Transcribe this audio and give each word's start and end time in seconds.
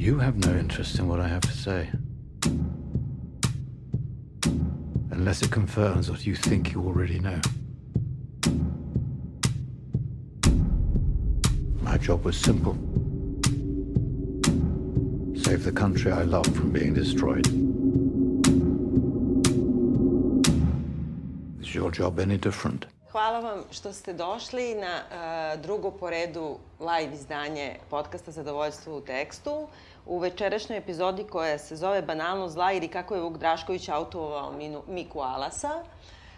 You 0.00 0.18
have 0.18 0.38
no 0.46 0.56
interest 0.56 0.98
in 0.98 1.06
what 1.08 1.20
I 1.20 1.28
have 1.28 1.42
to 1.42 1.52
say. 1.52 1.90
Unless 5.10 5.42
it 5.42 5.50
confirms 5.50 6.10
what 6.10 6.26
you 6.26 6.34
think 6.34 6.72
you 6.72 6.80
already 6.80 7.18
know. 7.18 7.38
My 11.82 11.98
job 11.98 12.24
was 12.24 12.38
simple. 12.38 12.72
Save 15.44 15.64
the 15.64 15.72
country 15.72 16.10
I 16.10 16.22
love 16.22 16.46
from 16.46 16.70
being 16.72 16.94
destroyed. 16.94 17.46
Is 21.60 21.74
your 21.74 21.90
job 21.90 22.18
any 22.18 22.38
different? 22.38 22.86
Hvala 23.12 23.40
vam 23.40 23.64
što 23.70 23.92
ste 23.92 24.12
došli 24.12 24.74
na 24.74 24.94
uh, 24.96 25.62
drugo 25.62 25.90
po 25.90 26.10
redu 26.10 26.56
live 26.80 27.14
izdanje 27.14 27.76
podcasta 27.90 28.30
Zadovoljstvo 28.30 28.96
u 28.96 29.00
tekstu. 29.00 29.68
U 30.06 30.18
večerašnjoj 30.18 30.78
epizodi 30.78 31.24
koja 31.24 31.58
se 31.58 31.76
zove 31.76 32.02
Banalno 32.02 32.48
zla 32.48 32.72
ili 32.72 32.88
kako 32.88 33.14
je 33.14 33.20
Vuk 33.20 33.38
Drašković 33.38 33.88
autovao 33.88 34.52
Miku 34.88 35.20
Alasa. 35.20 35.70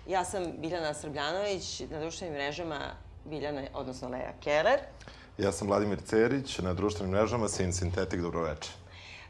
Ja 0.06 0.24
sam 0.24 0.44
Biljana 0.58 0.94
Srbljanović, 0.94 1.80
na 1.80 2.00
društvenim 2.00 2.34
mrežama 2.34 2.78
Biljana, 3.24 3.62
odnosno 3.74 4.08
Leja 4.08 4.32
Keller. 4.40 4.78
Ja 5.38 5.52
sam 5.52 5.68
Vladimir 5.68 6.00
Cerić, 6.04 6.58
na 6.58 6.74
društvenim 6.74 7.14
mrežama 7.14 7.48
Sin 7.48 7.72
Sintetik, 7.72 8.20
dobroveče. 8.20 8.70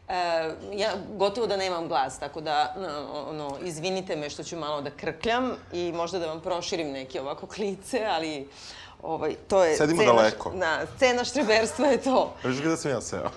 E, 0.08 0.14
ja 0.72 0.92
gotovo 1.16 1.46
da 1.46 1.56
nemam 1.56 1.88
glas, 1.88 2.18
tako 2.18 2.40
da, 2.40 2.74
ono, 3.28 3.58
izvinite 3.64 4.16
me 4.16 4.30
što 4.30 4.42
ću 4.42 4.56
malo 4.56 4.80
da 4.80 4.90
krkljam 4.90 5.52
i 5.72 5.92
možda 5.92 6.18
da 6.18 6.26
vam 6.26 6.40
proširim 6.40 6.90
neke 6.92 7.20
ovako 7.20 7.46
klice, 7.46 8.04
ali 8.10 8.48
ovaj, 9.02 9.34
to 9.48 9.64
je... 9.64 9.76
Sedimo 9.76 10.02
cena, 10.02 10.12
daleko. 10.12 10.50
Da, 10.50 10.86
cena 10.98 11.24
štreberstva 11.24 11.86
je 11.86 12.02
to. 12.02 12.34
Viš 12.44 12.60
gde 12.60 12.76
sam 12.76 12.90
ja 12.90 13.00
seo? 13.00 13.30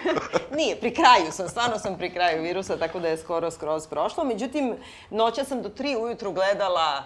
Nije, 0.56 0.76
pri 0.76 0.94
kraju 0.94 1.32
sam, 1.32 1.48
stvarno 1.48 1.78
sam 1.78 1.98
pri 1.98 2.12
kraju 2.14 2.42
virusa, 2.42 2.76
tako 2.76 3.00
da 3.00 3.08
je 3.08 3.18
skoro 3.18 3.50
skroz 3.50 3.86
prošlo. 3.86 4.24
Međutim, 4.24 4.76
noća 5.10 5.44
sam 5.44 5.62
do 5.62 5.68
tri 5.68 5.96
ujutru 5.96 6.32
gledala 6.32 7.02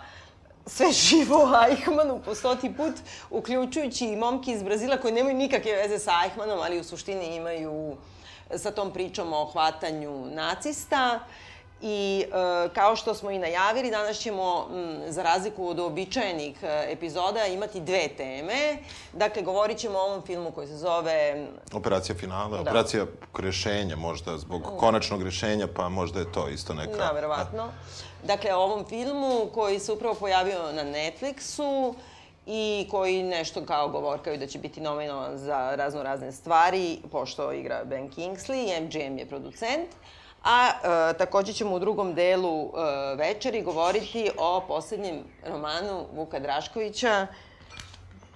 sve 0.66 0.92
živo 0.92 1.36
o 1.36 1.68
Eichmannu 1.70 2.20
po 2.24 2.34
stoti 2.34 2.74
put, 2.76 2.94
uključujući 3.30 4.06
i 4.06 4.16
momke 4.16 4.50
iz 4.50 4.62
Brazila 4.62 4.96
koji 4.96 5.14
nemaju 5.14 5.36
nikakve 5.36 5.72
veze 5.72 5.98
sa 5.98 6.12
Eichmannom, 6.24 6.60
ali 6.60 6.80
u 6.80 6.84
suštini 6.84 7.36
imaju 7.36 7.96
sa 8.56 8.70
tom 8.70 8.92
pričom 8.92 9.32
o 9.32 9.44
hvatanju 9.44 10.26
nacista. 10.26 11.20
I 11.82 12.24
e, 12.26 12.68
kao 12.74 12.96
što 12.96 13.14
smo 13.14 13.30
i 13.30 13.38
najavili, 13.38 13.90
danas 13.90 14.16
ćemo, 14.18 14.66
m, 14.74 15.00
za 15.08 15.22
razliku 15.22 15.68
od 15.68 15.80
običajenih 15.80 16.62
e, 16.62 16.86
epizoda, 16.92 17.46
imati 17.46 17.80
dve 17.80 18.08
teme. 18.08 18.76
Dakle, 19.12 19.42
govorit 19.42 19.78
ćemo 19.78 19.98
o 19.98 20.02
ovom 20.02 20.22
filmu 20.22 20.50
koji 20.50 20.66
se 20.66 20.76
zove... 20.76 21.46
Operacija 21.72 22.14
finala, 22.14 22.56
Da. 22.56 22.60
operacija 22.60 23.06
rešenja 23.38 23.96
možda, 23.96 24.38
zbog 24.38 24.62
konačnog 24.78 25.22
rešenja, 25.22 25.68
pa 25.76 25.88
možda 25.88 26.20
je 26.20 26.32
to 26.32 26.48
isto 26.48 26.74
neka... 26.74 26.96
Da, 26.96 27.10
verovatno. 27.10 27.68
Dakle, 28.24 28.54
o 28.54 28.60
ovom 28.60 28.84
filmu 28.84 29.50
koji 29.54 29.78
se 29.78 29.92
upravo 29.92 30.14
pojavio 30.14 30.72
na 30.72 30.84
Netflixu 30.84 31.94
i 32.46 32.88
koji 32.90 33.22
nešto 33.22 33.64
kao 33.66 33.88
govorkaju 33.88 34.38
da 34.38 34.46
će 34.46 34.58
biti 34.58 34.80
nominovan 34.80 35.38
za 35.38 35.74
razno 35.74 36.02
razne 36.02 36.32
stvari, 36.32 36.98
pošto 37.12 37.52
igra 37.52 37.84
Ben 37.84 38.10
Kingsley, 38.10 38.80
MGM 38.80 39.18
je 39.18 39.26
producent. 39.26 39.88
A 40.44 40.68
e, 40.68 41.18
takođe 41.18 41.52
ćemo 41.52 41.74
u 41.74 41.78
drugom 41.78 42.14
delu 42.14 42.64
e, 42.64 42.70
večeri 43.16 43.62
govoriti 43.62 44.30
o 44.38 44.60
poslednjem 44.68 45.24
romanu 45.46 46.06
Vuka 46.14 46.40
Draškovića, 46.40 47.26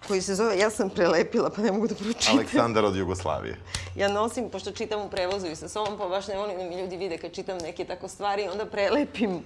koji 0.09 0.21
se 0.21 0.35
zove 0.35 0.59
Ja 0.59 0.71
sam 0.71 0.91
prelepila, 0.91 1.51
pa 1.51 1.63
ne 1.63 1.73
mogu 1.73 1.89
da 1.89 1.95
pročitam. 1.95 2.35
Aleksandar 2.35 2.85
od 2.85 2.97
Jugoslavije. 2.97 3.57
Ja 3.97 4.09
nosim, 4.09 4.51
pošto 4.51 4.73
čitam 4.73 5.01
u 5.01 5.09
prevozu 5.09 5.47
i 5.47 5.57
sa 5.57 5.69
sobom, 5.69 5.99
pa 5.99 6.09
baš 6.09 6.29
ne 6.29 6.37
volim 6.37 6.59
da 6.59 6.65
mi 6.65 6.81
ljudi 6.81 6.97
vide 6.97 7.19
kad 7.19 7.33
čitam 7.33 7.59
neke 7.59 7.85
tako 7.85 8.09
stvari, 8.09 8.49
onda 8.53 8.67
prelepim. 8.67 9.45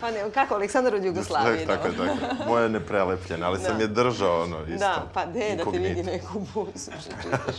Pa 0.00 0.10
ne, 0.10 0.30
kako, 0.34 0.54
Aleksandar 0.54 0.94
od 0.94 1.04
Jugoslavije. 1.04 1.66
tako, 1.66 1.88
da. 1.88 1.96
tako. 1.96 2.44
Moje 2.46 2.62
je 2.62 2.68
neprelepljena, 2.68 3.46
ali 3.46 3.58
sam 3.58 3.76
Da. 3.76 3.82
je 3.82 3.88
držao, 3.88 4.42
ono, 4.42 4.60
isto. 4.64 4.78
Da, 4.78 5.06
pa 5.14 5.26
de, 5.26 5.56
da 5.56 5.64
te 5.64 5.78
vidi 5.78 6.02
neku 6.02 6.38
busu 6.54 6.70
što 7.00 7.10
čitaš. 7.22 7.56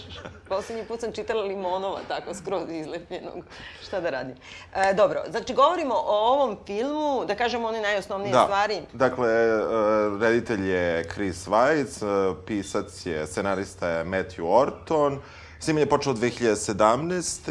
Poslednji 0.49 0.85
put 0.85 0.99
sam 0.99 1.11
čitala 1.11 1.43
Limonova, 1.43 1.99
tako 2.07 2.33
skroz 2.33 2.69
izlepljenog. 2.69 3.43
Šta 3.81 3.99
da 3.99 4.09
radim? 4.09 4.35
E, 4.75 4.93
dobro, 4.93 5.21
znači 5.29 5.53
govorimo 5.53 5.93
o 5.95 6.33
ovom 6.33 6.57
filmu, 6.65 7.25
da 7.25 7.35
kažemo 7.35 7.67
one 7.67 7.81
najosnovnije 7.81 8.31
Da, 8.31 8.43
stvari. 8.43 8.81
dakle, 8.93 9.29
e, 9.29 9.59
reditelj 10.21 10.69
je 10.69 11.03
Chris 11.05 11.47
Weitz, 11.47 12.03
e, 12.31 12.45
pisac 12.45 13.05
je, 13.05 13.27
scenarista 13.27 13.87
je 13.89 14.05
Matthew 14.05 14.43
Orton. 14.51 15.19
Sniman 15.59 15.79
je 15.79 15.89
počeo 15.89 16.13
2017. 16.13 17.49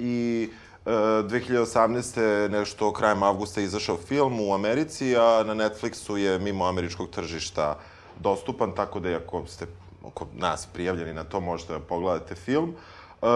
i 0.00 0.50
2018. 0.84 2.48
nešto 2.48 2.92
krajem 2.92 3.22
avgusta 3.22 3.60
izašao 3.60 3.96
film 3.96 4.40
u 4.40 4.54
Americi, 4.54 5.16
a 5.16 5.42
na 5.46 5.54
Netflixu 5.54 6.16
je 6.16 6.38
mimo 6.38 6.66
američkog 6.66 7.10
tržišta 7.10 7.78
dostupan, 8.20 8.72
tako 8.72 9.00
da 9.00 9.16
ako 9.16 9.46
ste 9.46 9.66
oko 10.02 10.26
nas 10.34 10.66
prijavljeni 10.72 11.14
na 11.14 11.24
to, 11.24 11.40
možete 11.40 11.72
da 11.72 11.78
pogledate 11.78 12.34
film. 12.34 12.74
E, 13.22 13.26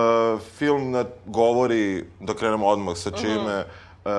film 0.59 0.91
na- 0.91 1.05
govori, 1.27 2.05
da 2.21 2.35
krenemo 2.35 2.67
odmah 2.67 2.97
sa 2.97 3.11
čime, 3.11 3.65
Uh, 4.07 4.13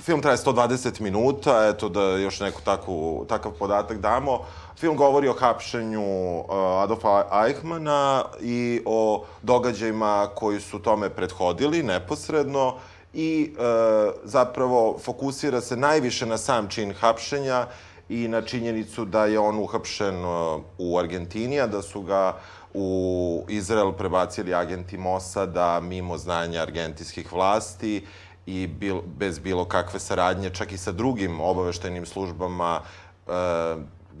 film 0.00 0.22
traje 0.22 0.36
120 0.36 1.00
minuta, 1.00 1.68
eto 1.68 1.88
da 1.88 2.02
još 2.02 2.40
neku 2.40 2.60
takvu, 2.64 3.26
takav 3.28 3.52
podatak 3.52 3.98
damo. 3.98 4.40
Film 4.80 4.96
govori 4.96 5.28
o 5.28 5.32
hapšenju 5.32 6.38
uh, 6.38 6.44
Adolfa 6.82 7.24
Eichmana 7.46 8.24
i 8.40 8.80
o 8.84 9.24
događajima 9.42 10.28
koji 10.34 10.60
su 10.60 10.78
tome 10.78 11.10
prethodili 11.10 11.82
neposredno 11.82 12.74
i 13.14 13.52
uh, 13.52 14.14
zapravo 14.24 14.98
fokusira 15.04 15.60
se 15.60 15.76
najviše 15.76 16.26
na 16.26 16.38
sam 16.38 16.68
čin 16.68 16.94
hapšenja 17.00 17.66
i 18.08 18.28
na 18.28 18.42
činjenicu 18.42 19.04
da 19.04 19.26
je 19.26 19.38
on 19.38 19.58
uhapšen 19.58 20.24
uh, 20.24 20.62
u 20.78 20.98
Argentini, 20.98 21.60
a 21.60 21.66
da 21.66 21.82
su 21.82 22.02
ga 22.02 22.36
u 22.74 23.44
Izrael 23.48 23.92
prebacili 23.92 24.54
agenti 24.54 24.98
Mossada 24.98 25.80
mimo 25.80 26.18
znanja 26.18 26.62
argentinskih 26.62 27.32
vlasti 27.32 28.06
i 28.46 28.66
bil, 28.66 29.00
bez 29.18 29.38
bilo 29.38 29.64
kakve 29.64 30.00
saradnje, 30.00 30.50
čak 30.50 30.72
i 30.72 30.78
sa 30.78 30.92
drugim 30.92 31.40
obaveštajnim 31.40 32.06
službama, 32.06 32.80
uh, 33.26 33.32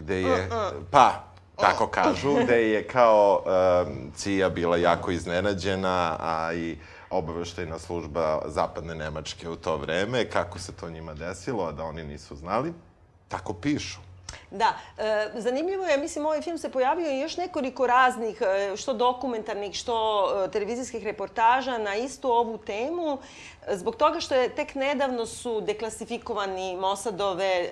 gde 0.00 0.22
je, 0.22 0.48
pa, 0.90 1.24
tako 1.56 1.86
kažu, 1.86 2.34
gde 2.44 2.70
je 2.70 2.88
kao 2.88 3.42
um, 3.44 4.12
CIA 4.14 4.48
bila 4.48 4.76
jako 4.76 5.10
iznenađena, 5.10 6.16
a 6.20 6.52
i 6.54 6.76
obaveštajna 7.10 7.78
služba 7.78 8.42
zapadne 8.46 8.94
Nemačke 8.94 9.48
u 9.48 9.56
to 9.56 9.76
vreme, 9.76 10.24
kako 10.24 10.58
se 10.58 10.72
to 10.72 10.90
njima 10.90 11.14
desilo, 11.14 11.64
a 11.64 11.72
da 11.72 11.84
oni 11.84 12.04
nisu 12.04 12.36
znali. 12.36 12.72
Tako 13.28 13.52
pišu. 13.52 14.09
Da, 14.50 14.74
e, 14.98 15.30
zanimljivo 15.34 15.86
je, 15.86 15.98
mislim, 15.98 16.26
ovaj 16.26 16.42
film 16.42 16.58
se 16.58 16.70
pojavio 16.70 17.10
i 17.10 17.20
još 17.20 17.36
nekoliko 17.36 17.86
raznih, 17.86 18.42
e, 18.42 18.76
što 18.76 18.92
dokumentarnih, 18.92 19.74
što 19.74 20.26
e, 20.44 20.50
televizijskih 20.50 21.04
reportaža 21.04 21.78
na 21.78 21.94
istu 21.94 22.32
ovu 22.32 22.58
temu, 22.58 23.18
zbog 23.68 23.96
toga 23.96 24.20
što 24.20 24.34
je 24.34 24.48
tek 24.48 24.74
nedavno 24.74 25.26
su 25.26 25.60
deklasifikovani 25.60 26.76
Mossadove 26.76 27.46
e, 27.46 27.70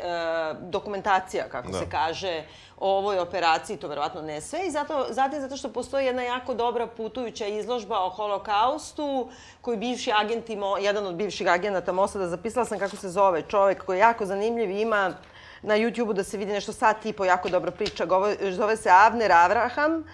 dokumentacija, 0.60 1.48
kako 1.48 1.72
Da. 1.72 1.78
se 1.78 1.90
kaže, 1.90 2.44
o 2.80 2.98
ovoj 2.98 3.18
operaciji, 3.18 3.76
to 3.76 3.88
verovatno 3.88 4.22
ne 4.22 4.40
sve, 4.40 4.66
i 4.66 4.70
zato, 4.70 5.06
zatim 5.10 5.40
zato 5.40 5.56
što 5.56 5.72
postoji 5.72 6.06
jedna 6.06 6.22
jako 6.22 6.54
dobra 6.54 6.86
putujuća 6.86 7.46
izložba 7.46 8.04
o 8.04 8.10
holokaustu, 8.10 9.28
koji 9.60 9.76
bivši 9.76 10.12
agenti, 10.12 10.58
jedan 10.80 11.06
od 11.06 11.14
bivših 11.14 11.48
agenata 11.50 11.92
Mossada, 11.92 12.28
zapisala 12.28 12.66
sam 12.66 12.78
kako 12.78 12.96
se 12.96 13.08
zove 13.08 13.42
čovek 13.42 13.84
koji 13.84 13.96
je 13.96 14.00
jako 14.00 14.26
zanimljiv 14.26 14.70
i 14.70 14.80
ima 14.80 15.14
na 15.62 15.74
YouTube-u 15.74 16.12
da 16.12 16.24
se 16.24 16.36
vidi 16.36 16.52
nešto 16.52 16.72
sat 16.72 17.06
i 17.06 17.14
jako 17.26 17.48
dobra 17.48 17.70
priča. 17.70 18.06
Govo- 18.06 18.52
Zove 18.52 18.76
se 18.76 18.90
Avner 18.90 19.32
Avraham 19.32 20.04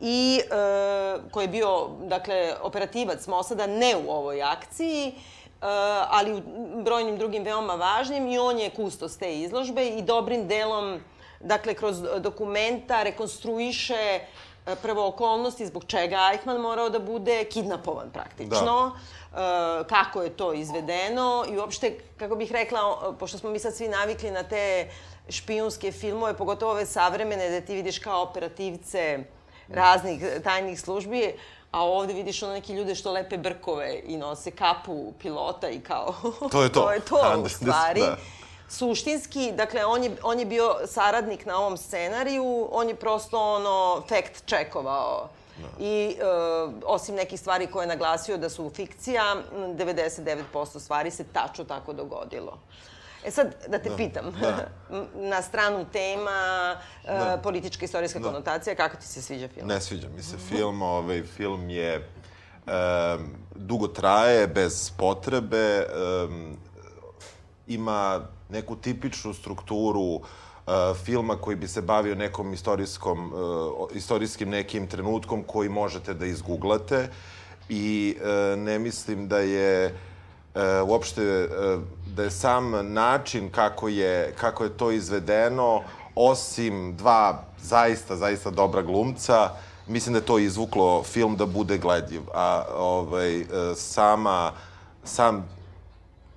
i 0.00 0.40
e, 0.40 0.48
koji 1.30 1.44
je 1.44 1.48
bio, 1.48 1.68
dakle, 2.00 2.54
operativac 2.62 3.26
Mossada, 3.26 3.66
ne 3.66 3.96
u 3.98 4.10
ovoj 4.10 4.42
akciji, 4.42 5.06
e, 5.06 5.12
ali 6.10 6.34
u 6.34 6.42
brojnim 6.82 7.18
drugim 7.18 7.44
veoma 7.44 7.74
važnim 7.74 8.26
i 8.26 8.38
on 8.38 8.58
je 8.58 8.70
kustos 8.70 9.18
te 9.18 9.34
izložbe 9.34 9.86
i 9.86 10.02
dobrim 10.02 10.48
delom, 10.48 11.00
dakle, 11.40 11.74
kroz 11.74 11.96
dokumenta 12.18 13.02
rekonstruiše 13.02 13.94
e, 13.94 14.20
prvo 14.76 15.06
okolnosti 15.06 15.66
zbog 15.66 15.84
čega 15.84 16.18
Eichmann 16.32 16.60
morao 16.60 16.90
da 16.90 16.98
bude 16.98 17.44
kidnapovan 17.44 18.10
praktično. 18.10 18.92
E, 18.96 19.15
kako 19.88 20.22
je 20.22 20.30
to 20.30 20.52
izvedeno 20.52 21.44
i 21.50 21.58
uopšte, 21.58 21.98
kako 22.16 22.36
bih 22.36 22.52
rekla, 22.52 23.14
pošto 23.18 23.38
smo 23.38 23.50
mi 23.50 23.58
sad 23.58 23.74
svi 23.74 23.88
navikli 23.88 24.30
na 24.30 24.42
te 24.42 24.88
špijunske 25.28 25.92
filmove, 25.92 26.34
pogotovo 26.36 26.72
ove 26.72 26.86
savremene, 26.86 27.50
da 27.50 27.60
ti 27.60 27.74
vidiš 27.74 27.98
kao 27.98 28.22
operativce 28.22 29.18
raznih 29.68 30.24
tajnih 30.44 30.80
službi, 30.80 31.34
a 31.70 31.84
ovde 31.84 32.14
vidiš 32.14 32.42
ono 32.42 32.52
neki 32.52 32.72
ljude 32.72 32.94
što 32.94 33.12
lepe 33.12 33.38
brkove 33.38 34.00
i 34.04 34.16
nose 34.16 34.50
kapu 34.50 35.12
pilota 35.22 35.68
i 35.68 35.80
kao... 35.80 36.14
To 36.52 36.62
je 36.62 36.72
to. 36.72 36.80
to 36.86 36.92
je 36.92 37.00
to, 37.00 37.34
u 37.38 37.42
da, 37.42 37.48
stvari. 37.48 38.00
da. 38.00 38.16
Suštinski, 38.68 39.52
dakle, 39.52 39.84
on 39.84 40.04
je, 40.04 40.16
on 40.22 40.38
je 40.38 40.46
bio 40.46 40.74
saradnik 40.86 41.46
na 41.46 41.58
ovom 41.58 41.76
scenariju, 41.76 42.68
on 42.72 42.88
je 42.88 42.94
prosto 42.94 43.54
ono 43.54 44.02
fact 44.08 44.46
checkovao 44.46 45.28
I 45.80 46.16
e, 46.18 46.24
osim 46.84 47.14
nekih 47.14 47.40
stvari 47.40 47.66
koje 47.66 47.84
je 47.84 47.88
naglasio 47.88 48.36
da 48.36 48.48
su 48.50 48.70
fikcija, 48.70 49.22
m, 49.52 49.58
99% 49.76 50.78
stvari 50.80 51.10
se 51.10 51.24
tačno 51.24 51.64
tako 51.64 51.92
dogodilo. 51.92 52.58
E 53.24 53.30
sad, 53.30 53.54
da 53.68 53.78
te 53.78 53.90
pitam, 53.96 54.34
da. 54.40 54.68
na 55.32 55.42
stranu 55.42 55.86
tema, 55.92 56.76
e, 57.04 57.12
Da. 57.12 57.40
politička 57.42 57.84
istorijska 57.84 58.18
Da. 58.18 58.24
konotacija, 58.24 58.74
kako 58.76 58.96
ti 58.96 59.06
se 59.06 59.22
sviđa 59.22 59.48
film? 59.48 59.66
Ne 59.68 59.80
sviđa 59.80 60.08
mi 60.16 60.22
se 60.22 60.36
film, 60.38 60.82
ovaj 60.82 61.22
film 61.22 61.70
je 61.70 61.94
e, 61.94 62.02
dugo 63.54 63.88
traje, 63.88 64.46
bez 64.46 64.90
potrebe, 64.90 65.56
e, 65.56 65.86
ima 67.66 68.20
neku 68.48 68.76
tipičnu 68.76 69.34
strukturu 69.34 70.14
e, 70.16 70.45
filma 71.04 71.36
koji 71.36 71.56
bi 71.56 71.68
se 71.68 71.82
bavio 71.82 72.14
nekom 72.14 72.52
istorijskom, 72.52 73.32
e, 73.34 73.38
o- 73.78 73.88
istorijskim 73.94 74.48
nekim 74.50 74.86
trenutkom 74.86 75.42
koji 75.42 75.68
možete 75.68 76.14
da 76.14 76.26
izguglate 76.26 77.08
i 77.68 78.16
e, 78.22 78.56
ne 78.56 78.78
mislim 78.78 79.28
da 79.28 79.38
je 79.38 79.94
uopšte 80.86 81.48
da 82.06 82.22
je 82.22 82.30
sam 82.30 82.92
način 82.94 83.50
kako 83.50 83.88
je, 83.88 84.34
kako 84.40 84.64
je 84.64 84.70
to 84.76 84.90
izvedeno, 84.90 85.82
osim 86.14 86.96
dva 86.96 87.42
zaista, 87.62 88.16
zaista 88.16 88.50
dobra 88.50 88.82
glumca, 88.82 89.50
mislim 89.86 90.12
da 90.12 90.18
je 90.18 90.24
to 90.26 90.38
izvuklo 90.38 91.02
film 91.02 91.36
da 91.36 91.46
bude 91.46 91.78
gledljiv. 91.78 92.22
A 92.34 92.64
ovaj, 92.76 93.44
sama, 93.76 94.52
sam 95.04 95.48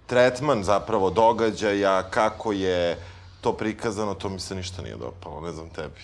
tretman 0.08 0.64
zapravo 0.64 1.10
događaja, 1.10 2.04
kako 2.10 2.52
je 2.52 2.98
to 3.42 3.54
prikazano, 3.54 4.14
to 4.14 4.30
mi 4.30 4.40
se 4.40 4.56
ništa 4.56 4.82
nije 4.82 4.96
dopalo, 4.96 5.42
ne 5.42 5.52
znam 5.52 5.70
tebi. 5.70 6.02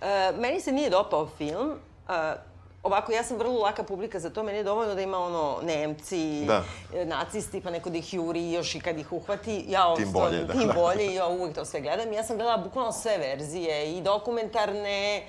E, 0.00 0.32
meni 0.32 0.60
se 0.60 0.72
nije 0.72 0.90
dopao 0.90 1.28
film. 1.28 1.70
E, 2.08 2.34
ovako, 2.82 3.12
ja 3.12 3.22
sam 3.22 3.36
vrlo 3.36 3.60
laka 3.60 3.82
publika 3.82 4.20
za 4.20 4.30
to. 4.30 4.42
Meni 4.42 4.58
je 4.58 4.64
dovoljno 4.64 4.94
da 4.94 5.00
ima 5.00 5.18
ono 5.18 5.58
Nemci, 5.62 6.44
Da. 6.44 6.64
e, 6.94 7.04
nacisti, 7.04 7.60
pa 7.60 7.70
neko 7.70 7.90
da 7.90 7.98
ih 7.98 8.14
juri, 8.14 8.52
još 8.52 8.74
i 8.74 8.80
kad 8.80 8.98
ih 8.98 9.12
uhvati. 9.12 9.64
Ja 9.68 9.94
Tim 9.96 10.06
ostalo- 10.06 10.12
bolje, 10.20 10.44
da, 10.44 10.52
Tim 10.52 10.70
bolje 10.74 11.06
i 11.06 11.14
ja 11.14 11.26
uvek 11.26 11.54
to 11.54 11.64
sve 11.64 11.80
gledam. 11.80 12.12
Ja 12.12 12.22
sam 12.22 12.36
gledala 12.36 12.56
bukvalno 12.58 12.92
sve 12.92 13.18
verzije 13.18 13.92
i 13.92 14.02
dokumentarne, 14.02 15.22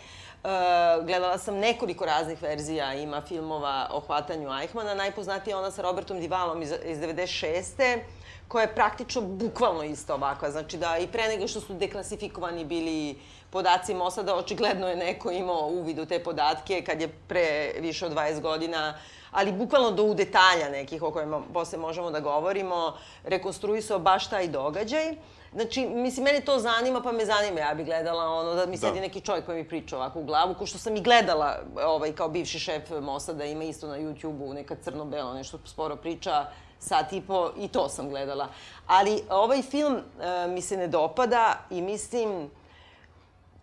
gledala 1.04 1.38
sam 1.38 1.56
nekoliko 1.56 2.06
raznih 2.06 2.42
verzija, 2.42 2.94
ima 2.94 3.22
filmova 3.22 3.90
o 3.92 4.00
hvatanju 4.00 4.50
Eichmana. 4.62 4.94
Najpoznatija 4.94 5.56
je 5.56 5.60
ona 5.60 5.72
sa 5.72 5.82
Robertom 5.82 6.20
Divalom 6.20 6.62
iz, 6.62 6.74
iz 6.86 6.98
96 6.98 8.00
koja 8.48 8.62
je 8.62 8.76
praktično 8.76 9.22
bukvalno 9.22 9.84
isto 9.84 10.14
ovakva. 10.14 10.52
Znači 10.52 10.78
da 10.78 10.98
i 10.98 11.08
pre 11.08 11.28
nego 11.28 11.48
što 11.48 11.62
su 11.62 11.74
deklasifikovani 11.74 12.66
bili 12.66 13.20
podaci 13.50 13.94
Mosada, 13.94 14.36
očigledno 14.36 14.90
je 14.90 14.96
neko 14.96 15.32
imao 15.32 15.68
uvid 15.68 16.00
u 16.00 16.06
te 16.06 16.24
podatke 16.24 16.84
kad 16.86 17.02
je 17.02 17.10
pre 17.28 17.72
više 17.80 18.06
od 18.06 18.14
20 18.14 18.42
godina 18.42 18.94
ali 19.36 19.52
bukvalno 19.52 19.92
do 19.92 20.04
u 20.04 20.14
detalja 20.14 20.70
nekih 20.70 21.04
o 21.04 21.12
kojima 21.12 21.42
posle 21.54 21.78
možemo 21.78 22.12
da 22.12 22.20
govorimo, 22.20 22.98
rekonstruisao 23.24 24.00
baš 24.00 24.30
taj 24.30 24.48
događaj. 24.48 25.16
Znači, 25.56 25.86
mislim, 25.86 26.24
mene 26.24 26.42
to 26.42 26.60
zanima, 26.60 27.02
pa 27.02 27.12
me 27.12 27.26
zanima. 27.26 27.60
Ja 27.60 27.74
bih 27.74 27.86
gledala 27.86 28.24
ono, 28.26 28.54
da 28.54 28.66
mi 28.66 28.78
sedi 28.78 28.94
Da. 28.94 29.02
neki 29.02 29.22
čovjek 29.22 29.46
pa 29.46 29.54
mi 29.54 29.68
priča 29.68 29.98
ovako 29.98 30.20
u 30.20 30.24
glavu, 30.24 30.54
ko 30.54 30.66
što 30.66 30.78
sam 30.78 30.96
i 30.96 31.02
gledala 31.02 31.56
ovaj, 31.84 32.12
kao 32.12 32.30
bivši 32.30 32.60
šef 32.60 32.90
Mosada, 32.92 33.46
ima 33.46 33.64
isto 33.64 33.88
na 33.88 33.98
YouTube-u 33.98 34.54
neka 34.54 34.76
crno-belo, 34.76 35.34
nešto 35.34 35.60
sporo 35.66 35.96
priča, 35.96 36.46
sat 36.80 37.14
i 37.14 37.22
po, 37.22 37.52
i 37.58 37.68
to 37.68 37.90
sam 37.90 38.10
gledala. 38.10 38.48
Ali 38.88 39.24
ovaj 39.30 39.62
film 39.62 39.96
e, 39.96 40.48
mi 40.48 40.62
se 40.62 40.78
ne 40.78 40.88
dopada 40.88 41.54
i 41.70 41.82
mislim, 41.82 42.50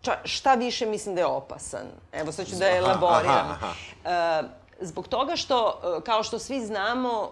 ča, 0.01 0.17
šta 0.23 0.53
više 0.55 0.85
mislim 0.85 1.15
da 1.15 1.21
je 1.21 1.27
opasan. 1.27 1.85
Evo 2.11 2.31
sad 2.31 2.47
ću 2.47 2.55
da 2.55 2.69
elaboriram. 2.69 3.47
aha, 3.49 3.73
E, 4.05 4.43
zbog 4.81 5.07
toga 5.07 5.35
što, 5.35 5.79
e, 5.97 6.01
kao 6.03 6.23
što 6.23 6.39
svi 6.39 6.65
znamo, 6.65 7.29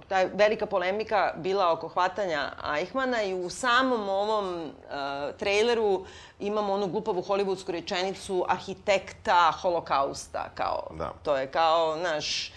e, 0.00 0.08
ta 0.08 0.24
velika 0.34 0.66
polemika 0.66 1.32
bila 1.36 1.72
oko 1.72 1.88
hvatanja 1.88 2.52
Eichmana 2.78 3.22
i 3.22 3.34
u 3.34 3.50
samom 3.50 4.08
ovom 4.08 4.54
e, 4.64 4.68
traileru 5.38 6.04
imamo 6.40 6.72
onu 6.72 6.86
glupavu 6.86 7.22
hollywoodsku 7.22 7.70
rečenicu 7.70 8.44
arhitekta 8.48 9.52
holokausta, 9.62 10.48
kao, 10.54 10.90
Da. 10.98 11.12
to 11.22 11.36
je 11.36 11.46
kao, 11.46 11.96
naš, 11.96 12.52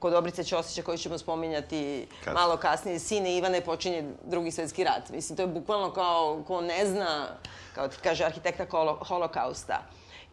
kod 0.00 0.12
Dobrice 0.12 0.44
Ćosića 0.44 0.82
koji 0.82 0.98
ćemo 0.98 1.18
spominjati 1.18 2.06
Kasnije. 2.18 2.34
malo 2.34 2.56
kasnije, 2.56 2.98
sine 2.98 3.36
Ivane 3.36 3.60
počinje 3.60 4.04
drugi 4.24 4.50
svetski 4.50 4.84
rat. 4.84 5.10
Mislim, 5.10 5.36
to 5.36 5.42
je 5.42 5.46
bukvalno 5.46 5.90
kao 5.92 6.42
ko 6.46 6.60
ne 6.60 6.86
zna, 6.86 7.26
kao 7.74 7.88
ti 7.88 7.96
kaže, 8.02 8.24
arhitekta 8.24 8.66
holo, 8.70 8.98
holokausta. 9.08 9.78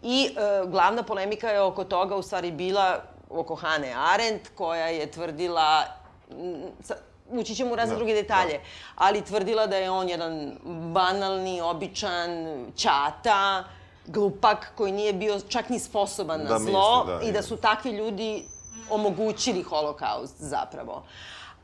I 0.03 0.25
e, 0.25 0.65
glavna 0.67 1.03
polemika 1.03 1.49
je 1.49 1.61
oko 1.61 1.83
toga 1.83 2.15
u 2.15 2.21
stvari 2.21 2.51
bila 2.51 3.01
oko 3.29 3.55
Hane 3.55 3.93
Arendt, 3.95 4.49
koja 4.55 4.87
je 4.87 5.11
tvrdila, 5.11 5.83
m, 6.31 6.55
sa- 6.81 6.95
ući 7.29 7.55
ćemo 7.55 7.71
u 7.71 7.75
razne 7.75 7.93
Da, 7.93 7.97
druge 7.97 8.13
detalje, 8.13 8.59
ali 8.95 9.21
tvrdila 9.21 9.67
da 9.67 9.75
je 9.77 9.91
on 9.91 10.09
jedan 10.09 10.51
banalni, 10.93 11.61
običan 11.61 12.29
ćata, 12.75 13.63
glupak 14.05 14.71
koji 14.75 14.91
nije 14.91 15.13
bio 15.13 15.39
čak 15.41 15.69
ni 15.69 15.79
sposoban 15.79 16.39
na 16.39 16.45
Da 16.45 16.59
zlo 16.59 17.03
misli, 17.05 17.19
da, 17.19 17.29
i 17.29 17.31
da 17.31 17.41
su 17.41 17.57
takvi 17.57 17.91
ljudi 17.91 18.43
omogućili 18.89 19.63
holokaust 19.63 20.35
zapravo. 20.37 21.03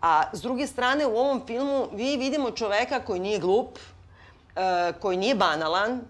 A 0.02 0.24
s 0.34 0.42
druge 0.42 0.68
strane, 0.68 1.08
u 1.08 1.18
ovom 1.18 1.42
filmu 1.48 1.88
vi 1.92 2.18
vidimo 2.18 2.52
čoveka 2.52 3.00
koji 3.00 3.20
nije 3.20 3.40
glup, 3.40 3.78
e, 4.56 4.94
koji 4.94 5.18
nije 5.18 5.36
banalan 5.36 6.02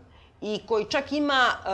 i 0.41 0.61
koji 0.67 0.85
čak 0.85 1.11
ima 1.11 1.47
e, 1.47 1.69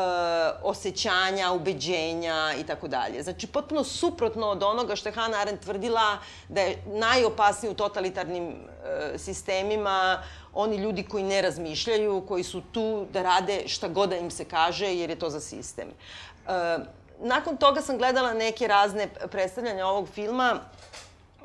osjećanja, 0.63 1.51
ubeđenja 1.51 2.53
i 2.59 2.63
tako 2.63 2.87
dalje. 2.87 3.23
Znači, 3.23 3.47
potpuno 3.47 3.83
suprotno 3.83 4.47
od 4.47 4.63
onoga 4.63 4.95
što 4.95 5.09
je 5.09 5.13
Hannah 5.13 5.41
Arendt 5.41 5.63
tvrdila 5.63 6.17
da 6.49 6.61
je 6.61 6.83
najopasniji 6.85 7.71
u 7.71 7.75
totalitarnim 7.75 8.49
e, 8.49 9.17
sistemima 9.17 10.23
oni 10.53 10.77
ljudi 10.77 11.03
koji 11.03 11.23
ne 11.23 11.41
razmišljaju, 11.41 12.23
koji 12.27 12.43
su 12.43 12.61
tu 12.71 13.05
da 13.13 13.21
rade 13.21 13.63
šta 13.67 13.87
god 13.87 14.09
da 14.09 14.17
im 14.17 14.31
se 14.31 14.45
kaže 14.45 14.95
jer 14.95 15.09
je 15.09 15.19
to 15.19 15.29
za 15.29 15.39
sistem. 15.39 15.87
E, 15.87 16.77
nakon 17.19 17.57
toga 17.57 17.81
sam 17.81 17.97
gledala 17.97 18.33
neke 18.33 18.67
razne 18.67 19.07
predstavljanja 19.31 19.87
ovog 19.87 20.09
filma 20.09 20.59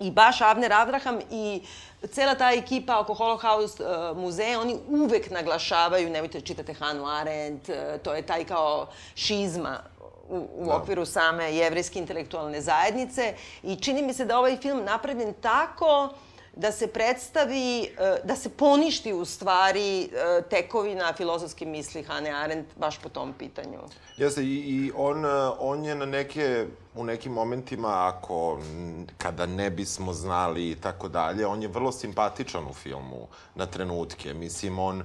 i 0.01 0.11
baš 0.11 0.41
Avner 0.41 0.73
Avraham 0.73 1.19
i 1.31 1.63
cela 2.13 2.35
ta 2.35 2.53
ekipa 2.53 2.99
oko 3.01 3.15
Holocaust 3.15 3.81
uh, 3.81 4.17
muzeja, 4.17 4.61
oni 4.61 4.77
uvek 4.89 5.31
naglašavaju, 5.31 6.11
nemojte 6.11 6.39
da 6.39 6.47
čitate 6.47 6.75
Hanu 6.75 7.07
Arendt, 7.07 7.69
uh, 7.69 7.75
to 8.03 8.15
je 8.15 8.23
taj 8.23 8.45
kao 8.45 8.87
šizma 9.15 9.81
u, 10.29 10.49
u 10.57 10.67
Da. 10.67 10.77
okviru 10.77 11.07
same 11.07 11.55
jevrijske 11.55 11.99
intelektualne 11.99 12.61
zajednice 12.61 13.35
i 13.62 13.76
čini 13.76 14.03
mi 14.03 14.12
se 14.15 14.25
da 14.25 14.38
ovaj 14.38 14.57
film 14.57 14.85
napravljen 14.85 15.35
tako 15.35 16.09
da 16.57 16.73
se 16.73 16.87
predstavi, 16.87 17.91
uh, 17.93 18.27
da 18.27 18.37
se 18.37 18.49
poništi 18.49 19.13
u 19.13 19.25
stvari 19.25 20.09
uh, 20.09 20.49
tekovina 20.51 21.13
filozofske 21.17 21.67
misli 21.67 22.03
Hane 22.03 22.31
Arendt 22.31 22.77
baš 22.77 22.99
po 22.99 23.09
tom 23.09 23.33
pitanju. 23.33 23.79
Jeste, 24.17 24.43
i, 24.43 24.55
i 24.55 24.93
on, 24.97 25.25
e, 25.25 25.29
on 25.59 25.85
je 25.85 25.95
na 25.95 26.07
neke, 26.07 26.67
u 26.95 27.05
nekim 27.05 27.33
momentima, 27.33 28.09
ako, 28.09 28.61
kada 29.19 29.47
ne 29.47 29.71
bismo 29.71 30.13
znali 30.13 30.71
i 30.71 30.75
tako 30.75 31.09
dalje, 31.09 31.47
on 31.47 31.63
je 31.63 31.69
vrlo 31.69 31.93
simpatičan 31.93 32.67
u 32.67 32.73
filmu 32.73 33.29
na 33.55 33.67
trenutke. 33.67 34.35
Mislim, 34.35 34.79
on, 34.79 35.01
e, 35.01 35.05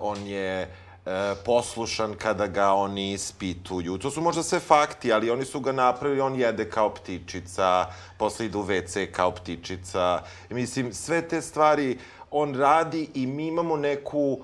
on 0.00 0.26
je 0.26 0.74
e, 1.06 1.34
poslušan 1.44 2.14
kada 2.14 2.46
ga 2.46 2.72
oni 2.72 3.12
ispituju. 3.12 3.98
To 3.98 4.10
su 4.10 4.20
možda 4.20 4.42
sve 4.42 4.60
fakti, 4.60 5.12
ali 5.12 5.30
oni 5.30 5.44
su 5.44 5.60
ga 5.60 5.72
napravili, 5.72 6.20
on 6.20 6.34
jede 6.34 6.70
kao 6.70 6.94
ptičica, 6.94 7.86
posle 8.18 8.46
ide 8.46 8.58
u 8.58 8.64
WC 8.64 9.10
kao 9.12 9.30
ptičica. 9.30 10.22
Mislim, 10.50 10.92
sve 10.94 11.28
te 11.28 11.42
stvari 11.42 11.98
on 12.30 12.54
radi 12.54 13.08
i 13.14 13.26
mi 13.26 13.46
imamo 13.46 13.76
neku 13.76 14.38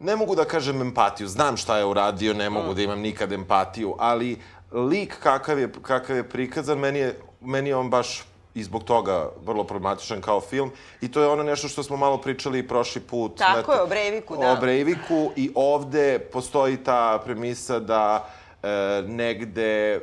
ne 0.00 0.16
mogu 0.16 0.34
da 0.34 0.44
kažem 0.44 0.80
empatiju, 0.80 1.28
znam 1.28 1.56
šta 1.56 1.78
je 1.78 1.84
uradio, 1.84 2.34
ne 2.34 2.50
mogu 2.50 2.74
da 2.74 2.82
imam 2.82 3.00
nikad 3.00 3.32
empatiju, 3.32 3.94
ali 3.98 4.38
lik 4.72 5.16
kakav 5.22 5.58
je, 5.58 5.72
kakav 5.82 6.16
je 6.16 6.28
prikazan, 6.28 6.78
meni 6.78 6.98
je, 6.98 7.20
meni 7.40 7.68
je 7.68 7.76
on 7.76 7.90
baš 7.90 8.24
i 8.58 8.62
zbog 8.62 8.84
toga 8.84 9.30
vrlo 9.44 9.64
problematičan 9.64 10.20
kao 10.20 10.40
film. 10.40 10.70
I 11.00 11.12
to 11.12 11.20
je 11.20 11.28
ono 11.28 11.42
nešto 11.42 11.68
što 11.68 11.82
smo 11.82 11.96
malo 11.96 12.18
pričali 12.18 12.58
i 12.58 12.68
prošli 12.68 13.00
put. 13.00 13.38
Tako 13.38 13.72
je, 13.72 13.80
o 13.82 13.86
Breiviku, 13.86 14.36
da. 14.36 14.52
O 14.52 14.56
Breiviku 14.56 15.30
i 15.36 15.50
ovde 15.54 16.18
postoji 16.18 16.76
ta 16.76 17.22
premisa 17.24 17.78
da 17.78 18.28
e, 18.62 19.02
negde 19.06 19.94
e, 19.94 20.00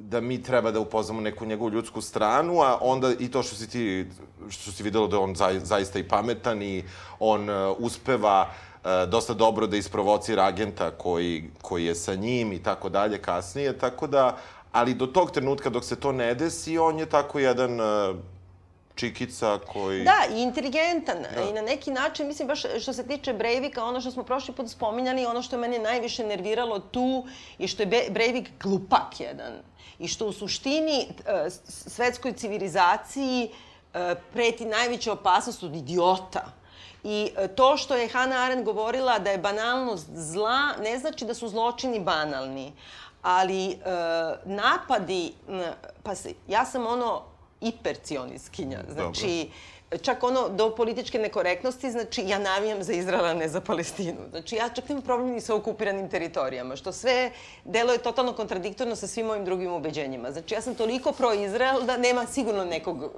da 0.00 0.20
mi 0.20 0.42
treba 0.42 0.70
da 0.70 0.80
upoznamo 0.80 1.20
neku 1.20 1.46
njegovu 1.46 1.70
ljudsku 1.70 2.00
stranu, 2.00 2.62
a 2.62 2.78
onda 2.80 3.12
i 3.18 3.30
to 3.30 3.42
što 3.42 3.56
si 3.56 3.68
ti, 3.70 4.06
što 4.48 4.72
si 4.72 4.82
videlo 4.82 5.06
da 5.06 5.16
je 5.16 5.22
on 5.22 5.34
za, 5.34 5.60
zaista 5.62 5.98
i 5.98 6.08
pametan 6.08 6.62
i 6.62 6.84
on 7.18 7.48
uh, 7.48 7.76
uspeva 7.78 8.48
uh, 8.48 8.90
dosta 9.08 9.34
dobro 9.34 9.66
da 9.66 9.76
isprovocira 9.76 10.44
agenta 10.44 10.90
koji, 10.90 11.50
koji 11.62 11.84
je 11.84 11.94
sa 11.94 12.14
njim 12.14 12.52
i 12.52 12.62
tako 12.62 12.88
dalje 12.88 13.18
kasnije, 13.18 13.78
tako 13.78 14.06
da, 14.06 14.36
ali 14.72 14.94
do 14.94 15.06
tog 15.06 15.30
trenutka 15.30 15.70
dok 15.70 15.84
se 15.84 16.00
to 16.00 16.12
ne 16.12 16.34
desi, 16.34 16.78
on 16.78 16.98
je 16.98 17.06
tako 17.06 17.38
jedan 17.38 17.80
uh, 17.80 18.16
čikica 18.94 19.58
koji... 19.72 20.04
Da, 20.04 20.34
i 20.34 20.42
inteligentan. 20.42 21.16
Da. 21.34 21.42
I 21.42 21.52
na 21.52 21.62
neki 21.62 21.90
način, 21.90 22.26
mislim, 22.26 22.48
baš 22.48 22.62
što 22.82 22.92
se 22.92 23.06
tiče 23.06 23.32
Breivika, 23.32 23.84
ono 23.84 24.00
što 24.00 24.10
smo 24.10 24.22
prošli 24.22 24.54
put 24.54 24.70
spominjali, 24.70 25.26
ono 25.26 25.42
što 25.42 25.56
je 25.56 25.60
mene 25.60 25.78
najviše 25.78 26.24
nerviralo 26.24 26.78
tu 26.78 27.24
i 27.58 27.68
što 27.68 27.82
je 27.82 28.10
Breivik 28.10 28.50
glupak 28.62 29.20
jedan. 29.20 29.52
I 29.98 30.08
što 30.08 30.26
u 30.26 30.32
suštini 30.32 31.00
e, 31.00 31.50
svetskoj 31.68 32.32
civilizaciji 32.32 33.48
e, 33.48 34.14
preti 34.32 34.64
najveća 34.64 35.12
opasnost 35.12 35.62
od 35.62 35.74
idiota. 35.74 36.44
I 37.04 37.30
to 37.56 37.76
što 37.76 37.96
je 37.96 38.08
Hannah 38.08 38.40
Arendt 38.40 38.64
govorila 38.64 39.18
da 39.18 39.30
je 39.30 39.38
banalnost 39.38 40.08
zla, 40.14 40.76
ne 40.82 40.98
znači 40.98 41.24
da 41.24 41.34
su 41.34 41.48
zločini 41.48 42.00
banalni. 42.00 42.72
Ali 43.22 43.70
e, 43.70 43.76
napadi, 44.44 45.32
pa 46.02 46.14
se, 46.14 46.32
ja 46.48 46.64
sam 46.64 46.86
ono 46.86 47.22
hipercionistkinja. 47.60 48.78
Znači, 48.92 49.48
Dobro. 49.90 50.02
čak 50.02 50.22
ono 50.22 50.48
do 50.48 50.74
političke 50.76 51.18
nekorektnosti, 51.18 51.90
znači 51.90 52.22
ja 52.26 52.38
navijam 52.38 52.82
za 52.82 52.92
Izrael, 52.92 53.24
a 53.24 53.34
ne 53.34 53.48
za 53.48 53.60
Palestinu. 53.60 54.18
Znači 54.30 54.56
ja 54.56 54.68
čak 54.68 54.88
nemam 54.88 55.04
problem 55.04 55.30
ni 55.30 55.40
sa 55.40 55.54
okupiranim 55.54 56.08
teritorijama, 56.08 56.76
što 56.76 56.92
sve 56.92 57.30
delo 57.64 57.92
je 57.92 57.98
totalno 57.98 58.32
kontradiktorno 58.32 58.96
sa 58.96 59.06
svim 59.06 59.26
mojim 59.26 59.44
drugim 59.44 59.72
ubeđenjima. 59.72 60.32
Znači 60.32 60.54
ja 60.54 60.60
sam 60.60 60.74
toliko 60.74 61.12
pro-Izrael 61.12 61.82
da 61.82 61.96
nema 61.96 62.26
sigurno 62.26 62.64
nekog 62.64 63.12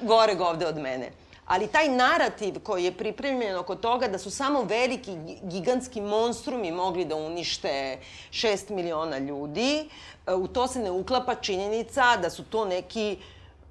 goreg 0.00 0.40
ovde 0.40 0.66
od 0.66 0.76
mene. 0.76 1.10
Ali 1.46 1.66
taj 1.66 1.88
narativ 1.88 2.58
koji 2.62 2.84
je 2.84 2.92
pripremljen 2.92 3.56
oko 3.56 3.74
toga 3.74 4.08
da 4.08 4.18
su 4.18 4.30
samo 4.30 4.62
veliki, 4.62 5.16
gigantski 5.42 6.00
monstrumi 6.00 6.72
mogli 6.72 7.04
da 7.04 7.16
unište 7.16 7.98
6 8.30 8.70
miliona 8.70 9.18
ljudi, 9.18 9.88
u 10.26 10.48
to 10.48 10.66
se 10.68 10.78
ne 10.78 10.90
uklapa 10.90 11.34
činjenica 11.34 12.16
da 12.16 12.30
su 12.30 12.44
to 12.44 12.64
neki 12.64 13.18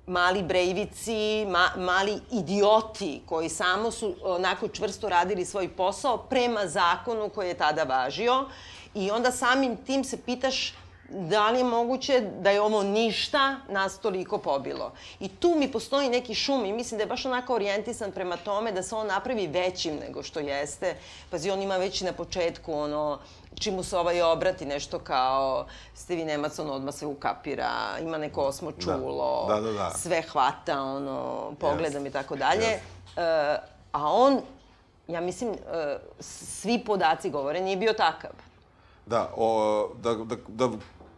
mali 0.08 0.44
brejvici, 0.44 1.46
ma, 1.50 1.70
mali 1.77 2.20
idioti 2.32 3.22
koji 3.25 3.50
samo 3.50 3.91
su 3.91 4.15
onako 4.24 4.67
čvrsto 4.67 5.10
radili 5.10 5.46
svoj 5.46 5.70
posao 5.70 6.17
prema 6.17 6.67
zakonu 6.67 7.29
koji 7.29 7.48
je 7.48 7.58
tada 7.58 7.84
važio. 7.84 8.46
I 8.94 9.12
onda 9.12 9.32
samim 9.32 9.77
tim 9.77 10.03
se 10.03 10.17
pitaš 10.17 10.74
da 11.10 11.50
li 11.50 11.58
je 11.58 11.64
moguće 11.64 12.22
da 12.40 12.50
je 12.50 12.62
ovo 12.62 12.84
ništa 12.84 13.58
nas 13.70 14.00
toliko 14.00 14.38
pobilo. 14.38 14.92
I 15.20 15.28
tu 15.28 15.56
mi 15.58 15.72
postoji 15.72 16.10
neki 16.10 16.36
šum 16.36 16.66
i 16.66 16.74
mislim 16.74 16.98
da 16.98 17.04
je 17.04 17.08
baš 17.08 17.26
onako 17.26 17.56
orijentisan 17.56 18.12
prema 18.12 18.38
tome 18.38 18.72
da 18.72 18.84
se 18.84 18.96
on 18.96 19.08
napravi 19.08 19.48
većim 19.48 19.96
nego 19.96 20.24
što 20.24 20.40
jeste. 20.40 20.96
Pazi, 21.30 21.50
on 21.50 21.62
ima 21.62 21.78
već 21.78 22.02
na 22.02 22.14
početku 22.14 22.74
ono, 22.74 23.20
čim 23.60 23.76
mu 23.76 23.84
se 23.84 23.98
ovaj 23.98 24.22
obrati 24.22 24.66
nešto 24.66 25.00
kao 25.00 25.66
ste 25.96 26.16
vi 26.16 26.26
Nemac, 26.26 26.60
on 26.60 26.70
odmah 26.70 26.94
sve 26.94 27.08
ukapira, 27.08 27.72
ima 28.02 28.18
neko 28.18 28.42
osmo 28.42 28.72
da. 28.72 28.82
čulo, 28.82 29.46
da. 29.48 29.56
Da, 29.56 29.62
da, 29.62 29.72
da. 29.72 29.90
sve 29.90 30.22
hvata, 30.22 30.82
ono, 30.82 31.52
pogledam 31.60 32.04
yes. 32.04 32.08
i 32.08 32.12
tako 32.12 32.36
dalje. 32.36 32.66
Yes. 32.66 33.56
Uh, 33.56 33.60
a 33.92 34.14
on, 34.14 34.42
ja 35.08 35.22
mislim, 35.22 35.50
uh, 35.50 35.58
svi 36.20 36.84
podaci 36.86 37.30
govore, 37.30 37.62
nije 37.62 37.78
bio 37.78 37.94
takav. 37.94 38.32
Da, 39.06 39.32
o, 39.38 39.90
da, 40.02 40.14
da, 40.14 40.36
da 40.48 40.70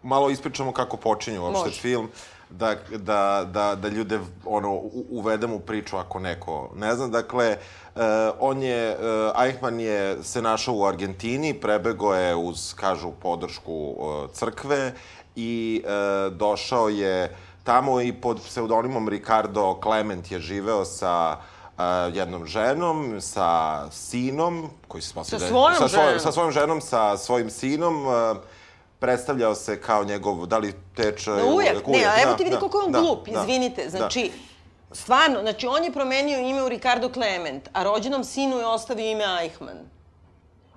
malo 0.04 0.30
ispričamo 0.30 0.72
kako 0.72 0.98
počinje 0.98 1.40
uopšte 1.40 1.70
Može. 1.70 1.82
film, 1.82 2.10
da, 2.50 2.76
da, 2.92 3.46
da, 3.52 3.76
da 3.76 3.88
ljude 3.88 4.20
ono, 4.46 4.82
uvedemo 5.10 5.56
u 5.56 5.60
priču 5.60 5.98
ako 5.98 6.20
neko 6.20 6.70
ne 6.76 6.96
zna. 6.96 7.08
Dakle, 7.08 7.58
uh, 7.96 8.02
on 8.40 8.64
je, 8.64 8.98
uh, 8.98 9.44
Eichmann 9.44 9.80
je 9.80 10.24
se 10.24 10.42
našao 10.42 10.76
u 10.76 10.86
Argentini, 10.86 11.54
prebego 11.54 12.14
je 12.14 12.36
uz, 12.36 12.74
kažu, 12.74 13.12
podršku 13.22 13.96
uh, 13.98 14.32
crkve 14.34 14.94
i 15.36 15.84
uh, 15.84 16.34
došao 16.34 16.90
je 16.90 17.36
tamo 17.64 18.02
i 18.02 18.14
pod 18.14 18.40
pseudonimom 18.46 19.10
Ricardo 19.10 19.80
Clement 19.84 20.32
je 20.32 20.40
živeo 20.40 20.86
sa 20.86 21.38
uh, 21.38 21.84
jednom 22.16 22.46
ženom, 22.46 23.22
sa 23.22 23.84
sinom, 23.92 24.70
koji 24.88 25.02
se 25.02 25.14
Sa 25.24 25.40
svojom 25.40 25.76
sa 25.78 25.88
svojom, 25.88 26.20
sa 26.20 26.32
svojom 26.32 26.52
ženom, 26.52 26.82
sa 26.82 27.18
svojim 27.18 27.50
sinom, 27.50 28.08
uh, 28.08 28.38
predstavljao 29.00 29.56
se 29.56 29.82
kao 29.82 30.04
njegov, 30.04 30.46
da 30.46 30.58
li 30.58 30.74
teč... 30.96 31.28
No, 31.28 31.34
uvijek, 31.34 31.88
uvijek, 31.88 31.88
ne, 31.88 32.06
a 32.06 32.22
evo 32.24 32.34
ti 32.34 32.44
vidi 32.44 32.56
da, 32.56 32.60
koliko 32.60 32.80
je 32.80 32.86
on 32.86 32.92
da, 32.92 33.00
glup, 33.00 33.28
da, 33.28 33.42
izvinite, 33.42 33.90
znači, 33.90 34.32
da. 34.90 34.96
stvarno, 34.96 35.42
znači 35.42 35.68
on 35.68 35.84
je 35.84 35.92
promenio 35.92 36.40
ime 36.40 36.64
u 36.64 36.70
Ricardo 36.70 37.10
Clement, 37.10 37.70
a 37.74 37.84
rođenom 37.84 38.24
sinu 38.24 38.58
je 38.58 38.66
ostavio 38.66 39.12
ime 39.12 39.24
Eichmann. 39.42 39.80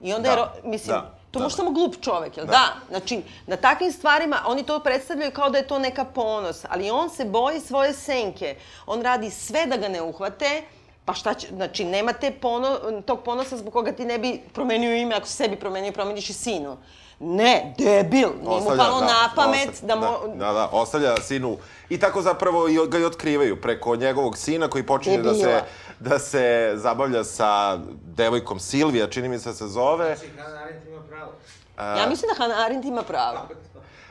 I 0.00 0.12
onda 0.12 0.28
da, 0.28 0.40
je, 0.40 0.70
mislim, 0.70 0.96
da, 0.96 1.14
to 1.30 1.38
da. 1.38 1.42
može 1.42 1.56
samo 1.56 1.70
glup 1.70 1.94
čovek, 2.00 2.36
jel 2.36 2.46
da. 2.46 2.52
da? 2.52 2.76
Znači, 2.88 3.22
na 3.46 3.56
takvim 3.56 3.92
stvarima, 3.92 4.42
oni 4.46 4.62
to 4.62 4.78
predstavljaju 4.78 5.30
kao 5.30 5.50
da 5.50 5.58
je 5.58 5.66
to 5.66 5.78
neka 5.78 6.04
ponos, 6.04 6.64
ali 6.68 6.90
on 6.90 7.10
se 7.10 7.24
boji 7.24 7.60
svoje 7.60 7.92
senke. 7.92 8.56
On 8.86 9.02
radi 9.02 9.30
sve 9.30 9.66
da 9.66 9.76
ga 9.76 9.88
ne 9.88 10.02
uhvate, 10.02 10.62
pa 11.04 11.14
šta 11.14 11.34
će, 11.34 11.48
znači, 11.48 11.84
nema 11.84 12.12
te 12.12 12.30
pono, 12.30 12.78
tog 13.06 13.22
ponosa 13.24 13.56
zbog 13.56 13.72
koga 13.72 13.92
ti 13.92 14.04
ne 14.04 14.18
bi 14.18 14.40
promenio 14.52 14.96
ime, 14.96 15.14
ako 15.14 15.26
se 15.26 15.32
sebi 15.32 15.56
promenio, 15.56 15.92
promeniš 15.92 16.30
i 16.30 16.32
sinu. 16.32 16.76
Ne, 17.22 17.74
debil, 17.78 18.28
nije 18.42 18.60
mu 18.60 18.66
palo 18.76 19.00
da, 19.00 19.06
na 19.06 19.30
pamet 19.36 19.68
ostavlja, 19.68 19.94
da 19.94 20.00
mo... 20.00 20.18
Da, 20.26 20.46
da, 20.46 20.52
da, 20.52 20.68
ostavlja 20.72 21.16
sinu. 21.16 21.56
I 21.88 21.98
tako 22.00 22.22
zapravo 22.22 22.68
i 22.68 22.78
ga 22.88 22.98
i 22.98 23.04
otkrivaju 23.04 23.60
preko 23.60 23.96
njegovog 23.96 24.38
sina 24.38 24.68
koji 24.68 24.86
počinje 24.86 25.18
da 25.18 25.34
se, 25.34 25.62
da 25.98 26.18
se 26.18 26.72
zabavlja 26.74 27.24
sa 27.24 27.78
devojkom 28.16 28.60
Silvija, 28.60 29.10
čini 29.10 29.28
mi 29.28 29.38
se 29.38 29.52
se 29.52 29.68
zove. 29.68 30.16
Znači, 30.16 30.30
Hannah 30.38 30.62
Arendt 30.62 30.86
ima 30.88 31.02
pravo. 31.08 31.32
Ja 31.78 32.06
mislim 32.08 32.28
da 32.28 32.42
Hannah 32.42 32.64
Arendt 32.64 32.84
ima 32.84 33.02
pravo. 33.02 33.38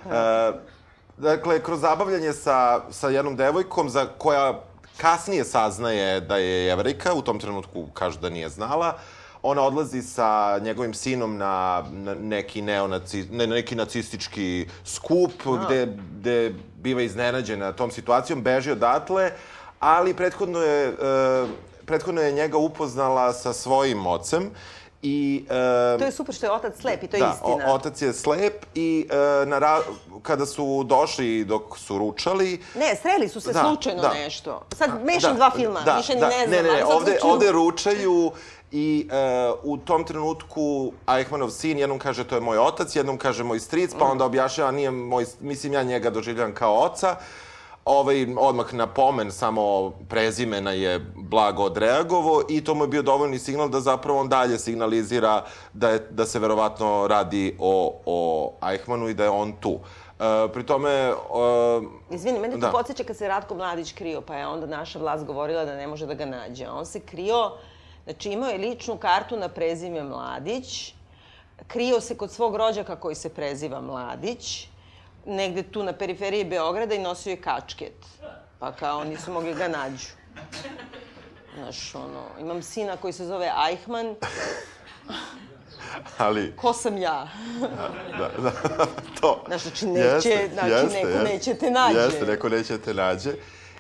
Uh, 0.06 0.12
dakle, 1.18 1.64
kroz 1.64 1.82
zabavljanje 1.82 2.34
sa, 2.34 2.82
sa 2.92 3.10
jednom 3.10 3.36
devojkom 3.36 3.90
za 3.90 4.06
koja 4.18 4.62
kasnije 4.98 5.46
saznaje 5.46 6.22
da 6.22 6.38
je 6.38 6.66
jevrika, 6.66 7.14
u 7.14 7.22
tom 7.22 7.40
trenutku 7.40 7.88
kaže 7.94 8.20
da 8.20 8.30
nije 8.30 8.50
znala, 8.50 8.88
uh, 8.88 9.19
ona 9.44 9.62
odlazi 9.62 10.02
sa 10.02 10.60
njegovim 10.60 10.94
sinom 10.94 11.38
na, 11.38 11.84
na 11.92 12.14
neki 12.14 12.62
neonaci, 12.62 13.26
ne, 13.32 13.48
neki 13.48 13.76
nacistički 13.76 14.68
skup 14.86 15.32
A. 15.46 15.66
gde, 15.66 15.98
gde 16.20 16.54
biva 16.78 17.02
iznenađena 17.02 17.72
tom 17.72 17.92
situacijom, 17.92 18.42
beži 18.42 18.72
odatle, 18.72 19.32
ali 19.80 20.14
prethodno 20.14 20.60
je, 20.60 20.90
uh, 20.90 21.50
prethodno 21.86 22.22
je 22.22 22.32
njega 22.32 22.58
upoznala 22.58 23.34
sa 23.34 23.54
svojim 23.54 24.08
ocem 24.08 24.50
I, 25.02 25.46
uh, 25.46 26.00
to 26.00 26.06
je 26.06 26.12
super 26.12 26.36
što 26.36 26.46
je 26.46 26.52
otac 26.52 26.74
slep 26.82 27.04
i 27.04 27.08
to 27.08 27.18
je 27.18 27.24
da, 27.24 27.34
istina. 27.36 27.66
Da, 27.66 27.74
otac 27.74 28.02
je 28.02 28.14
slep 28.14 28.66
i 28.76 29.08
uh, 29.10 29.48
na 29.48 29.60
ra 29.60 29.80
kada 30.22 30.46
su 30.46 30.84
došli 30.84 31.46
dok 31.46 31.78
su 31.78 31.98
ručali... 31.98 32.62
Ne, 32.76 32.96
sreli 33.02 33.30
su 33.30 33.42
se 33.42 33.54
da, 33.54 33.60
slučajno 33.60 34.02
da. 34.02 34.14
nešto. 34.14 34.62
Sad 34.78 34.90
mešam 35.06 35.32
da, 35.32 35.38
dva 35.38 35.52
filma, 35.52 35.82
da, 35.82 35.98
više 35.98 36.16
da, 36.16 36.30
ne 36.30 36.48
znam. 36.48 36.50
Ne, 36.50 36.72
ne, 36.72 36.78
ne, 36.78 36.86
ovde, 36.86 37.20
ovde 37.24 37.52
ručaju 37.52 38.32
I 38.72 39.10
uh, 39.10 39.60
u 39.64 39.78
tom 39.78 40.04
trenutku 40.04 40.94
Eichmannov 41.08 41.50
sin 41.50 41.80
jednom 41.80 42.00
kaže 42.00 42.24
to 42.24 42.36
je 42.36 42.42
moj 42.42 42.58
otac, 42.58 42.96
jednom 42.96 43.18
kaže 43.18 43.44
moj 43.44 43.60
stric, 43.60 43.92
pa 44.00 44.06
onda 44.06 44.26
objašnjava 44.26 44.72
nije 44.72 44.92
moj, 44.92 45.26
mislim 45.40 45.74
ja 45.74 45.84
njega 45.84 46.10
doživljam 46.10 46.54
kao 46.54 46.78
oca. 46.84 47.16
Ovaj, 47.90 48.28
odmah 48.38 48.74
na 48.74 48.88
pomen 48.88 49.32
samo 49.32 49.92
prezimena 50.10 50.72
je 50.72 51.00
blago 51.16 51.64
odreagovo 51.64 52.44
i 52.50 52.64
to 52.64 52.76
mu 52.76 52.84
je 52.84 52.88
bio 52.88 53.02
dovoljni 53.02 53.40
signal 53.40 53.70
da 53.70 53.80
zapravo 53.80 54.20
on 54.20 54.30
dalje 54.30 54.60
signalizira 54.60 55.46
da, 55.74 55.90
je, 55.90 56.08
da 56.10 56.26
se 56.26 56.40
verovatno 56.40 57.08
radi 57.08 57.56
o, 57.60 58.02
o 58.06 58.54
Eichmannu 58.72 59.10
i 59.10 59.14
da 59.14 59.24
je 59.24 59.30
on 59.30 59.54
tu. 59.60 59.72
Uh, 59.72 60.52
pri 60.54 60.66
tome... 60.66 61.14
Uh, 61.14 62.16
Izvini, 62.16 62.40
mene 62.40 62.54
to 62.54 62.60
da. 62.60 62.72
podsjeća 62.72 63.04
kad 63.04 63.18
se 63.18 63.28
Ratko 63.28 63.56
Mladić 63.56 63.92
krio, 63.94 64.22
pa 64.22 64.36
je 64.36 64.48
onda 64.48 64.66
naša 64.66 65.00
vlast 65.00 65.26
govorila 65.26 65.66
da 65.66 65.76
ne 65.76 65.88
može 65.88 66.06
da 66.06 66.14
ga 66.14 66.26
nađe. 66.26 66.70
On 66.70 66.86
se 66.86 67.00
krio 67.00 67.52
Znači 68.10 68.30
imao 68.30 68.50
je 68.50 68.58
ličnu 68.58 68.98
kartu 68.98 69.38
na 69.38 69.50
prezime 69.50 70.04
Mladić, 70.04 70.94
krio 71.68 72.02
se 72.02 72.18
kod 72.18 72.32
svog 72.32 72.56
rođaka 72.56 72.96
koji 72.96 73.16
se 73.16 73.30
preziva 73.30 73.82
Mladić, 73.82 74.68
negde 75.30 75.64
tu 75.64 75.84
na 75.84 75.94
periferiji 75.94 76.46
Beograda 76.46 76.96
i 76.96 77.00
nosio 77.00 77.32
je 77.32 77.42
kačket. 77.42 78.06
Pa 78.60 78.72
kao 78.72 79.04
nisu 79.04 79.32
mogli 79.32 79.54
ga 79.54 79.68
nađu. 79.68 80.08
Znaš, 81.56 81.96
ono, 81.96 82.24
imam 82.40 82.62
sina 82.62 82.98
koji 82.98 83.14
se 83.14 83.26
zove 83.26 83.52
Eichmann. 83.70 84.16
Ali... 86.18 86.56
Ko 86.56 86.74
sam 86.74 86.98
ja? 86.98 87.28
da, 88.18 88.30
da, 88.38 88.52
to. 89.22 89.44
Znaš, 89.48 89.62
znači, 89.62 89.86
neće, 89.88 90.30
jeste, 90.30 90.50
znači, 90.54 90.70
jeste, 90.70 90.98
neko 90.98 91.08
jeste, 91.08 91.34
neće 91.34 91.54
te 91.54 91.72
nađe. 91.72 92.00
Jeste, 92.00 92.26
neko 92.26 92.50
neće 92.50 92.78
te 92.78 92.94
nađe 92.94 93.32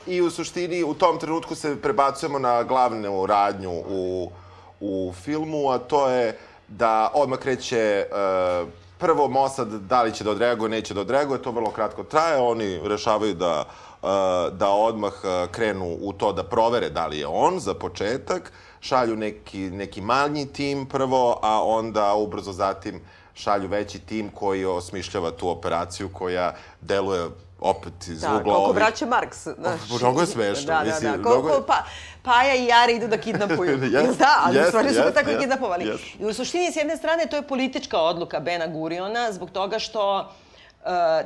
i 0.10 0.22
u 0.22 0.29
suštini 0.29 0.84
u 0.84 0.94
tom 0.94 1.20
trenutku 1.20 1.56
se 1.56 1.82
prebacujemo 1.82 2.39
na 2.39 2.63
glavnu 2.63 3.25
radnju 3.25 3.72
u, 3.72 4.32
u 4.79 5.13
filmu, 5.24 5.70
a 5.70 5.77
to 5.77 6.10
je 6.10 6.38
da 6.68 7.12
odmah 7.13 7.39
kreće 7.39 8.06
uh, 8.12 8.70
prvo 9.00 9.27
Mossad 9.27 9.68
da 9.68 10.03
li 10.03 10.13
će 10.13 10.24
da 10.24 10.32
odreaguje, 10.32 10.70
neće 10.70 10.94
da 10.94 11.01
odreaguje, 11.01 11.41
to 11.41 11.51
vrlo 11.51 11.72
kratko 11.72 12.03
traje, 12.03 12.38
oni 12.38 12.79
rešavaju 12.84 13.34
da, 13.34 13.65
uh, 14.01 14.10
da 14.58 14.70
odmah 14.70 15.13
uh, 15.13 15.51
krenu 15.51 15.98
u 16.01 16.13
to 16.13 16.34
da 16.34 16.44
provere 16.44 16.89
da 16.89 17.08
li 17.08 17.20
je 17.20 17.27
on 17.27 17.60
za 17.60 17.74
početak, 17.74 18.51
šalju 18.79 19.15
neki, 19.15 19.60
neki 19.60 20.01
manji 20.01 20.46
tim 20.46 20.86
prvo, 20.86 21.39
a 21.41 21.63
onda 21.63 22.13
ubrzo 22.13 22.51
zatim 22.51 23.01
šalju 23.34 23.68
veći 23.68 24.00
tim 24.00 24.29
koji 24.29 24.65
osmišljava 24.65 25.32
tu 25.32 25.50
operaciju 25.50 26.10
koja 26.13 26.56
deluje 26.82 27.29
opet 27.62 28.08
iz 28.08 28.22
Da, 28.22 28.28
ugla 28.30 28.39
koliko 28.44 28.62
ovih... 28.62 28.75
braće 28.75 29.06
Marks. 29.06 29.44
Znaš. 29.44 29.82
Mnogo 29.92 30.22
je 30.22 30.28
smešno, 30.28 30.66
Da, 30.66 30.84
da, 30.84 31.00
da. 31.01 31.10
mnogo 31.10 31.30
Koliko 31.32 31.50
je- 31.51 31.68
pa, 31.68 31.84
Paja 32.24 32.56
i 32.56 32.66
Jari 32.66 32.96
idu 32.96 33.08
da 33.08 33.18
kidnapuju. 33.18 33.84
Jel 33.94 34.13
da, 34.16 34.36
ali 34.39 34.56
u 34.56 34.60
jest, 34.60 34.68
stvari 34.68 34.89
su 34.89 34.96
ga 34.96 35.01
jest, 35.01 35.16
tako 35.16 35.30
i 35.30 35.34
jest, 35.34 35.42
kidnapovali. 35.42 35.86
jest. 35.86 36.04
I 36.20 36.25
u 36.25 36.34
suštini, 36.34 36.72
s 36.72 36.75
jedne 36.75 36.98
strane, 36.98 37.25
to 37.25 37.36
je 37.36 37.42
politička 37.44 37.98
odluka 38.00 38.39
Bena 38.39 38.68
Guriona, 38.68 39.32
zbog 39.32 39.51
toga 39.51 39.80
što 39.80 40.32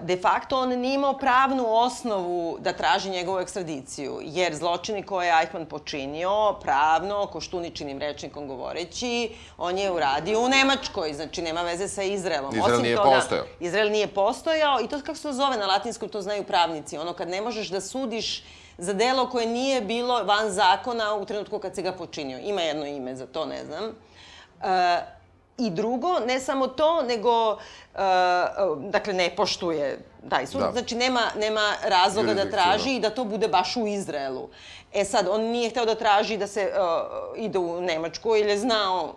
de 0.01 0.17
facto 0.17 0.59
on 0.59 0.69
nije 0.69 0.95
imao 0.95 1.17
pravnu 1.17 1.65
osnovu 1.67 2.57
da 2.59 2.73
traži 2.73 3.09
njegovu 3.09 3.39
ekstradiciju, 3.39 4.19
jer 4.21 4.55
zločini 4.55 5.03
koje 5.03 5.27
je 5.27 5.33
Eichmann 5.41 5.65
počinio, 5.65 6.53
pravno, 6.61 7.27
koštuničinim 7.27 7.99
rečnikom 7.99 8.47
govoreći, 8.47 9.31
on 9.57 9.77
je 9.77 9.91
uradio 9.91 10.39
u 10.39 10.49
Nemačkoj, 10.49 11.13
znači 11.13 11.41
nema 11.41 11.61
veze 11.61 11.87
sa 11.87 12.03
Izraelom. 12.03 12.55
Izrael 12.55 12.81
nije 12.81 12.95
toga, 12.95 13.09
postojao. 13.09 13.45
Izrael 13.59 13.91
nije 13.91 14.07
postojao 14.07 14.81
i 14.81 14.87
to 14.87 14.99
kako 14.99 15.15
se 15.15 15.23
to 15.23 15.33
zove 15.33 15.57
na 15.57 15.65
latinskom, 15.65 16.09
to 16.09 16.21
znaju 16.21 16.43
pravnici. 16.43 16.97
Ono 16.97 17.13
kad 17.13 17.29
ne 17.29 17.41
možeš 17.41 17.69
da 17.69 17.81
sudiš 17.81 18.43
za 18.77 18.93
delo 18.93 19.29
koje 19.29 19.47
nije 19.47 19.81
bilo 19.81 20.23
van 20.23 20.51
zakona 20.51 21.13
u 21.15 21.25
trenutku 21.25 21.59
kad 21.59 21.75
se 21.75 21.81
ga 21.81 21.91
počinio. 21.91 22.39
Ima 22.39 22.61
jedno 22.61 22.85
ime 22.85 23.15
za 23.15 23.27
to, 23.27 23.45
ne 23.45 23.65
znam. 23.65 23.83
E, 24.63 25.22
I 25.57 25.69
drugo, 25.69 26.19
ne 26.19 26.39
samo 26.39 26.67
to, 26.67 27.01
nego, 27.01 27.57
e, 27.95 27.99
dakle, 28.77 29.13
ne 29.13 29.29
poštuje 29.35 29.99
taj 30.29 30.47
sud. 30.47 30.61
Da. 30.61 30.71
Znači, 30.71 30.95
nema, 30.95 31.21
nema 31.39 31.73
razloga 31.83 32.33
da 32.33 32.49
traži 32.51 32.95
i 32.95 32.99
da 32.99 33.09
to 33.09 33.23
bude 33.23 33.47
baš 33.47 33.75
u 33.75 33.87
Izraelu. 33.87 34.49
E 34.93 35.05
sad, 35.05 35.27
on 35.27 35.41
nije 35.41 35.69
hteo 35.69 35.85
da 35.85 35.95
traži 35.95 36.37
da 36.37 36.47
se 36.47 36.61
e, 36.61 36.71
ide 37.35 37.59
u 37.59 37.81
Nemačku, 37.81 38.35
jer 38.35 38.47
je 38.47 38.57
znao 38.57 39.13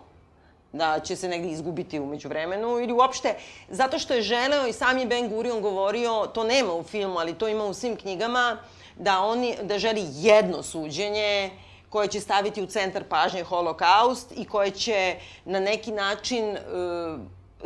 da 0.73 0.99
će 0.99 1.15
se 1.15 1.27
negdje 1.27 1.51
izgubiti 1.51 1.99
umeđu 1.99 2.27
vremenu 2.29 2.79
ili 2.79 2.93
uopšte 2.93 3.35
zato 3.69 3.99
što 3.99 4.13
je 4.13 4.21
želeo 4.21 4.67
i 4.67 4.73
sam 4.73 4.97
je 4.97 5.05
Ben 5.05 5.29
Gurion 5.29 5.61
govorio, 5.61 6.27
to 6.33 6.43
nema 6.43 6.73
u 6.73 6.83
filmu, 6.83 7.19
ali 7.19 7.33
to 7.33 7.47
ima 7.47 7.65
u 7.65 7.73
svim 7.73 7.95
knjigama, 7.95 8.57
da, 8.95 9.21
oni, 9.21 9.55
da 9.63 9.79
želi 9.79 10.05
jedno 10.13 10.63
suđenje 10.63 11.51
koje 11.89 12.07
će 12.07 12.19
staviti 12.19 12.61
u 12.63 12.67
centar 12.67 13.03
pažnje 13.03 13.43
holokaust 13.43 14.31
i 14.35 14.45
koje 14.45 14.71
će 14.71 15.15
na 15.45 15.59
neki 15.59 15.91
način 15.91 16.45
e, 16.45 16.59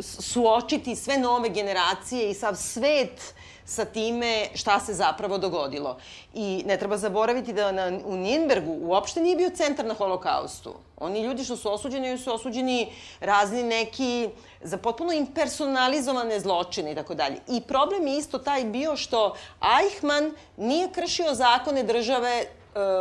suočiti 0.00 0.96
sve 0.96 1.18
nove 1.18 1.48
generacije 1.48 2.30
i 2.30 2.34
sav 2.34 2.54
svet 2.54 3.34
sa 3.64 3.84
time 3.84 4.48
šta 4.54 4.80
se 4.80 4.94
zapravo 4.94 5.38
dogodilo. 5.38 5.96
I 6.34 6.62
ne 6.66 6.76
treba 6.76 6.96
zaboraviti 6.96 7.52
da 7.52 7.72
na, 7.72 7.98
u 8.04 8.16
Ninbergu 8.16 8.78
uopšte 8.82 9.20
nije 9.20 9.36
bio 9.36 9.50
centar 9.50 9.86
na 9.86 9.94
holokaustu. 9.94 10.74
Oni 10.98 11.22
ljudi 11.22 11.44
što 11.44 11.56
su 11.56 11.72
osuđeni, 11.72 12.18
su 12.18 12.34
osuđeni 12.34 12.92
razni 13.20 13.62
neki 13.62 14.28
za 14.62 14.76
potpuno 14.76 15.12
impersonalizovane 15.12 16.40
zločine 16.40 16.92
i 16.92 16.94
tako 16.94 17.14
dalje. 17.14 17.36
I 17.48 17.60
problem 17.60 18.06
je 18.06 18.18
isto 18.18 18.38
taj 18.38 18.64
bio 18.64 18.96
što 18.96 19.34
Eichmann 19.80 20.34
nije 20.56 20.92
kršio 20.92 21.34
zakone 21.34 21.82
države 21.82 22.44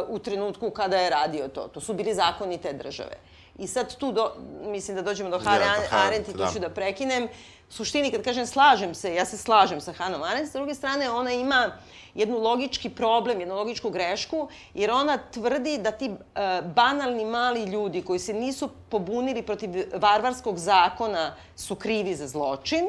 u 0.07 0.19
trenutku 0.19 0.69
kada 0.69 0.97
je 0.97 1.09
radio 1.09 1.47
to. 1.47 1.67
To 1.67 1.81
su 1.81 1.93
bili 1.93 2.13
zakoni 2.13 2.57
te 2.57 2.73
države. 2.73 3.17
I 3.57 3.67
sad 3.67 3.95
tu, 3.95 4.11
do, 4.11 4.31
mislim 4.61 4.95
da 4.95 5.01
dođemo 5.03 5.29
do 5.29 5.39
Hare 5.39 5.65
Ja, 5.65 5.69
Hare, 5.89 6.07
Arendt 6.07 6.29
i 6.29 6.31
tu 6.31 6.37
da. 6.37 6.49
ću 6.53 6.59
da 6.59 6.69
prekinem. 6.69 7.27
Suštini, 7.69 8.11
kad 8.11 8.23
kažem 8.23 8.45
slažem 8.45 8.95
se, 8.95 9.13
ja 9.15 9.25
se 9.25 9.37
slažem 9.37 9.81
sa 9.81 9.93
Hanom 9.93 10.23
Arendt, 10.23 10.49
s 10.49 10.53
druge 10.53 10.75
strane 10.75 11.09
ona 11.09 11.31
ima 11.31 11.71
jednu 12.15 12.37
logički 12.37 12.89
problem, 12.89 13.39
jednu 13.39 13.55
logičku 13.55 13.89
grešku, 13.89 14.47
jer 14.73 14.91
ona 14.91 15.17
tvrdi 15.17 15.77
da 15.77 15.91
ti 15.91 16.05
e, 16.05 16.61
banalni 16.75 17.25
mali 17.25 17.63
ljudi 17.63 18.01
koji 18.01 18.19
se 18.19 18.33
nisu 18.33 18.69
pobunili 18.89 19.41
protiv 19.41 19.69
varvarskog 19.93 20.57
zakona 20.57 21.35
su 21.55 21.75
krivi 21.75 22.15
za 22.15 22.27
zločin, 22.27 22.87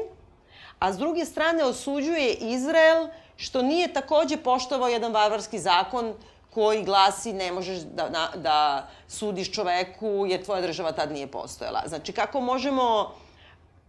a 0.79 0.93
s 0.93 0.97
druge 0.97 1.25
strane 1.25 1.63
osuđuje 1.63 2.33
Izrael 2.33 3.07
što 3.35 3.61
nije 3.61 3.93
takođe 3.93 4.37
poštovao 4.37 4.87
jedan 4.89 5.13
varvarski 5.13 5.59
zakon 5.59 6.13
koji 6.53 6.83
glasi 6.83 7.33
ne 7.33 7.51
možeš 7.51 7.79
da, 7.79 8.09
da, 8.09 8.31
da 8.35 8.87
sudiš 9.07 9.51
čoveku 9.51 10.25
jer 10.27 10.43
tvoja 10.43 10.61
država 10.61 10.91
tad 10.91 11.11
nije 11.11 11.27
postojala. 11.27 11.83
Znači, 11.87 12.11
kako 12.11 12.41
možemo... 12.41 13.11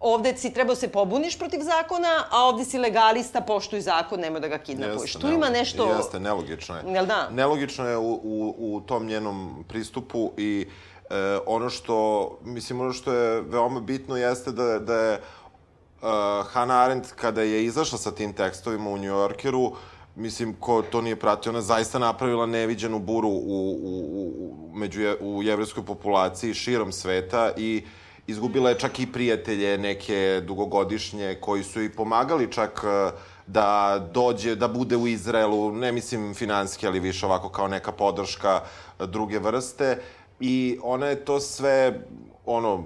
Ovde 0.01 0.37
si 0.37 0.53
trebao 0.53 0.77
se 0.77 0.89
pobuniš 0.89 1.39
protiv 1.39 1.61
zakona, 1.61 2.25
a 2.31 2.45
ovde 2.45 2.65
si 2.65 2.79
legalista, 2.79 3.41
poštuj 3.41 3.81
zakon, 3.81 4.21
nemoj 4.21 4.41
da 4.41 4.49
ga 4.49 4.59
kidnapuješ. 4.59 5.13
Tu 5.13 5.29
ima 5.29 5.49
nešto... 5.49 5.87
Jeste, 5.97 6.21
nelogično 6.21 6.77
je. 6.77 6.83
Jel 6.95 7.07
da? 7.07 7.31
Nelogično 7.31 7.89
je 7.89 7.97
u, 7.97 8.13
u, 8.13 8.55
u 8.59 8.81
tom 8.81 9.07
njenom 9.07 9.65
pristupu 9.69 10.33
i 10.37 10.67
e, 11.11 11.39
ono 11.47 11.71
što, 11.71 12.31
mislim, 12.43 12.81
ono 12.81 12.93
što 12.93 13.13
je 13.13 13.41
veoma 13.41 13.81
bitno 13.81 14.17
jeste 14.17 14.53
da, 14.53 14.79
da 14.79 14.95
je 14.95 15.21
uh, 16.03 16.47
Hannah 16.53 16.77
Arendt 16.77 17.13
kada 17.13 17.43
je 17.43 17.65
izašla 17.65 17.99
sa 17.99 18.11
tim 18.11 18.33
tekstovima 18.33 18.91
u 18.91 18.97
New 18.97 19.15
Yorkeru, 19.15 19.73
mislim, 20.17 20.55
ko 20.61 20.83
to 20.83 21.01
nije 21.01 21.17
pratio, 21.17 21.51
ona 21.51 21.61
zaista 21.61 21.99
napravila 21.99 22.47
neviđenu 22.47 22.99
buru 22.99 23.29
u, 23.29 23.79
u, 23.83 24.05
u, 24.15 24.77
među 24.77 25.03
je, 25.03 25.17
u 25.21 25.43
jevreskoj 25.43 25.85
populaciji 25.85 26.55
širom 26.55 26.93
sveta 26.93 27.53
i 27.57 27.83
izgubila 28.27 28.71
je 28.71 28.79
čak 28.79 29.01
i 29.01 29.13
prijatelje 29.13 29.79
neke 29.79 30.43
dugogodišnje 30.47 31.37
koji 31.41 31.63
su 31.63 31.83
i 31.83 31.93
pomagali 31.93 32.53
čak 32.53 32.85
e, 32.85 33.11
da 33.47 33.99
dođe, 34.13 34.55
da 34.55 34.69
bude 34.69 34.97
u 34.97 35.07
Izraelu, 35.07 35.73
ne 35.73 35.93
mislim 35.93 36.35
finanski, 36.35 36.87
ali 36.87 37.01
više 37.01 37.27
ovako 37.27 37.49
kao 37.49 37.69
neka 37.69 37.93
podrška 37.93 38.61
e, 39.01 39.07
druge 39.07 39.39
vrste. 39.39 39.99
I 40.41 40.79
ona 40.83 41.07
je 41.07 41.25
to 41.25 41.41
sve, 41.41 42.01
ono, 42.47 42.85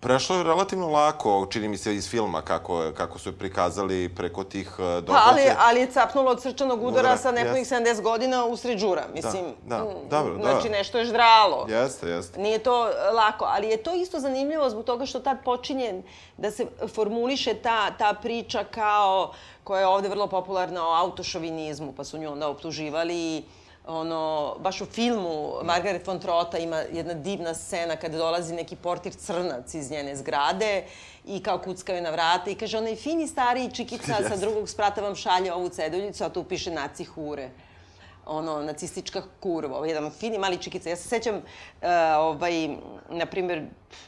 Prešlo 0.00 0.36
je 0.36 0.44
relativno 0.44 0.88
lako, 0.88 1.46
čini 1.50 1.68
mi 1.68 1.76
se 1.76 1.94
iz 1.94 2.10
filma, 2.10 2.42
kako, 2.42 2.92
kako 2.96 3.18
su 3.18 3.38
prikazali 3.38 4.08
preko 4.16 4.44
tih 4.44 4.68
uh, 4.70 4.76
Pa, 4.78 5.00
događaja. 5.00 5.24
ali, 5.26 5.42
ali 5.58 5.80
je 5.80 5.90
capnulo 5.90 6.30
od 6.30 6.42
srčanog 6.42 6.82
udara 6.82 7.00
Udara, 7.00 7.16
sa 7.16 7.32
nepunih 7.32 7.60
jeste. 7.60 7.74
70 7.74 8.02
godina 8.02 8.44
usred 8.44 8.78
žura. 8.78 9.04
Mislim, 9.14 9.44
da, 9.66 9.78
mm, 9.78 10.08
dobro, 10.10 10.36
da. 10.36 10.42
Znači, 10.42 10.68
nešto 10.68 10.98
je 10.98 11.04
ždralo. 11.04 11.66
Jeste, 11.68 12.08
jeste. 12.08 12.40
Nije 12.40 12.58
to 12.58 12.88
e, 12.88 13.10
lako, 13.12 13.44
ali 13.48 13.68
je 13.68 13.82
to 13.82 13.94
isto 13.94 14.20
zanimljivo 14.20 14.70
zbog 14.70 14.84
toga 14.84 15.06
što 15.06 15.20
tad 15.20 15.44
počinje 15.44 16.02
da 16.36 16.50
se 16.50 16.66
formuliše 16.94 17.54
ta, 17.54 17.90
ta 17.90 18.14
priča 18.22 18.64
kao, 18.64 19.32
koja 19.64 19.80
je 19.80 19.86
ovde 19.86 20.08
vrlo 20.08 20.26
popularna 20.26 20.88
o 20.88 20.94
autošovinizmu, 20.94 21.92
pa 21.96 22.04
su 22.04 22.18
nju 22.18 22.32
onda 22.32 22.48
optuživali 22.48 23.44
ono, 23.90 24.56
baš 24.58 24.80
u 24.80 24.86
filmu 24.86 25.52
Margaret 25.62 26.06
von 26.06 26.18
Trota 26.20 26.58
ima 26.58 26.76
jedna 26.76 27.14
divna 27.14 27.54
scena 27.54 27.96
kada 27.96 28.18
dolazi 28.18 28.54
neki 28.54 28.76
portir 28.76 29.12
crnac 29.12 29.74
iz 29.74 29.90
njene 29.90 30.16
zgrade 30.16 30.84
i 31.26 31.42
kao 31.42 31.58
kuckaju 31.58 32.02
na 32.02 32.10
vrata 32.10 32.50
i 32.50 32.54
kaže 32.54 32.78
onaj 32.78 32.96
fini 32.96 33.26
stariji 33.26 33.70
čikica 33.70 34.16
sa 34.28 34.36
drugog 34.36 34.68
sprata 34.68 35.00
vam 35.00 35.14
šalje 35.14 35.52
ovu 35.52 35.68
ceduljicu, 35.68 36.24
a 36.24 36.28
tu 36.28 36.44
piše 36.44 36.70
naci 36.70 37.04
hure 37.04 37.50
ono, 38.26 38.62
nacistička 38.62 39.22
kurva, 39.40 39.86
jedan 39.86 40.10
fini 40.10 40.38
mali 40.38 40.58
čikica. 40.58 40.88
Ja 40.88 40.96
se 40.96 41.08
sećam, 41.08 41.36
uh, 41.36 41.42
ovaj, 42.18 42.68
na 43.10 43.26
primjer, 43.26 43.62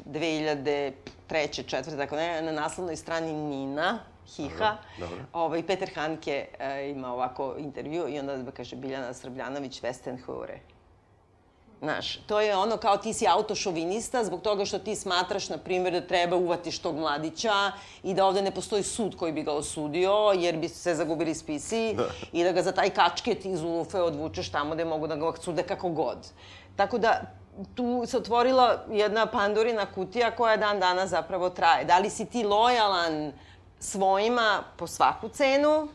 2003. 0.06 1.66
četvrte, 1.66 1.96
tako 1.96 2.16
ne, 2.16 2.42
na 2.42 2.52
naslovnoj 2.52 2.96
strani 2.96 3.32
Nina, 3.32 3.98
Hiha, 4.26 4.76
dobro. 4.98 5.18
ovaj, 5.32 5.66
Peter 5.66 5.90
Hanke 5.94 6.48
uh, 6.52 6.90
ima 6.96 7.12
ovako 7.12 7.54
intervju 7.58 8.08
i 8.08 8.18
onda 8.18 8.50
kaže 8.56 8.76
Biljana 8.76 9.14
Srbljanović, 9.14 9.82
Westenhure. 9.82 10.58
Znaš, 11.82 12.16
to 12.16 12.40
je 12.40 12.56
ono 12.56 12.76
kao 12.76 12.96
ti 12.96 13.12
si 13.12 13.26
autošovinista 13.28 14.24
zbog 14.24 14.40
toga 14.42 14.64
što 14.64 14.78
ti 14.78 14.96
smatraš, 14.96 15.48
na 15.48 15.58
primjer, 15.58 15.92
da 15.92 16.06
treba 16.06 16.36
uvatiš 16.36 16.78
tog 16.78 16.96
mladića 16.96 17.72
i 18.02 18.14
da 18.14 18.26
ovde 18.26 18.42
ne 18.42 18.50
postoji 18.50 18.82
sud 18.82 19.16
koji 19.16 19.32
bi 19.32 19.42
ga 19.42 19.52
osudio, 19.52 20.12
jer 20.34 20.56
bi 20.56 20.68
se 20.68 20.94
zagubili 20.94 21.34
spisi 21.34 21.94
Da. 21.96 22.04
i 22.32 22.44
da 22.44 22.52
ga 22.52 22.62
za 22.62 22.72
taj 22.72 22.90
kačket 22.90 23.44
iz 23.44 23.62
Ulufe 23.62 24.00
odvučeš 24.00 24.50
tamo 24.50 24.74
gde 24.74 24.84
mogu 24.84 25.06
da 25.06 25.16
ga 25.16 25.32
sude 25.40 25.62
kako 25.62 25.88
god. 25.88 26.18
Tako 26.76 26.98
da, 26.98 27.20
tu 27.74 28.04
se 28.06 28.16
otvorila 28.16 28.84
jedna 28.90 29.26
pandorina 29.26 29.86
kutija 29.86 30.30
koja 30.30 30.56
dan 30.56 30.80
dana 30.80 31.06
zapravo 31.06 31.50
traje. 31.50 31.84
Da 31.84 31.98
li 31.98 32.10
si 32.10 32.26
ti 32.26 32.44
lojalan 32.44 33.32
svojima 33.82 34.62
po 34.76 34.86
svaku 34.86 35.28
cenu 35.28 35.88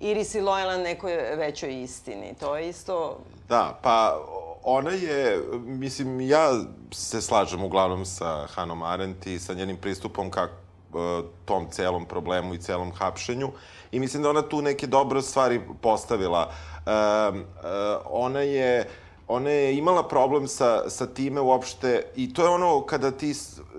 ili 0.00 0.24
si 0.24 0.40
lojalan 0.40 0.80
nekoj 0.80 1.12
većoj 1.36 1.82
istini? 1.82 2.34
To 2.40 2.56
je 2.56 2.68
isto... 2.68 3.18
Da, 3.48 3.78
pa 3.82 4.20
ona 4.62 4.90
je, 4.90 5.42
mislim, 5.64 6.20
ja 6.20 6.50
se 6.92 7.20
slažem 7.20 7.64
uglavnom 7.64 8.04
sa 8.04 8.46
Hanom 8.46 8.82
Arendt 8.82 9.26
i 9.26 9.38
sa 9.38 9.54
njenim 9.54 9.76
pristupom 9.76 10.30
ka 10.30 10.42
e, 10.42 10.48
tom 11.44 11.70
celom 11.70 12.06
problemu 12.06 12.54
i 12.54 12.58
celom 12.58 12.92
hapšenju. 12.92 13.50
I 13.92 14.00
mislim 14.00 14.22
da 14.22 14.30
ona 14.30 14.42
tu 14.42 14.62
neke 14.62 14.86
dobre 14.86 15.22
stvari 15.22 15.60
postavila. 15.80 16.50
E, 16.86 16.90
ona 18.04 18.40
je 18.40 18.88
ona 19.28 19.50
je 19.50 19.76
imala 19.76 20.08
problem 20.08 20.48
sa, 20.48 20.90
sa 20.90 21.06
time 21.06 21.40
uopšte, 21.40 22.02
i 22.16 22.32
to 22.34 22.42
je 22.42 22.48
ono 22.48 22.80
kada 22.86 23.10
ti, 23.10 23.34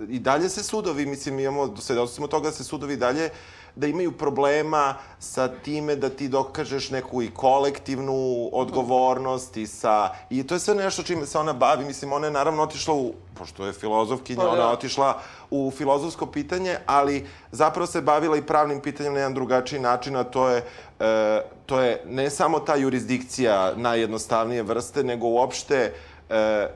i 0.09 0.19
dalje 0.19 0.49
se 0.49 0.63
sudovi, 0.63 1.05
mislim, 1.05 1.39
imamo, 1.39 1.77
svedoci 1.77 2.13
smo 2.13 2.27
toga 2.27 2.49
da 2.49 2.51
se 2.51 2.63
sudovi 2.63 2.97
dalje 2.97 3.29
da 3.75 3.87
imaju 3.87 4.11
problema 4.11 4.95
sa 5.19 5.47
time 5.47 5.95
da 5.95 6.09
ti 6.09 6.27
dokažeš 6.27 6.89
neku 6.89 7.21
i 7.21 7.31
kolektivnu 7.31 8.49
odgovornost 8.53 9.57
i 9.57 9.67
sa... 9.67 10.09
I 10.29 10.47
to 10.47 10.55
je 10.55 10.59
sve 10.59 10.75
nešto 10.75 11.03
čime 11.03 11.25
se 11.25 11.39
ona 11.39 11.53
bavi. 11.53 11.85
Mislim, 11.85 12.13
ona 12.13 12.27
je 12.27 12.31
naravno 12.31 12.63
otišla 12.63 12.93
u... 12.93 13.13
Pošto 13.37 13.65
je 13.65 13.73
filozofkinja, 13.73 14.39
Pa 14.39 14.43
da. 14.45 14.51
ona 14.51 14.61
je 14.61 14.67
otišla 14.67 15.19
u 15.51 15.71
filozofsko 15.77 16.25
pitanje, 16.25 16.77
ali 16.85 17.27
zapravo 17.51 17.87
se 17.87 18.01
bavila 18.01 18.37
i 18.37 18.41
pravnim 18.41 18.81
pitanjem 18.81 19.13
na 19.13 19.19
jedan 19.19 19.33
drugačiji 19.33 19.79
način, 19.79 20.15
a 20.15 20.23
to 20.23 20.49
je, 20.49 20.63
e, 20.99 21.41
to 21.65 21.81
je 21.81 22.01
ne 22.05 22.29
samo 22.29 22.59
ta 22.59 22.75
jurisdikcija 22.75 23.73
najjednostavnije 23.75 24.63
vrste, 24.63 25.03
nego 25.03 25.27
uopšte 25.27 25.93
e, 26.29 26.67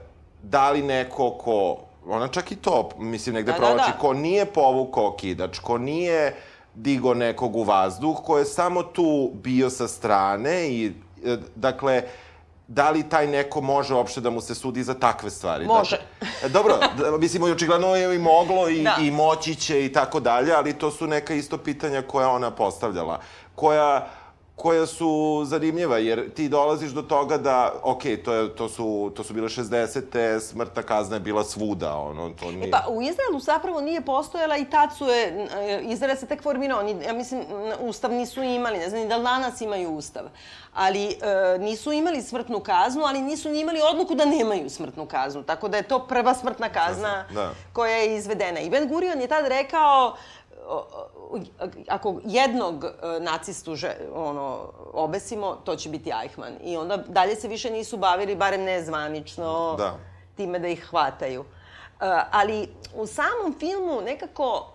da 0.44 0.72
li 0.72 0.82
neko 0.82 1.32
ko, 1.32 1.78
ona 2.08 2.28
čak 2.28 2.52
i 2.52 2.56
to, 2.56 2.90
mislim, 2.98 3.36
negde 3.36 3.52
Da, 3.52 3.58
da, 3.58 3.66
provlači, 3.66 3.92
da. 3.92 3.98
ko 3.98 4.14
nije 4.14 4.46
povukao 4.46 5.16
kidač, 5.16 5.60
ko 5.60 5.78
nije 5.78 6.36
digo 6.82 7.14
nekog 7.14 7.56
u 7.56 7.64
vazduh, 7.64 8.18
ko 8.24 8.38
je 8.38 8.46
samo 8.46 8.84
tu 8.84 9.32
bio 9.34 9.70
sa 9.70 9.88
strane 9.88 10.70
i, 10.70 10.94
e, 11.26 11.38
dakle, 11.56 12.04
da 12.68 12.90
li 12.90 13.10
taj 13.10 13.28
neko 13.28 13.62
može 13.62 13.94
uopšte 13.94 14.22
da 14.22 14.30
mu 14.30 14.42
se 14.42 14.56
sudi 14.56 14.84
za 14.84 14.94
takve 14.94 15.30
stvari? 15.30 15.66
Može. 15.66 15.98
Dakle, 16.20 16.50
dobro, 16.50 16.78
da, 16.98 17.18
mislim, 17.18 17.48
i 17.48 17.52
očigledno 17.52 17.96
je 17.96 18.16
i 18.16 18.20
moglo 18.20 18.70
i, 18.70 18.84
Da. 18.84 18.96
i 19.02 19.12
moći 19.12 19.56
će 19.56 19.86
i 19.86 19.94
tako 19.94 20.20
dalje, 20.20 20.54
ali 20.54 20.74
to 20.74 20.92
su 20.92 21.08
neka 21.08 21.34
isto 21.34 21.58
pitanja 21.58 22.02
koja 22.02 22.30
ona 22.30 22.52
postavljala, 22.52 23.20
koja 23.56 24.08
koja 24.60 24.86
su 24.86 25.42
zanimljiva, 25.46 25.98
jer 25.98 26.34
ti 26.34 26.50
dolaziš 26.50 26.92
do 26.92 27.02
toga 27.02 27.38
da, 27.38 27.74
ok, 27.84 28.02
to, 28.26 28.34
je, 28.34 28.56
to, 28.56 28.70
su, 28.70 29.12
to 29.16 29.24
su 29.24 29.34
bile 29.34 29.48
60. 29.48 30.40
smrtna 30.40 30.82
kazna 30.84 31.16
je 31.16 31.20
bila 31.20 31.44
svuda, 31.44 31.98
ono, 31.98 32.30
to 32.30 32.52
nije... 32.52 32.68
E 32.68 32.72
pa, 32.72 32.86
u 32.90 33.02
Izraelu 33.02 33.40
zapravo 33.40 33.82
nije 33.82 34.02
postojala 34.02 34.58
i 34.58 34.66
tad 34.66 34.90
su 34.98 35.06
je, 35.06 35.48
e, 35.56 35.82
Izrael 35.84 36.18
se 36.18 36.26
tek 36.26 36.44
formirao, 36.44 36.80
oni, 36.80 37.06
ja 37.06 37.14
mislim, 37.14 37.42
ustav 37.80 38.12
nisu 38.12 38.44
imali, 38.44 38.78
ne 38.78 38.90
znam 38.90 39.02
ni 39.02 39.08
da 39.08 39.20
danas 39.20 39.62
imaju 39.62 39.92
ustav, 39.92 40.24
ali 40.74 41.06
e, 41.06 41.58
nisu 41.60 41.92
imali 41.92 42.22
smrtnu 42.22 42.60
kaznu, 42.60 43.04
ali 43.06 43.22
nisu 43.22 43.50
ni 43.50 43.60
imali 43.60 43.80
odluku 43.92 44.16
da 44.16 44.26
nemaju 44.26 44.70
smrtnu 44.70 45.06
kaznu, 45.06 45.44
tako 45.44 45.68
da 45.68 45.78
je 45.78 45.84
to 45.84 46.00
prva 46.00 46.34
smrtna 46.34 46.70
kazna 46.70 47.26
Da. 47.34 47.54
koja 47.74 47.96
je 47.96 48.16
izvedena. 48.18 48.60
I 48.60 48.70
Ben 48.70 48.88
Gurion 48.88 49.22
je 49.22 49.28
tad 49.28 49.48
rekao, 49.48 50.16
ako 51.88 52.20
jednog 52.24 52.84
e, 52.86 53.20
nacistu 53.20 53.76
že, 53.76 53.96
ono, 54.16 54.60
obesimo, 54.94 55.56
to 55.56 55.76
će 55.76 55.90
biti 55.90 56.12
Eichmann. 56.24 56.56
I 56.64 56.78
onda 56.78 56.98
dalje 56.98 57.36
se 57.36 57.48
više 57.48 57.70
nisu 57.72 57.98
bavili, 57.98 58.36
barem 58.36 58.62
nezvanično, 58.64 59.76
Da. 59.78 59.98
time 60.38 60.60
da 60.60 60.68
ih 60.68 60.86
hvataju. 60.90 61.42
E, 61.42 61.46
ali 62.32 62.70
u 62.96 63.08
samom 63.08 63.56
filmu 63.60 64.02
nekako 64.02 64.74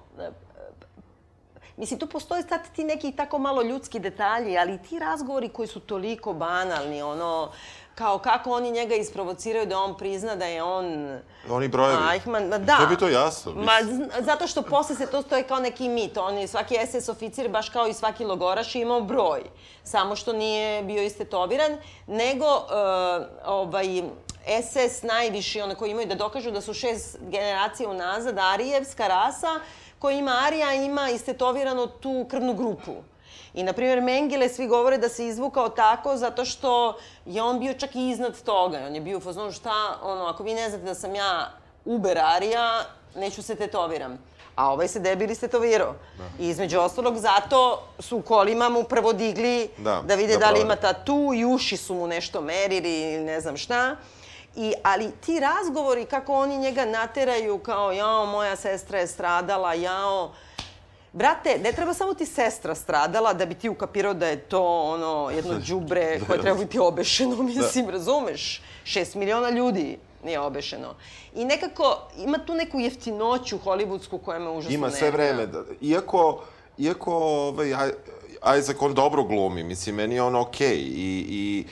Mislim, 1.76 1.98
tu 2.00 2.06
postoje 2.06 2.42
sad 2.42 2.60
ti 2.76 2.84
neki 2.84 3.12
tako 3.12 3.38
malo 3.38 3.62
ljudski 3.62 3.98
detalji, 3.98 4.58
ali 4.58 4.78
ti 4.82 4.98
razgovori 4.98 5.48
koji 5.48 5.68
su 5.68 5.80
toliko 5.80 6.32
banalni, 6.32 7.02
ono, 7.02 7.50
kao 7.94 8.18
kako 8.18 8.50
oni 8.50 8.70
njega 8.70 8.94
isprovociraju 8.94 9.66
da 9.66 9.78
on 9.78 9.96
prizna 9.96 10.36
da 10.36 10.44
je 10.44 10.62
on... 10.62 11.18
Oni 11.50 11.68
brojevi. 11.68 12.02
Eichmann, 12.12 12.48
ma 12.48 12.58
da. 12.58 12.76
Sve 12.76 12.86
bi 12.86 12.96
to 12.96 13.08
jasno. 13.08 13.52
Ma, 13.52 13.72
zn- 13.82 14.22
zato 14.24 14.46
što 14.46 14.62
posle 14.62 14.96
se 14.96 15.06
to 15.06 15.22
stoje 15.22 15.42
kao 15.42 15.58
neki 15.58 15.88
mit. 15.88 16.16
On 16.16 16.38
je 16.38 16.46
svaki 16.48 16.76
SS 16.86 17.08
oficir, 17.08 17.48
baš 17.48 17.68
kao 17.68 17.86
i 17.86 17.92
svaki 17.92 18.24
logoraš, 18.24 18.74
je 18.74 18.82
imao 18.82 19.00
broj. 19.00 19.42
Samo 19.84 20.16
što 20.16 20.32
nije 20.32 20.82
bio 20.82 21.02
istetoviran, 21.02 21.78
nego 22.06 22.46
uh, 22.46 23.26
ovaj, 23.46 24.02
SS 24.62 25.02
najviši, 25.02 25.60
one 25.60 25.74
koji 25.74 25.90
imaju 25.90 26.06
da 26.06 26.14
dokažu 26.14 26.50
da 26.50 26.60
su 26.60 26.74
šest 26.74 27.18
generacija 27.20 27.88
unazad, 27.88 28.38
Arijevska 28.38 29.08
rasa, 29.08 29.60
koja 30.04 30.18
ima 30.18 30.32
Arija, 30.46 30.74
ima 30.74 31.10
istetovirano 31.10 31.86
tu 31.86 32.26
krvnu 32.30 32.54
grupu. 32.54 32.92
I, 33.54 33.62
na 33.62 33.72
primjer, 33.72 34.00
Mengele 34.00 34.48
svi 34.48 34.66
govore 34.66 34.98
da 34.98 35.08
se 35.08 35.26
izvukao 35.26 35.68
tako 35.68 36.16
zato 36.16 36.44
što 36.44 36.96
je 37.26 37.42
on 37.42 37.60
bio 37.60 37.72
čak 37.72 37.94
i 37.94 38.10
iznad 38.10 38.42
toga. 38.42 38.82
On 38.86 38.94
je 38.94 39.00
bio 39.00 39.18
u 39.18 39.20
fazonu 39.20 39.52
šta, 39.52 39.98
ono, 40.02 40.26
ako 40.26 40.42
vi 40.42 40.54
ne 40.54 40.68
znate 40.70 40.84
da 40.84 40.94
sam 40.94 41.14
ja 41.14 41.52
Uber 41.84 42.18
Arija, 42.18 42.84
neću 43.16 43.42
se 43.42 43.54
tetoviram. 43.54 44.18
A 44.56 44.72
ovaj 44.72 44.88
se 44.88 45.00
debil 45.00 45.30
istetovirao. 45.30 45.94
I 46.38 46.48
između 46.48 46.80
ostalog, 46.80 47.16
zato 47.18 47.82
su 47.98 48.22
kolima 48.22 48.68
mu 48.68 48.84
prvo 48.84 49.12
digli 49.12 49.68
Da, 49.78 50.02
da 50.04 50.14
vide 50.14 50.32
da 50.32 50.38
da 50.38 50.50
li 50.50 50.60
ima 50.60 50.76
tatu 50.76 51.32
i 51.34 51.44
uši 51.44 51.76
su 51.76 51.94
mu 51.94 52.06
nešto 52.06 52.40
merili 52.40 53.00
ili 53.00 53.24
ne 53.24 53.40
znam 53.40 53.56
šta. 53.56 53.96
I, 54.56 54.72
ali 54.82 55.10
ti 55.26 55.40
razgovori 55.40 56.04
kako 56.04 56.34
oni 56.34 56.58
njega 56.58 56.84
nateraju 56.84 57.58
kao 57.58 57.92
jao, 57.92 58.26
moja 58.26 58.56
sestra 58.56 58.98
je 58.98 59.06
stradala, 59.06 59.74
jao, 59.74 60.32
Brate, 61.14 61.58
ne 61.62 61.72
treba 61.72 61.94
samo 61.94 62.14
ti 62.14 62.26
sestra 62.26 62.74
stradala 62.74 63.32
da 63.32 63.46
bi 63.46 63.54
ti 63.54 63.68
ukapirao 63.68 64.14
da 64.14 64.26
je 64.26 64.36
to 64.36 64.82
ono 64.82 65.30
jedno 65.30 65.58
đubre 65.68 66.20
koje 66.26 66.40
treba 66.40 66.58
biti 66.58 66.78
obešeno, 66.78 67.42
mislim, 67.56 67.90
razumeš? 67.90 68.62
Šest 68.84 69.14
miliona 69.14 69.50
ljudi 69.50 69.98
nije 70.24 70.40
obešeno. 70.40 70.94
I 71.34 71.44
nekako 71.44 71.98
ima 72.18 72.38
tu 72.38 72.54
neku 72.54 72.80
jeftinoću 72.80 73.58
hollywoodsku 73.64 74.18
koja 74.24 74.38
me 74.38 74.50
užasno 74.50 74.74
Ima 74.74 74.90
sve 74.90 75.10
vreme. 75.10 75.46
Da, 75.46 75.62
iako, 75.80 76.42
iako 76.78 77.14
ovaj, 77.14 77.74
Aj- 77.74 77.94
Isaac 78.58 78.76
on 78.80 78.94
dobro 78.94 79.22
glumi, 79.22 79.62
mislim, 79.62 79.94
meni 79.94 80.14
je 80.14 80.22
on 80.22 80.36
okej. 80.36 80.78
I, 80.78 81.26
i, 81.28 81.64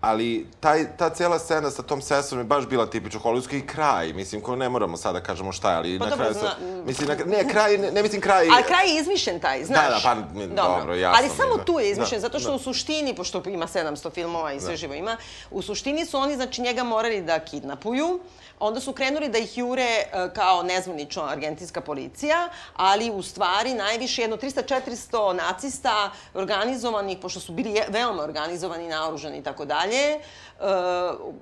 ali 0.00 0.46
taj, 0.60 0.96
ta 0.96 1.10
cela 1.10 1.38
scena 1.38 1.70
sa 1.70 1.82
tom 1.82 2.02
sestrom 2.02 2.40
je 2.40 2.44
baš 2.44 2.66
bila 2.66 2.86
tipično 2.86 3.20
hollywoodska 3.20 3.58
i 3.58 3.66
kraj. 3.66 4.12
Mislim, 4.12 4.40
ko 4.40 4.56
ne 4.56 4.68
moramo 4.68 4.96
sada 4.96 5.18
da 5.18 5.24
kažemo 5.24 5.52
šta 5.52 5.70
je, 5.70 5.76
ali 5.76 5.98
Pa 5.98 6.04
na 6.04 6.10
dobro, 6.10 6.24
kraju... 6.24 6.40
sa, 6.40 6.56
mislim, 6.86 7.08
na, 7.08 7.14
ne, 7.26 7.48
kraj, 7.48 7.78
ne, 7.78 7.90
ne 7.90 8.02
mislim 8.02 8.20
kraj... 8.20 8.48
Ali 8.48 8.64
kraj 8.64 8.88
je 8.88 9.00
izmišljen 9.00 9.40
taj, 9.40 9.64
znaš. 9.64 9.84
Da, 9.84 9.90
da, 9.90 10.00
pa, 10.02 10.38
mi- 10.38 10.46
dobro, 10.46 10.94
jasno 10.94 11.16
Ali 11.18 11.26
mi 11.26 11.32
je, 11.32 11.36
samo 11.36 11.56
da. 11.56 11.64
tu 11.64 11.80
je 11.80 11.90
izmišljen, 11.90 12.20
Da, 12.20 12.28
zato 12.28 12.38
što 12.38 12.48
da. 12.48 12.54
u 12.54 12.58
suštini, 12.58 13.14
pošto 13.14 13.42
ima 13.46 13.66
700 13.66 14.12
filmova 14.12 14.52
i 14.52 14.60
sve 14.60 14.76
živo 14.76 14.94
ima, 14.94 15.16
u 15.50 15.62
suštini 15.62 16.06
su 16.06 16.18
oni, 16.18 16.36
znači, 16.36 16.62
njega 16.62 16.84
morali 16.84 17.22
da 17.22 17.38
kidnapuju, 17.38 18.20
onda 18.60 18.80
su 18.80 18.92
krenuli 18.92 19.28
da 19.28 19.38
ih 19.38 19.58
jure 19.58 19.82
e, 19.82 20.06
kao 20.34 20.62
nezvanično 20.62 21.22
argentinska 21.22 21.80
policija, 21.80 22.48
ali 22.76 23.10
u 23.10 23.22
stvari 23.22 23.74
najviše 23.74 24.22
jedno 24.22 24.36
300-400 24.36 25.32
nacista 25.32 26.10
organizovanih, 26.34 27.18
pošto 27.18 27.40
su 27.40 27.52
bili 27.52 27.80
veoma 27.88 28.22
organizovani, 28.22 28.88
naoružani 28.88 29.38
i 29.38 29.42
tako 29.42 29.64
dalje, 29.64 30.14
e, 30.14 30.20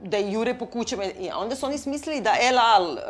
da 0.02 0.18
ih 0.18 0.32
jure 0.32 0.58
po 0.58 0.66
kućama. 0.66 1.04
I 1.04 1.30
onda 1.34 1.56
su 1.56 1.66
oni 1.66 1.78
smislili 1.78 2.20
da 2.20 2.36
El 2.40 2.58
Al, 2.58 2.98
e, 2.98 3.02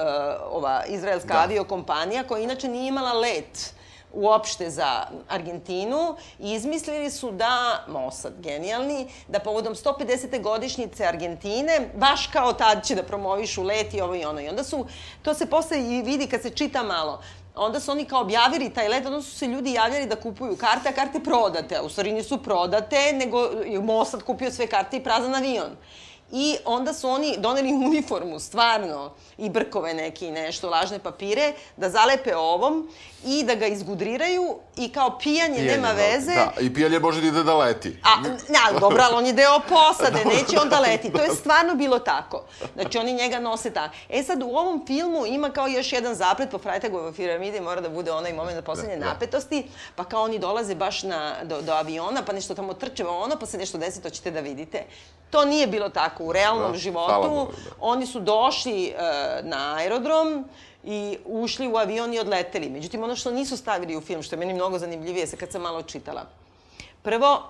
ova 0.50 0.84
izraelska 0.88 1.34
Da. 1.34 1.40
aviokompanija, 1.42 2.22
koja 2.26 2.42
inače 2.42 2.68
nije 2.68 2.88
imala 2.88 3.12
let, 3.12 3.72
uopšte 4.16 4.70
za 4.70 5.06
Argentinu 5.28 6.16
izmislili 6.38 7.10
su 7.10 7.30
da, 7.30 7.84
Mossad 7.88 8.32
genijalni, 8.40 9.08
da 9.28 9.38
povodom 9.38 9.74
150. 9.74 10.42
godišnjice 10.42 11.06
Argentine, 11.06 11.90
baš 11.94 12.26
kao 12.26 12.52
tad 12.52 12.84
će 12.84 12.94
da 12.94 13.02
promovišu 13.02 13.62
let 13.62 13.94
i 13.94 14.00
ovo 14.00 14.14
i 14.14 14.24
ono. 14.24 14.40
I 14.40 14.48
onda 14.48 14.64
su, 14.64 14.86
to 15.22 15.34
se 15.34 15.46
posle 15.46 15.80
i 15.80 16.02
vidi 16.02 16.26
kad 16.26 16.42
se 16.42 16.50
čita 16.50 16.82
malo, 16.82 17.20
onda 17.54 17.80
su 17.80 17.90
oni 17.90 18.04
kao 18.04 18.20
objavili 18.20 18.70
taj 18.70 18.88
let, 18.88 19.06
onda 19.06 19.22
su 19.22 19.30
se 19.30 19.46
ljudi 19.46 19.72
javljali 19.72 20.06
da 20.06 20.16
kupuju 20.16 20.56
karte, 20.56 20.88
a 20.88 20.92
karte 20.92 21.20
prodate. 21.20 21.80
U 21.80 21.88
stvari 21.88 22.12
nisu 22.12 22.42
prodate, 22.42 23.12
nego 23.12 23.50
Mossad 23.82 24.22
kupio 24.22 24.50
sve 24.50 24.66
karte 24.66 24.96
i 24.96 25.04
prazan 25.04 25.34
avion. 25.34 25.76
I 26.32 26.56
onda 26.64 26.92
su 26.92 27.08
oni 27.08 27.36
doneli 27.38 27.72
uniformu, 27.86 28.40
stvarno, 28.40 29.12
i 29.38 29.50
brkove 29.50 29.94
neki 29.94 30.26
i 30.26 30.30
nešto, 30.30 30.70
lažne 30.70 30.98
papire, 30.98 31.52
da 31.76 31.90
zalepe 31.90 32.36
ovom 32.36 32.88
i 33.24 33.44
da 33.44 33.54
ga 33.54 33.66
izgudriraju 33.66 34.58
i 34.76 34.92
kao 34.92 35.18
pijanje, 35.18 35.54
Pijenje, 35.54 35.72
nema 35.72 35.88
da. 35.88 35.94
veze. 35.94 36.34
Da, 36.34 36.52
i 36.60 36.74
pijanje 36.74 36.98
može 36.98 37.20
da 37.20 37.26
ide 37.26 37.42
da 37.42 37.56
leti. 37.56 38.00
A, 38.04 38.22
ali 38.68 38.80
dobro, 38.80 39.02
ali 39.02 39.14
on 39.14 39.26
je 39.26 39.32
deo 39.32 39.60
posade, 39.68 40.24
neće 40.34 40.58
onda 40.60 40.80
leti. 40.80 41.12
To 41.12 41.22
je 41.22 41.30
stvarno 41.30 41.74
bilo 41.74 41.98
tako. 41.98 42.44
Znači, 42.74 42.98
oni 42.98 43.12
njega 43.12 43.38
nose 43.38 43.70
tako. 43.70 43.94
E 44.08 44.22
sad, 44.22 44.42
u 44.42 44.46
ovom 44.46 44.86
filmu 44.86 45.26
ima 45.26 45.50
kao 45.50 45.66
još 45.66 45.92
jedan 45.92 46.14
zaplet 46.14 46.50
po 46.50 46.58
Frajtagovoj 46.58 47.12
piramidi, 47.12 47.60
mora 47.60 47.80
da 47.80 47.88
bude 47.88 48.12
onaj 48.12 48.32
moment 48.32 48.64
poslednje 48.64 48.96
Da, 48.96 49.04
da. 49.04 49.12
napetosti, 49.12 49.66
pa 49.96 50.04
kao 50.04 50.22
oni 50.22 50.38
dolaze 50.38 50.74
baš 50.74 51.02
na, 51.02 51.34
do, 51.44 51.62
do 51.62 51.72
aviona, 51.72 52.22
pa 52.26 52.32
nešto 52.32 52.54
tamo 52.54 52.74
trče 52.74 53.06
ono, 53.06 53.36
pa 53.40 53.46
se 53.46 53.58
nešto 53.58 53.78
desi, 53.78 54.02
to 54.02 54.10
ćete 54.10 54.30
da 54.30 54.40
vidite. 54.40 54.84
To 55.30 55.44
nije 55.44 55.66
bilo 55.66 55.88
tako 55.88 56.15
u 56.20 56.32
realnom 56.32 56.72
Da, 56.72 56.78
životu. 56.78 57.28
Bogu, 57.28 57.52
da. 57.64 57.70
Oni 57.80 58.06
su 58.06 58.20
došli 58.20 58.86
e, 58.86 58.94
na 59.42 59.74
aerodrom 59.76 60.44
i 60.84 61.18
ušli 61.24 61.68
u 61.68 61.76
avion 61.76 62.14
i 62.14 62.18
odleteli. 62.18 62.70
Međutim, 62.70 63.02
ono 63.02 63.16
što 63.16 63.30
nisu 63.30 63.56
stavili 63.56 63.96
u 63.96 64.00
film, 64.00 64.22
što 64.22 64.34
je 64.34 64.40
meni 64.40 64.54
mnogo 64.54 64.78
zanimljivije, 64.78 65.26
se 65.26 65.36
kad 65.36 65.52
sam 65.52 65.62
malo 65.62 65.82
čitala. 65.82 66.26
Prvo, 67.02 67.42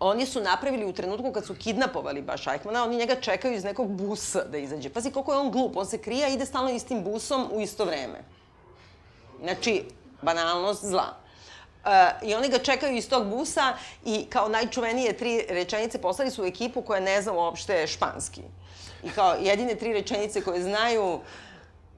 oni 0.00 0.26
su 0.26 0.40
napravili 0.40 0.84
u 0.84 0.92
trenutku 0.92 1.32
kad 1.32 1.46
su 1.46 1.54
kidnapovali 1.54 2.22
baš 2.22 2.46
Eichmana, 2.46 2.84
oni 2.84 2.96
njega 2.96 3.20
čekaju 3.20 3.54
iz 3.54 3.64
nekog 3.64 3.88
busa 3.88 4.44
da 4.44 4.58
izađe. 4.58 4.88
Pazi 4.88 5.10
koliko 5.10 5.32
je 5.32 5.38
on 5.38 5.50
glup, 5.50 5.76
on 5.76 5.86
se 5.86 5.98
krije, 5.98 6.24
a 6.24 6.28
ide 6.28 6.46
stalno 6.46 6.70
istim 6.70 7.04
busom 7.04 7.48
u 7.52 7.60
isto 7.60 7.84
vreme. 7.84 8.24
Znači, 9.42 9.84
banalnost 10.22 10.84
zla. 10.84 11.19
E, 11.82 11.90
I 12.22 12.34
oni 12.34 12.48
ga 12.48 12.58
čekaju 12.58 12.96
iz 12.96 13.08
tog 13.08 13.26
busa 13.26 13.74
i 14.04 14.24
kao 14.24 14.48
najčuvenije 14.48 15.12
tri 15.12 15.44
rečenice 15.48 15.98
poslali 15.98 16.30
su 16.30 16.42
u 16.42 16.46
ekipu 16.46 16.82
koja 16.82 17.00
ne 17.00 17.22
zna 17.22 17.32
uopšte 17.32 17.86
španski. 17.86 18.40
I 19.04 19.10
kao 19.10 19.34
jedine 19.34 19.74
tri 19.74 19.92
rečenice 19.92 20.40
koje 20.40 20.62
znaju 20.62 21.20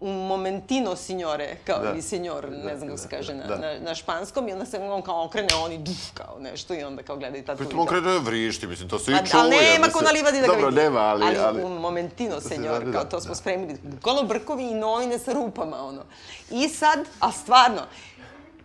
un 0.00 0.16
momentino 0.18 0.96
signore, 0.96 1.56
kao 1.66 1.78
Da. 1.78 1.92
i 1.92 2.02
signor, 2.02 2.50
ne 2.50 2.56
Da, 2.64 2.76
znam 2.76 2.88
kako 2.88 2.98
se 2.98 3.08
kaže 3.08 3.34
na, 3.34 3.46
da. 3.46 3.56
na, 3.56 3.78
na 3.80 3.94
španskom, 3.94 4.48
i 4.48 4.52
onda 4.52 4.64
se 4.66 4.78
on 4.80 5.02
kao 5.02 5.24
okrene, 5.24 5.48
oni 5.56 5.78
duf, 5.78 6.10
kao 6.14 6.36
nešto, 6.40 6.74
i 6.74 6.82
onda 6.82 7.02
kao 7.02 7.16
gledaju 7.16 7.44
tatu. 7.44 7.58
Pritom 7.58 7.78
on 7.78 7.86
krene 7.86 8.02
da 8.02 8.18
vrišti, 8.18 8.66
mislim, 8.66 8.88
to 8.88 8.98
svi 8.98 9.12
Pa, 9.14 9.26
čuju. 9.26 9.40
ali 9.40 9.50
nema 9.50 9.86
da 9.86 9.92
ko 9.92 9.98
se- 9.98 10.04
na 10.04 10.10
livadi 10.10 10.36
da 10.36 10.46
ga 10.46 10.52
Dobro, 10.52 10.68
vidi. 10.68 10.80
nema, 10.80 11.00
ali... 11.00 11.24
ali, 11.24 11.38
ali... 11.38 11.64
un 11.64 11.72
momentino, 11.72 12.40
se 12.40 12.48
senjor, 12.48 12.84
da, 12.84 12.92
kao 12.92 13.04
da, 13.04 13.08
to 13.08 13.20
smo 13.20 13.28
da. 13.28 13.34
spremili. 13.34 13.78
Bukvalno 13.82 14.22
brkovi 14.22 14.64
i 14.64 14.74
novine 14.74 15.18
sa 15.18 15.32
rupama, 15.32 15.76
ono. 15.78 16.02
I 16.50 16.68
sad, 16.68 16.98
a 17.20 17.32
stvarno, 17.32 17.80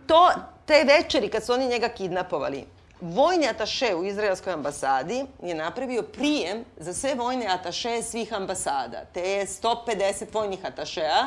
to, 0.06 0.30
te 0.68 0.84
večeri 0.84 1.28
kad 1.28 1.44
su 1.44 1.52
oni 1.52 1.68
njega 1.68 1.88
kidnapovali, 1.88 2.64
vojni 3.00 3.48
ataše 3.48 3.94
u 3.94 4.04
izraelskoj 4.04 4.52
ambasadi 4.52 5.24
je 5.42 5.54
napravio 5.54 6.02
prijem 6.02 6.64
za 6.76 6.94
sve 6.94 7.14
vojne 7.14 7.46
ataše 7.46 8.02
svih 8.02 8.32
ambasada. 8.32 9.04
Te 9.14 9.20
je 9.20 9.46
150 9.46 10.24
vojnih 10.32 10.58
atašea, 10.64 11.24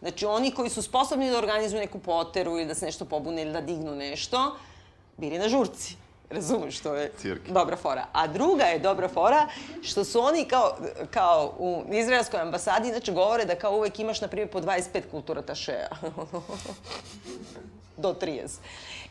znači 0.00 0.26
oni 0.26 0.50
koji 0.50 0.70
su 0.70 0.82
sposobni 0.82 1.30
da 1.30 1.38
organizuju 1.38 1.80
neku 1.80 1.98
poteru 1.98 2.50
ili 2.50 2.66
da 2.66 2.74
se 2.74 2.86
nešto 2.86 3.04
pobune 3.04 3.42
ili 3.42 3.52
da 3.52 3.60
dignu 3.60 3.94
nešto, 3.94 4.56
bili 5.16 5.38
na 5.38 5.48
žurci. 5.48 5.96
Razumeš, 6.30 6.78
što 6.78 6.94
je 6.94 7.12
Cirke. 7.18 7.52
dobra 7.52 7.76
fora. 7.76 8.06
A 8.12 8.26
druga 8.26 8.64
je 8.64 8.78
dobra 8.78 9.08
fora 9.08 9.48
što 9.82 10.04
su 10.04 10.20
oni 10.20 10.44
kao, 10.44 10.76
kao 11.10 11.54
u 11.58 11.84
izraelskoj 11.92 12.40
ambasadi 12.40 12.88
inače 12.88 13.12
govore 13.12 13.44
da 13.44 13.54
kao 13.54 13.76
uvek 13.76 13.98
imaš, 13.98 14.20
na 14.20 14.28
primjer, 14.28 14.50
po 14.50 14.60
25 14.60 15.02
kultura 15.10 15.42
tašeja. 15.42 15.88
Do 17.96 18.14
30. 18.20 18.58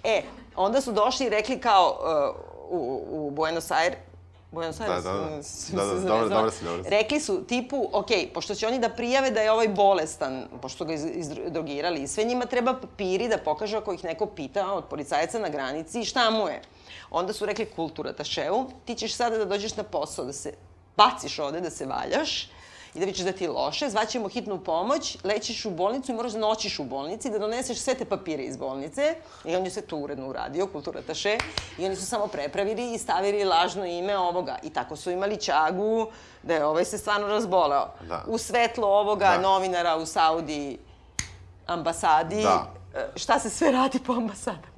E, 0.04 0.22
onda 0.56 0.82
su 0.82 0.92
došli 0.92 1.26
i 1.26 1.30
rekli 1.30 1.60
kao 1.60 2.00
uh, 2.00 2.80
u, 2.80 3.04
u 3.10 3.32
Buenos 3.32 3.72
Aires, 3.72 3.98
Buenos 4.56 4.80
Aires, 4.80 5.04
Da, 5.04 5.12
da, 5.12 5.20
da. 5.20 5.30
Da, 5.30 5.94
da, 5.94 6.02
se 6.02 6.08
dobro, 6.08 6.30
dobro 6.30 6.52
si, 6.52 6.66
dobro 6.66 6.84
si. 6.84 6.90
Rekli 6.90 7.20
su 7.20 7.44
tipu, 7.48 7.90
ok, 7.94 8.10
pošto 8.34 8.56
će 8.56 8.68
oni 8.68 8.80
da 8.80 8.90
prijave 8.90 9.32
da 9.32 9.42
je 9.42 9.52
ovaj 9.52 9.68
bolestan, 9.68 10.48
pošto 10.62 10.86
ga 10.86 10.94
iz, 10.94 11.06
izdrogirali, 11.14 12.04
i 12.04 12.08
sve 12.08 12.24
njima 12.24 12.46
treba 12.46 12.74
papiri 12.74 13.28
da 13.28 13.38
pokažu 13.38 13.78
ako 13.78 13.94
ih 13.94 14.04
neko 14.04 14.26
pita 14.26 14.74
od 14.74 14.86
policajaca 14.86 15.40
na 15.40 15.50
granici 15.50 16.06
šta 16.06 16.30
mu 16.30 16.48
je. 16.48 16.62
Onda 17.12 17.34
su 17.34 17.46
rekli 17.46 17.66
kultura 17.66 18.14
taševu, 18.14 18.66
ti 18.86 18.96
ćeš 18.96 19.16
sada 19.16 19.38
da 19.38 19.46
dođeš 19.46 19.76
na 19.76 19.84
posao, 19.84 20.26
da 20.26 20.34
se 20.34 20.54
baciš 20.98 21.40
ovde, 21.40 21.62
da 21.62 21.70
se 21.70 21.86
valjaš, 21.86 22.50
i 22.96 23.00
da 23.00 23.06
vidiš 23.06 23.22
da 23.22 23.32
ti 23.32 23.48
loše, 23.48 23.90
zvaćemo 23.90 24.30
hitnu 24.30 24.58
pomoć, 24.60 25.18
lećeš 25.24 25.66
u 25.66 25.72
bolnicu 25.72 26.12
i 26.12 26.16
moraš 26.16 26.32
da 26.32 26.40
noćiš 26.40 26.80
u 26.80 26.84
bolnici, 26.84 27.30
da 27.30 27.40
doneseš 27.40 27.78
sve 27.78 27.96
te 27.96 28.06
papire 28.06 28.44
iz 28.44 28.58
bolnice. 28.58 29.16
I 29.46 29.56
on 29.56 29.66
je 29.66 29.72
sve 29.72 29.82
to 29.82 29.98
uredno 29.98 30.28
uradio, 30.28 30.68
kultura 30.68 31.02
taše. 31.02 31.38
I 31.78 31.86
oni 31.86 31.96
su 31.96 32.06
samo 32.06 32.28
prepravili 32.28 32.94
i 32.94 32.98
stavili 32.98 33.44
lažno 33.44 33.86
ime 33.86 34.18
ovoga. 34.18 34.58
I 34.64 34.70
tako 34.70 34.96
su 34.96 35.12
imali 35.12 35.38
čagu 35.38 36.08
da 36.44 36.54
je 36.54 36.66
ovaj 36.66 36.86
se 36.86 36.98
stvarno 36.98 37.28
razboleo. 37.28 37.88
Da. 38.02 38.24
U 38.28 38.38
svetlo 38.38 38.88
ovoga 38.90 39.26
Da. 39.28 39.38
novinara 39.40 39.96
u 39.96 40.06
Saudi 40.06 40.78
ambasadi. 41.68 42.42
Da. 42.44 42.72
e, 42.96 43.08
Šta 43.16 43.40
se 43.40 43.50
sve 43.50 43.72
radi 43.72 44.00
po 44.00 44.14
ambasadama? 44.14 44.76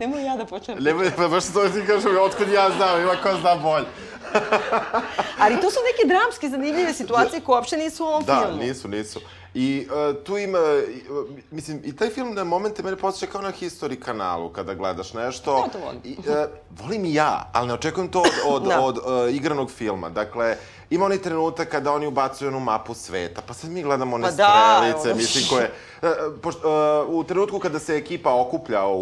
Nemoj 0.00 0.24
ja 0.24 0.36
da 0.36 0.44
počnem. 0.46 0.78
Nemoj, 0.80 1.10
pa 1.16 1.28
baš 1.28 1.44
to 1.44 1.68
ti 1.68 1.86
kažem, 1.86 2.16
otkud 2.20 2.48
ja 2.48 2.70
znam, 2.70 3.00
ima 3.00 3.16
ko 3.22 3.36
zna 3.40 3.54
bolje. 3.56 3.86
Ali 5.42 5.60
to 5.60 5.70
su 5.70 5.78
neke 5.86 6.08
dramske 6.08 6.48
zanimljive 6.48 6.94
situacije 6.94 7.40
koje 7.40 7.56
uopšte 7.56 7.76
nisu 7.76 8.04
u 8.04 8.08
ovom 8.08 8.24
Da, 8.24 8.40
filmu. 8.40 8.62
nisu, 8.62 8.88
nisu. 8.88 9.20
I 9.54 9.86
uh, 10.10 10.22
tu 10.24 10.38
ima, 10.38 10.58
uh, 10.58 11.26
mislim, 11.50 11.80
i 11.84 11.96
taj 11.96 12.10
film 12.10 12.34
na 12.34 12.44
momente 12.44 12.82
mene 12.82 12.96
posjeća 12.96 13.26
kao 13.26 13.42
na 13.42 13.52
History 13.52 13.98
kanalu 13.98 14.48
kada 14.48 14.74
gledaš 14.74 15.12
nešto. 15.14 15.56
Ja 15.56 15.68
to 15.68 15.78
volim. 15.78 16.00
I, 16.04 16.16
uh, 16.18 16.24
volim 16.70 17.04
i 17.04 17.14
ja, 17.14 17.50
ali 17.52 17.68
ne 17.68 17.74
očekujem 17.74 18.08
to 18.08 18.20
od, 18.20 18.30
od, 18.46 18.62
Da. 18.68 18.80
od 18.80 18.98
uh, 18.98 19.04
igranog 19.34 19.70
filma. 19.70 20.08
Dakle, 20.10 20.56
ima 20.90 21.04
onaj 21.04 21.18
trenutak 21.18 21.68
kada 21.68 21.92
oni 21.92 22.06
ubacuju 22.06 22.48
onu 22.48 22.60
mapu 22.60 22.94
sveta, 22.94 23.42
pa 23.46 23.54
sad 23.54 23.70
mi 23.70 23.82
gledamo 23.82 24.14
one 24.16 24.24
Pa 24.24 24.30
da, 24.30 24.76
strelice, 24.78 25.08
evo. 25.08 25.16
mislim, 25.16 25.44
koje... 25.48 25.72
Uh, 26.02 26.08
pošto, 26.42 26.68
uh, 27.02 27.14
u 27.14 27.24
trenutku 27.24 27.58
kada 27.58 27.78
se 27.78 27.96
ekipa 27.96 28.34
okuplja 28.34 28.86
u, 28.86 28.92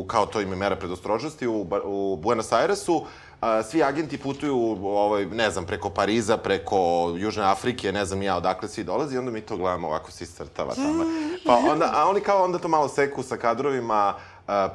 u 0.00 0.04
kao 0.06 0.26
to 0.26 0.40
ime 0.40 0.56
mera 0.56 0.76
predostrožnosti 0.76 1.46
u, 1.46 1.66
u 1.84 2.16
Buenos 2.16 2.52
Airesu, 2.52 3.04
a, 3.40 3.62
svi 3.62 3.82
agenti 3.82 4.18
putuju, 4.18 4.78
ovaj, 4.86 5.26
ne 5.26 5.50
znam, 5.50 5.66
preko 5.66 5.90
Pariza, 5.90 6.36
preko 6.36 7.12
Južne 7.16 7.44
Afrike, 7.44 7.92
ne 7.92 8.04
znam 8.04 8.22
ja 8.22 8.36
odakle 8.36 8.68
svi 8.68 8.84
dolazi, 8.84 9.14
i 9.14 9.18
onda 9.18 9.30
mi 9.30 9.40
to 9.40 9.56
gledamo 9.56 9.88
ovako 9.88 10.10
se 10.10 10.24
iscrtava 10.24 10.74
tamo. 10.74 11.04
Pa 11.46 11.56
onda, 11.72 11.90
a 11.94 12.08
oni 12.08 12.20
kao 12.20 12.44
onda 12.44 12.58
to 12.58 12.68
malo 12.68 12.88
seku 12.88 13.22
sa 13.22 13.36
kadrovima, 13.36 14.14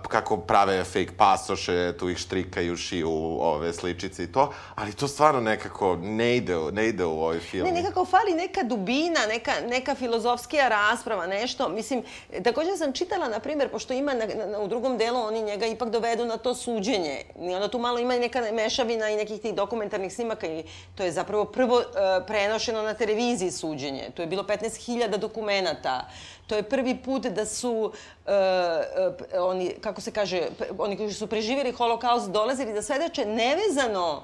kako 0.07 0.37
prave 0.37 0.83
fake 0.83 1.11
pasoše, 1.17 1.93
tu 1.97 2.09
ih 2.09 2.17
štrikaju, 2.17 2.77
šiju 2.77 3.11
ove 3.39 3.73
sličice 3.73 4.23
i 4.23 4.31
to, 4.31 4.53
ali 4.75 4.93
to 4.93 5.07
stvarno 5.07 5.41
nekako 5.41 5.95
ne 5.95 6.35
ide, 6.37 6.57
ne 6.71 6.87
ide 6.87 7.05
u 7.05 7.21
ovaj 7.23 7.39
film. 7.39 7.67
Ne, 7.67 7.71
nekako 7.71 8.05
fali 8.05 8.33
neka 8.33 8.63
dubina, 8.63 9.19
neka, 9.27 9.51
neka 9.69 9.95
filozofskija 9.95 10.67
rasprava, 10.67 11.27
nešto. 11.27 11.69
Mislim, 11.69 12.03
takođe 12.43 12.77
sam 12.77 12.93
čitala, 12.93 13.27
na 13.27 13.39
primjer, 13.39 13.69
pošto 13.69 13.93
ima 13.93 14.13
na, 14.13 14.25
na, 14.51 14.59
u 14.59 14.67
drugom 14.67 14.97
delu, 14.97 15.19
oni 15.19 15.41
njega 15.41 15.65
ipak 15.65 15.89
dovedu 15.89 16.25
na 16.25 16.37
to 16.37 16.55
suđenje. 16.55 17.21
I 17.39 17.53
onda 17.53 17.67
tu 17.67 17.79
malo 17.79 17.99
ima 17.99 18.15
neka 18.15 18.41
mešavina 18.53 19.09
i 19.09 19.15
nekih 19.15 19.41
tih 19.41 19.53
dokumentarnih 19.53 20.13
snimaka 20.13 20.47
i 20.47 20.63
to 20.95 21.03
je 21.03 21.11
zapravo 21.11 21.45
prvo 21.45 21.77
uh, 21.77 21.83
prenošeno 22.27 22.81
na 22.81 22.93
televiziji 22.93 23.51
suđenje. 23.51 24.09
To 24.15 24.21
je 24.21 24.27
bilo 24.27 24.43
15.000 24.43 25.17
dokumenata. 25.17 26.09
To 26.47 26.55
je 26.55 26.63
prvi 26.63 26.97
put 26.97 27.21
da 27.21 27.45
su 27.45 27.71
uh, 27.71 27.91
uh, 28.27 29.49
oni, 29.49 29.73
kako 29.81 30.01
se 30.01 30.11
kaže, 30.11 30.41
oni 30.77 30.97
koji 30.97 31.13
su 31.13 31.27
preživjeli 31.27 31.71
holokaust 31.71 32.29
dolazili 32.29 32.73
da 32.73 32.81
svedoče 32.81 33.25
nevezano 33.25 34.23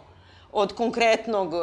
od 0.51 0.73
konkretnog 0.75 1.53
uh, 1.53 1.62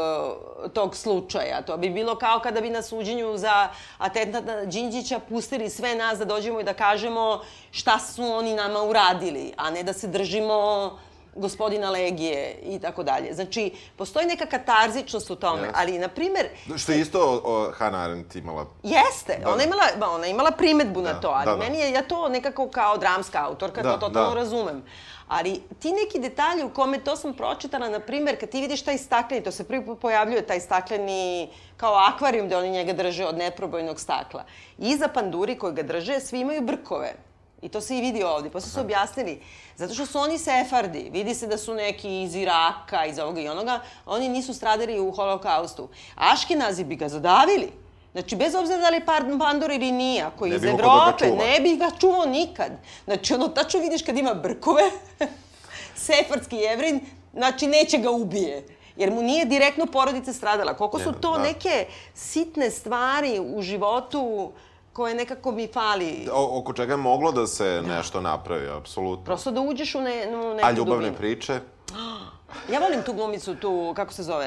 tog 0.73 0.97
slučaja. 0.97 1.63
To 1.63 1.77
bi 1.77 1.91
bilo 1.91 2.17
kao 2.17 2.41
kada 2.41 2.61
bi 2.61 2.71
na 2.71 2.83
suđenju 2.83 3.37
za 3.37 3.69
atentat 3.99 4.45
na 4.45 4.65
Đinđića 4.65 5.19
pustili 5.19 5.71
sve 5.71 5.95
nas 5.95 6.19
da 6.19 6.25
dođemo 6.25 6.61
i 6.61 6.65
da 6.65 6.75
kažemo 6.75 7.41
šta 7.71 7.99
su 7.99 8.25
oni 8.25 8.55
nama 8.55 8.83
uradili, 8.83 9.53
a 9.57 9.71
ne 9.71 9.83
da 9.83 9.93
se 9.93 10.07
držimo 10.07 10.91
gospodina 11.37 11.91
Legije 11.91 12.59
i 12.63 12.79
tako 12.79 13.03
dalje. 13.03 13.35
Znači, 13.35 13.63
postoji 13.97 14.27
neka 14.27 14.47
katarzičnost 14.47 15.31
u 15.31 15.37
tome, 15.37 15.63
Jeste. 15.63 15.73
ali, 15.77 15.99
na 15.99 16.09
primer, 16.09 16.47
Što 16.77 16.93
je 16.93 17.01
isto 17.01 17.41
o, 17.45 17.71
Hannah 17.73 18.01
Arendt 18.01 18.37
imala 18.37 18.67
Jeste, 18.83 19.39
Da. 19.43 19.53
ona 19.53 19.63
imala, 19.65 19.83
ba, 19.99 20.09
ona 20.09 20.27
imala 20.27 20.51
primetbu 20.51 21.03
na 21.03 21.13
Da, 21.13 21.21
to, 21.21 21.29
ali 21.29 21.45
da, 21.45 21.51
da. 21.51 21.57
meni 21.57 21.79
je, 21.79 21.91
ja 21.91 22.03
to 22.03 22.29
nekako 22.29 22.69
kao 22.69 22.97
dramska 22.99 23.39
autorka, 23.41 23.83
Da, 23.83 23.93
to 23.93 23.99
totalno 23.99 24.29
da. 24.29 24.35
razumem. 24.35 24.83
Ali 25.29 25.63
ti 25.79 25.93
neki 25.95 26.19
detalji 26.21 26.65
u 26.65 26.71
kome 26.71 26.99
to 26.99 27.17
sam 27.17 27.35
pročitala, 27.35 27.89
na 27.89 28.01
primer, 28.01 28.41
kad 28.41 28.49
ti 28.49 28.61
vidiš 28.61 28.83
taj 28.83 28.99
stakleni, 28.99 29.45
to 29.45 29.51
se 29.51 29.65
prvi 29.65 29.87
put 29.87 30.01
pojavljuje, 30.01 30.47
taj 30.47 30.61
stakleni, 30.61 31.49
kao 31.77 31.95
akvarijum 31.95 32.47
gde 32.47 32.57
oni 32.57 32.71
njega 32.71 32.93
drže 32.93 33.27
od 33.27 33.39
neprobojnog 33.39 34.01
stakla. 34.01 34.45
Iza 34.79 35.09
panduri 35.09 35.59
koji 35.59 35.75
ga 35.75 35.83
drže, 35.83 36.21
svi 36.21 36.41
imaju 36.41 36.61
brkove. 36.63 37.15
I 37.63 37.69
to 37.69 37.81
se 37.81 37.99
i 37.99 38.01
vidi 38.01 38.23
ovde. 38.23 38.51
Posle 38.51 38.71
su 38.71 38.81
objasnili. 38.81 39.43
Zato 39.77 39.95
što 39.95 40.07
su 40.07 40.19
oni 40.19 40.39
sefardi. 40.39 41.11
Vidi 41.13 41.35
se 41.35 41.47
da 41.47 41.59
su 41.59 41.75
neki 41.75 42.23
iz 42.23 42.35
Iraka, 42.35 43.07
iz 43.07 43.19
ovoga 43.19 43.41
i 43.41 43.49
onoga. 43.49 43.81
Oni 44.07 44.29
nisu 44.29 44.55
stradali 44.55 45.01
u 45.01 45.13
holokaustu. 45.13 45.89
Aškenazi 46.15 46.85
bi 46.85 46.97
ga 46.97 47.09
zadavili. 47.09 47.73
Znači, 48.13 48.37
bez 48.37 48.55
obzira 48.55 48.79
da 48.79 48.89
li 48.89 48.97
je 48.97 49.07
pandur 49.39 49.71
ili 49.71 49.93
nije, 49.93 50.23
ako 50.23 50.47
je 50.47 50.57
iz 50.57 50.63
da 50.63 50.69
Evrope, 50.69 51.31
ne 51.31 51.61
bi 51.61 51.77
ga 51.77 51.91
čuvao 52.01 52.27
nikad. 52.27 52.73
Znači, 53.05 53.35
ono, 53.35 53.49
tačno 53.49 53.81
vidiš 53.81 54.03
kad 54.03 54.19
ima 54.19 54.35
brkove, 54.35 54.83
sefardski 56.07 56.57
jevrin, 56.57 57.01
znači, 57.33 57.67
neće 57.67 57.99
ga 57.99 58.11
ubije. 58.11 58.67
Jer 58.97 59.11
mu 59.11 59.23
nije 59.23 59.45
direktno 59.45 59.87
porodica 59.87 60.33
stradala. 60.33 60.75
Koliko 60.75 60.99
su 60.99 61.13
to 61.13 61.33
da. 61.33 61.43
neke 61.43 61.87
sitne 62.15 62.71
stvari 62.71 63.41
u 63.41 63.63
životu 63.63 64.53
koje 64.97 65.15
nekako 65.15 65.53
mi 65.53 65.69
fali. 65.69 66.29
O, 66.33 66.59
oko 66.59 66.73
čega 66.73 66.93
je 66.93 66.97
moglo 66.97 67.33
da 67.33 67.47
se 67.47 67.83
nešto 67.87 68.21
napravi, 68.21 68.69
apsolutno. 68.69 69.25
Prosto 69.25 69.51
da 69.51 69.61
uđeš 69.61 69.95
u, 69.95 70.01
ne, 70.01 70.27
u 70.29 70.55
neku 70.55 70.67
A 70.67 70.71
ljubavne 70.71 71.11
dubinu. 71.11 71.17
priče? 71.17 71.61
Ja 72.73 72.79
volim 72.81 73.03
tu 73.03 73.13
glumicu, 73.13 73.55
tu, 73.55 73.93
kako 73.97 74.13
se 74.13 74.23
zove, 74.23 74.47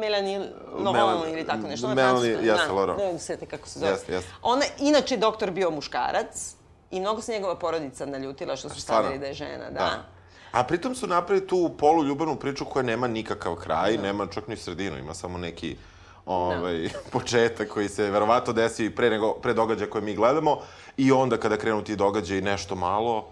Melanie 0.00 0.38
Laurent 0.74 0.96
Melan- 0.96 1.32
ili 1.32 1.46
tako 1.46 1.66
nešto. 1.66 1.86
Ona 1.86 1.94
Melanie, 1.94 2.32
francuska, 2.32 2.52
jeste, 2.52 2.66
da, 2.66 2.72
Laurent. 2.72 2.98
Ne 2.98 3.18
se 3.18 3.24
setiti 3.24 3.50
kako 3.50 3.68
se 3.68 3.78
zove. 3.78 3.90
Jeste, 3.92 4.12
jeste. 4.12 4.30
Ona, 4.42 4.64
inače, 4.78 5.16
doktor 5.16 5.50
bio 5.50 5.70
muškarac 5.70 6.54
i 6.90 7.00
mnogo 7.00 7.20
se 7.20 7.32
njegova 7.32 7.58
porodica 7.58 8.06
naljutila 8.06 8.56
što 8.56 8.68
su 8.68 8.80
stavili 8.80 9.18
da 9.18 9.26
je 9.26 9.34
žena, 9.34 9.70
da. 9.70 10.04
A 10.52 10.64
pritom 10.64 10.94
su 10.94 11.06
napravili 11.06 11.46
tu 11.46 11.70
polu 11.78 12.04
ljubavnu 12.04 12.36
priču 12.36 12.64
koja 12.64 12.82
nema 12.82 13.06
nikakav 13.08 13.54
kraj, 13.54 13.96
nema 13.96 14.26
čak 14.26 14.48
ni 14.48 14.56
sredinu, 14.56 14.98
ima 14.98 15.14
samo 15.14 15.38
neki 15.38 15.76
ovaj, 16.26 16.88
početak 17.12 17.68
koji 17.68 17.88
se 17.88 18.10
verovatno 18.10 18.52
desio 18.52 18.86
i 18.86 18.94
pre, 18.94 19.10
nego, 19.10 19.32
pre 19.32 19.54
događaja 19.54 19.90
koje 19.90 20.02
mi 20.02 20.14
gledamo 20.14 20.58
i 20.96 21.12
onda 21.12 21.36
kada 21.36 21.56
krenu 21.56 21.84
ti 21.84 21.96
događaji 21.96 22.42
nešto 22.42 22.74
malo, 22.74 23.28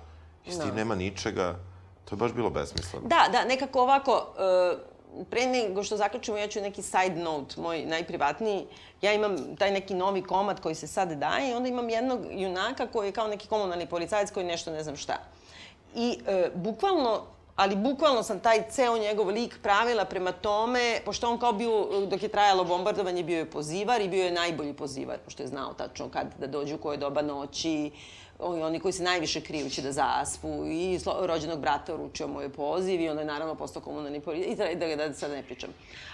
i 0.47 0.53
s 0.53 0.59
tim 0.59 0.75
nema 0.75 0.95
ničega. 0.95 1.57
To 2.05 2.15
je 2.15 2.17
baš 2.17 2.33
bilo 2.33 2.51
besmisleno. 2.51 3.09
Da, 3.09 3.29
da, 3.33 3.45
nekako 3.45 3.83
ovako, 3.83 4.27
e, 4.39 5.25
pre 5.31 5.47
nego 5.47 5.83
što 5.83 5.97
zaključimo, 5.97 6.37
ja 6.37 6.49
ću 6.49 6.61
neki 6.61 6.83
side 6.83 7.17
note, 7.17 7.61
moj 7.61 7.85
najprivatniji. 7.85 8.67
Ja 9.03 9.13
imam 9.13 9.57
taj 9.57 9.71
neki 9.71 9.95
novi 9.95 10.23
komad 10.23 10.61
koji 10.61 10.75
se 10.75 10.87
sad 10.87 11.13
daje 11.13 11.51
i 11.51 11.55
onda 11.55 11.69
imam 11.69 11.89
jednog 11.89 12.21
junaka 12.31 12.87
koji 12.87 13.09
je 13.09 13.13
kao 13.13 13.29
neki 13.29 13.49
komunalni 13.49 13.87
policajac 13.87 14.31
koji 14.31 14.47
nešto 14.47 14.71
ne 14.71 14.83
znam 14.83 14.97
šta. 14.97 15.19
I 15.95 16.19
e, 16.27 16.51
bukvalno, 16.55 17.23
ali 17.61 17.77
bukvalno 17.77 18.23
sam 18.23 18.41
taj 18.41 18.63
ceo 18.71 18.99
njegov 18.99 19.29
lik 19.29 19.59
pravila 19.63 20.05
prema 20.05 20.33
tome, 20.33 21.01
pošto 21.05 21.31
on 21.31 21.39
kao 21.39 21.53
bio, 21.53 21.87
dok 22.07 22.23
je 22.23 22.29
trajalo 22.29 22.65
bombardovanje, 22.65 23.23
bio 23.23 23.39
je 23.39 23.51
pozivar 23.51 24.01
i 24.01 24.09
bio 24.09 24.25
je 24.25 24.33
najbolji 24.33 24.73
pozivar, 24.73 25.19
pošto 25.25 25.43
je 25.43 25.47
znao 25.47 25.75
tačno 25.75 26.09
kad 26.09 26.27
da 26.39 26.47
dođu, 26.47 26.79
koje 26.79 26.97
doba 26.97 27.23
noći, 27.23 27.91
oni 28.39 28.81
koji 28.81 28.93
se 28.93 29.03
najviše 29.03 29.41
kriju 29.41 29.71
će 29.71 29.83
da 29.83 29.93
zaspu 29.93 30.49
i 30.67 30.99
rođenog 31.21 31.61
brata 31.61 31.95
uručio 31.95 32.29
mu 32.29 32.41
je 32.41 32.49
poziv 32.49 33.01
i 33.01 33.09
onda 33.09 33.23
je 33.23 33.27
naravno 33.27 33.55
postao 33.55 33.83
komunalni 33.83 34.21
policija 34.21 34.71
i 34.71 34.77
da, 34.77 34.87
da, 34.87 34.97
da 34.97 35.15
sad 35.15 35.31
ne 35.31 35.43
pričam. 35.43 35.71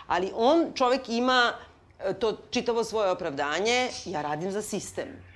Ali 0.06 0.32
on, 0.34 0.66
čovek 0.74 1.08
ima 1.08 1.52
e, 2.00 2.14
to 2.14 2.36
čitavo 2.50 2.84
svoje 2.84 3.10
opravdanje, 3.10 3.88
ja 4.04 4.22
radim 4.22 4.50
za 4.50 4.62
sistem. 4.62 5.35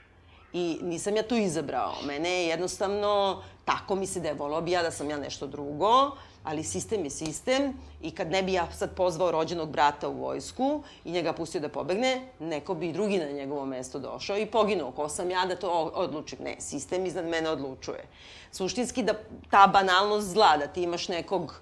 I 0.53 0.79
nisam 0.83 1.17
ja 1.17 1.23
tu 1.23 1.37
izabrao. 1.37 1.95
Mene 2.07 2.31
je 2.31 2.47
jednostavno, 2.47 3.43
tako 3.65 3.95
mi 3.95 4.07
se 4.07 4.21
devolo 4.21 4.61
bi 4.61 4.71
ja 4.71 4.83
da 4.83 4.91
sam 4.91 5.11
ja 5.11 5.19
nešto 5.19 5.47
drugo, 5.47 6.11
ali 6.45 6.65
sistem 6.65 7.05
je 7.05 7.11
sistem 7.11 7.73
i 8.03 8.11
kad 8.11 8.31
ne 8.31 8.43
bi 8.43 8.53
ja 8.53 8.73
sad 8.73 8.95
pozvao 8.95 9.31
rođenog 9.31 9.71
brata 9.71 10.09
u 10.09 10.21
vojsku 10.21 10.83
i 11.05 11.11
njega 11.11 11.33
pustio 11.33 11.61
da 11.61 11.69
pobegne, 11.69 12.29
neko 12.39 12.75
bi 12.75 12.93
drugi 12.93 13.19
na 13.19 13.31
njegovo 13.31 13.67
mesto 13.67 13.99
došao 13.99 14.39
i 14.39 14.47
poginuo. 14.47 14.91
Ko 14.91 15.09
sam 15.09 15.31
ja 15.31 15.47
da 15.47 15.57
to 15.57 15.71
odlučim? 15.95 16.39
Ne, 16.45 16.57
sistem 16.59 17.07
iznad 17.07 17.25
mene 17.25 17.51
odlučuje. 17.51 18.05
Suštinski 18.53 19.03
da 19.03 19.15
ta 19.51 19.67
banalnost 19.67 20.29
zla, 20.29 20.57
da 20.57 20.67
ti 20.67 20.83
imaš 20.83 21.09
nekog 21.09 21.61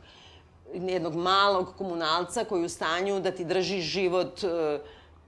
jednog 0.75 1.15
malog 1.15 1.75
komunalca 1.79 2.45
koji 2.45 2.61
je 2.61 2.67
u 2.67 2.69
stanju 2.69 3.21
da 3.21 3.31
ti 3.31 3.45
drži 3.45 3.81
život 3.81 4.43
uh, 4.43 4.51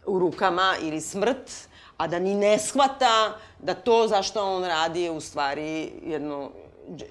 u 0.07 0.19
rukama 0.19 0.75
ili 0.83 1.01
smrt, 1.01 1.69
a 2.01 2.07
da 2.07 2.19
ni 2.19 2.35
ne 2.35 2.59
shvata 2.59 3.37
da 3.59 3.75
to 3.75 4.07
zašto 4.09 4.57
on 4.57 4.65
radi 4.65 5.01
je 5.01 5.11
u 5.11 5.21
stvari 5.21 5.93
jedno 6.03 6.51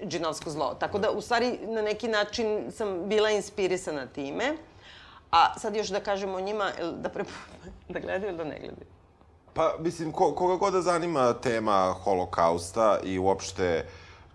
džinovsko 0.06 0.50
zlo. 0.50 0.74
Tako 0.74 0.98
da, 0.98 1.10
u 1.10 1.20
stvari, 1.20 1.58
na 1.62 1.82
neki 1.82 2.08
način 2.08 2.72
sam 2.72 3.08
bila 3.08 3.30
inspirisana 3.30 4.06
time. 4.06 4.56
A 5.30 5.58
sad 5.58 5.76
još 5.76 5.88
da 5.88 6.00
kažemo 6.00 6.36
o 6.36 6.40
njima, 6.40 6.70
da, 6.96 7.08
prepo... 7.08 7.30
da 7.88 8.00
gledaju 8.00 8.28
ili 8.28 8.38
da 8.38 8.44
ne 8.44 8.58
gledaju? 8.58 8.86
Pa, 9.54 9.76
mislim, 9.78 10.12
ko, 10.12 10.34
koga 10.34 10.56
god 10.56 10.72
da 10.72 10.82
zanima 10.82 11.32
tema 11.32 11.94
holokausta 12.04 12.98
i 13.04 13.18
uopšte 13.18 13.86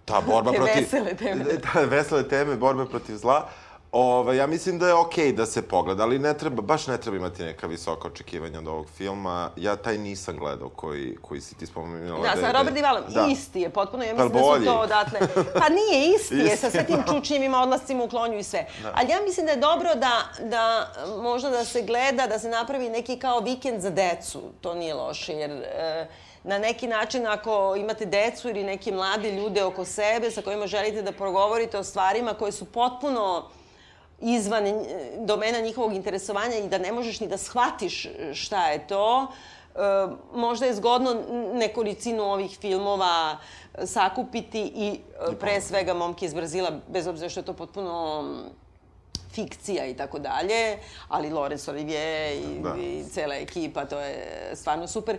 ta 0.06 0.22
borba 0.22 0.52
Te 0.52 0.58
protiv... 0.58 0.76
vesele 0.76 1.16
teme. 1.16 1.46
Ta 1.74 1.82
vesele 1.82 2.30
teme, 2.30 2.56
borbe 2.56 2.86
protiv 2.86 3.16
zla. 3.16 3.38
Uh, 3.38 3.65
Ove, 3.98 4.38
ja 4.38 4.48
mislim 4.48 4.80
da 4.80 4.88
je 4.88 4.94
okej 4.94 5.26
okay 5.26 5.36
da 5.36 5.46
se 5.46 5.62
pogleda, 5.62 6.04
ali 6.04 6.20
ne 6.20 6.34
treba, 6.34 6.62
baš 6.62 6.88
ne 6.88 6.98
treba 6.98 7.18
imati 7.18 7.44
neka 7.44 7.68
visoka 7.68 8.08
očekivanja 8.08 8.60
od 8.60 8.68
ovog 8.68 8.90
filma. 8.98 9.50
Ja 9.56 9.76
taj 9.76 9.98
nisam 9.98 10.38
gledao 10.38 10.70
koji, 10.70 11.18
koji 11.22 11.42
si 11.42 11.56
ti 11.56 11.66
spomenula. 11.66 12.22
Da, 12.22 12.42
sa 12.42 12.52
Robert 12.52 12.76
Divalom, 12.76 13.04
da. 13.08 13.28
isti 13.32 13.62
je 13.62 13.70
potpuno, 13.70 14.04
ja 14.04 14.14
mislim 14.14 14.30
da 14.30 14.40
su 14.40 14.66
to 14.66 14.80
odatle. 14.80 15.20
Pa 15.60 15.70
nije, 15.70 16.16
isti 16.16 16.36
je, 16.36 16.58
sa 16.58 16.70
sve 16.70 16.86
tim 16.86 17.04
čučnjevima, 17.10 17.62
odlascima 17.62 18.04
u 18.04 18.10
klonju 18.10 18.38
i 18.38 18.44
sve. 18.44 18.68
Da. 18.84 18.92
Ali 18.96 19.12
ja 19.12 19.22
mislim 19.22 19.46
da 19.46 19.52
je 19.52 19.58
dobro 19.58 19.96
da, 19.96 20.22
da 20.40 20.92
možda 21.22 21.50
da 21.50 21.66
se 21.66 21.82
gleda, 21.82 22.28
da 22.28 22.40
se 22.40 22.50
napravi 22.50 22.90
neki 22.90 23.20
kao 23.20 23.40
vikend 23.40 23.82
za 23.82 23.90
decu. 23.90 24.42
To 24.62 24.74
nije 24.74 24.94
loše, 24.94 25.34
jer... 25.34 25.52
E, 25.52 26.08
na 26.48 26.58
neki 26.58 26.88
način 26.88 27.28
ako 27.28 27.76
imate 27.76 28.06
decu 28.06 28.50
ili 28.50 28.64
neke 28.64 28.92
mlade 28.92 29.32
ljude 29.32 29.64
oko 29.64 29.86
sebe 29.86 30.32
sa 30.32 30.42
kojima 30.42 30.68
želite 30.68 31.02
da 31.02 31.12
progovorite 31.12 31.78
o 31.78 31.84
stvarima 31.84 32.34
koje 32.34 32.52
su 32.52 32.66
potpuno 32.66 33.46
izvan 34.34 34.64
domena 35.20 35.60
njihovog 35.60 35.94
interesovanja 35.94 36.56
i 36.56 36.70
da 36.70 36.78
ne 36.78 36.92
možeš 36.92 37.20
ni 37.20 37.28
da 37.28 37.38
shvatiš 37.38 38.08
šta 38.34 38.68
je 38.68 38.88
to, 38.88 39.28
e, 39.76 39.80
možda 40.34 40.66
je 40.66 40.76
zgodno 40.76 41.16
nekolicinu 41.54 42.24
ovih 42.24 42.58
filmova 42.58 43.38
sakupiti 43.86 44.62
i 44.62 44.90
e, 44.90 45.36
pre 45.40 45.62
svega 45.62 45.94
Momke 45.94 46.26
iz 46.26 46.34
Brazila, 46.34 46.72
bez 46.88 47.08
obzira 47.08 47.30
što 47.30 47.40
je 47.40 47.46
to 47.46 47.54
potpuno 47.54 48.24
fikcija 49.36 49.86
i 49.86 49.94
tako 49.94 50.20
dalje, 50.20 50.78
ali 51.08 51.30
Laurence 51.30 51.72
Olivier 51.72 52.34
i, 52.34 52.60
da. 52.64 52.76
i 52.80 53.04
cela 53.12 53.36
ekipa, 53.36 53.86
to 53.86 54.00
je 54.00 54.52
stvarno 54.56 54.88
super. 54.88 55.18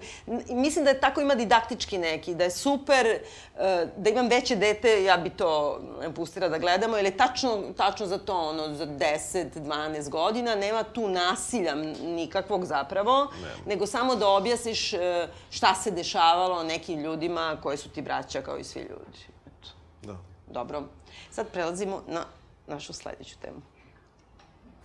Mislim 0.48 0.84
da 0.84 0.90
je 0.90 1.00
tako 1.00 1.20
ima 1.20 1.34
didaktički 1.34 1.98
neki, 1.98 2.34
da 2.34 2.44
je 2.44 2.50
super, 2.50 3.06
eh, 3.06 3.86
da 3.96 4.10
imam 4.10 4.28
veće 4.28 4.56
dete, 4.56 5.04
ja 5.04 5.16
bi 5.16 5.30
to 5.30 5.80
pustila 6.14 6.48
da 6.48 6.58
gledamo, 6.58 6.96
jer 6.96 7.04
je 7.04 7.16
tačno, 7.16 7.62
tačno 7.76 8.06
za 8.06 8.18
to, 8.18 8.36
ono, 8.36 8.74
za 8.74 8.86
10, 8.86 9.46
12 9.54 10.08
godina, 10.08 10.54
nema 10.54 10.82
tu 10.82 11.08
nasilja 11.08 11.74
nikakvog 12.02 12.64
zapravo, 12.64 13.32
nema. 13.42 13.54
nego 13.66 13.86
samo 13.86 14.16
da 14.16 14.28
objasniš 14.28 14.92
eh, 14.92 15.28
šta 15.50 15.74
se 15.74 15.90
dešavalo 15.90 16.62
nekim 16.62 17.00
ljudima 17.00 17.56
koji 17.62 17.76
su 17.76 17.88
ti 17.88 18.02
braća 18.02 18.42
kao 18.42 18.58
i 18.58 18.64
svi 18.64 18.80
ljudi. 18.80 19.18
Eto. 19.46 19.68
Da. 20.02 20.16
Dobro. 20.46 20.82
Sad 21.30 21.48
prelazimo 21.48 22.02
na 22.06 22.24
našu 22.66 22.92
sledeću 22.92 23.38
temu. 23.38 23.75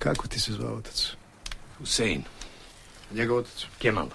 Kako 0.03 0.27
ti 0.27 0.39
se 0.39 0.53
zvao 0.53 0.75
otac? 0.75 1.07
Husein. 1.77 2.23
A 3.11 3.13
njegov 3.13 3.37
otac? 3.37 3.65
Kemal. 3.79 4.09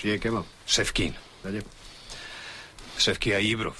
Čiji 0.00 0.10
je 0.10 0.18
Kemal? 0.18 0.44
Šefkin. 0.66 1.14
Dalje? 1.42 1.62
Šefkija 2.98 3.38
Ibrov. 3.38 3.76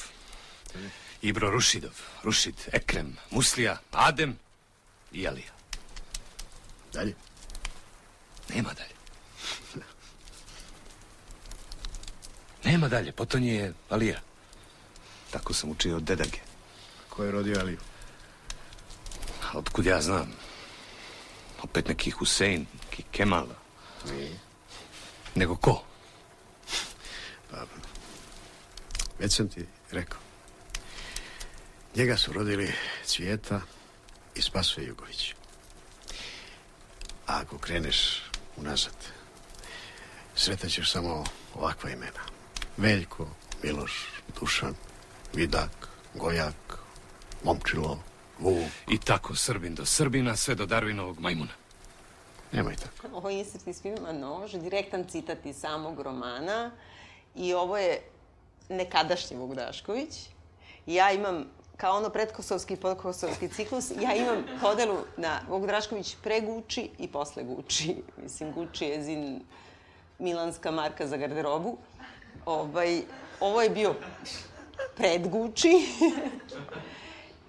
Dalje? 0.75 0.91
Ibro 1.23 1.51
Rušidov. 1.51 2.01
Rušid, 2.23 2.55
Ekrem, 2.73 3.17
Muslija, 3.31 3.79
Adem 3.93 4.39
i 5.13 5.29
Alija. 5.29 5.53
Dalje? 6.93 7.15
Nema 8.49 8.73
dalje. 8.75 8.95
Nema 12.65 12.89
dalje, 12.89 13.13
potonje 13.13 13.55
je 13.55 13.73
Alija. 13.89 14.21
Tako 15.31 15.55
sam 15.55 15.71
učio 15.71 15.97
od 15.97 16.03
dedage. 16.03 16.39
Ko 17.09 17.25
je 17.25 17.31
rodio 17.31 17.61
Aliju? 17.61 17.79
Otkud 19.55 19.87
ja 19.87 20.03
znam? 20.03 20.48
Opet 21.63 21.89
neki 21.89 22.11
Husein, 22.11 22.67
neki 22.85 23.03
Kemal. 23.11 23.47
Nije. 24.11 24.39
Nego 25.35 25.57
ko? 25.57 25.85
Pa, 27.51 27.67
već 29.19 29.37
sam 29.37 29.49
ti 29.49 29.67
rekao. 29.91 30.19
Njega 31.97 32.17
su 32.17 32.33
rodili 32.33 32.73
Cvijeta 33.05 33.61
i 34.35 34.43
Spasoje 34.43 34.87
Jugović. 34.87 35.35
A 37.27 37.41
ako 37.41 37.59
kreneš 37.59 38.23
unazad, 38.57 38.95
sretaćeš 40.37 40.93
samo 40.93 41.25
ovakva 41.55 41.91
imena. 41.91 42.21
Veljko, 42.77 43.29
Miloš, 43.63 44.07
Dušan, 44.41 44.75
Vidak, 45.35 45.89
Gojak, 46.15 46.79
Momčilo, 47.45 48.03
Vuk. 48.39 48.69
I 48.89 48.99
tako 48.99 49.37
Srbin 49.37 49.75
do 49.75 49.87
Srbina, 49.87 50.37
sve 50.37 50.55
do 50.55 50.67
Darwinovog 50.67 51.21
majmuna. 51.21 51.53
Nemoj 52.53 52.77
tako. 52.77 53.17
Ovo 53.17 53.31
je 53.31 53.39
insert 53.39 53.67
iz 53.67 53.83
filma 53.83 54.13
Nož, 54.13 54.55
direktan 54.55 55.05
citat 55.05 55.47
iz 55.47 55.57
samog 55.57 56.01
romana. 56.01 56.71
I 57.35 57.55
ovo 57.55 57.79
je 57.79 58.01
nekadašnji 58.69 59.37
Vuk 59.37 59.55
Dašković. 59.55 60.29
Ja 60.87 61.13
imam, 61.13 61.45
kao 61.77 61.97
ono 61.97 62.11
predkosovski 62.11 62.75
i 62.75 62.77
podkosovski 62.77 63.49
ciklus, 63.49 63.91
ja 64.01 64.15
imam 64.15 64.45
podelu 64.61 64.99
na 65.17 65.41
Vuk 65.49 65.67
Drašković 65.67 66.17
pre 66.23 66.41
Guči 66.41 66.91
i 66.99 67.09
posle 67.09 67.45
Guči. 67.45 67.97
Mislim, 68.23 68.53
Guči 68.53 68.85
je 68.85 69.05
zin 69.05 69.41
milanska 70.19 70.71
marka 70.71 71.07
za 71.07 71.17
garderobu. 71.17 71.77
Ovaj, 72.47 73.03
ovo 73.41 73.63
je 73.63 73.71
bio 73.71 73.95
pred 74.97 75.29
Guči. 75.29 75.87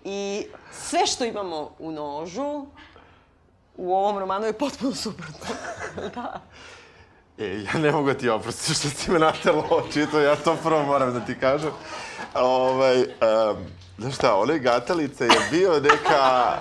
I 0.04 0.46
sve 0.72 1.08
što 1.08 1.26
imamo 1.26 1.72
u 1.80 1.92
nožu, 1.92 2.66
u 3.78 3.96
ovom 3.96 4.18
romanu 4.18 4.46
je 4.46 4.54
potpuno 4.54 4.96
suprotno. 4.96 5.56
da. 6.16 6.42
E, 7.38 7.64
ja 7.74 7.80
ne 7.80 7.92
mogu 7.92 8.08
da 8.08 8.14
ti 8.14 8.30
oprostiti 8.30 8.74
što 8.74 8.90
si 8.90 9.12
me 9.12 9.20
naterala 9.20 9.64
očito, 9.72 10.20
ja 10.20 10.36
to 10.36 10.58
prvo 10.64 10.84
moram 10.84 11.14
da 11.14 11.20
ti 11.20 11.40
kažem. 11.40 11.72
Ovaj, 12.34 13.02
um, 13.02 13.08
znaš 13.98 14.16
šta, 14.16 14.36
onaj 14.36 14.60
Gatalica 14.60 15.24
je 15.24 15.32
bio 15.52 15.80
neka 15.80 16.58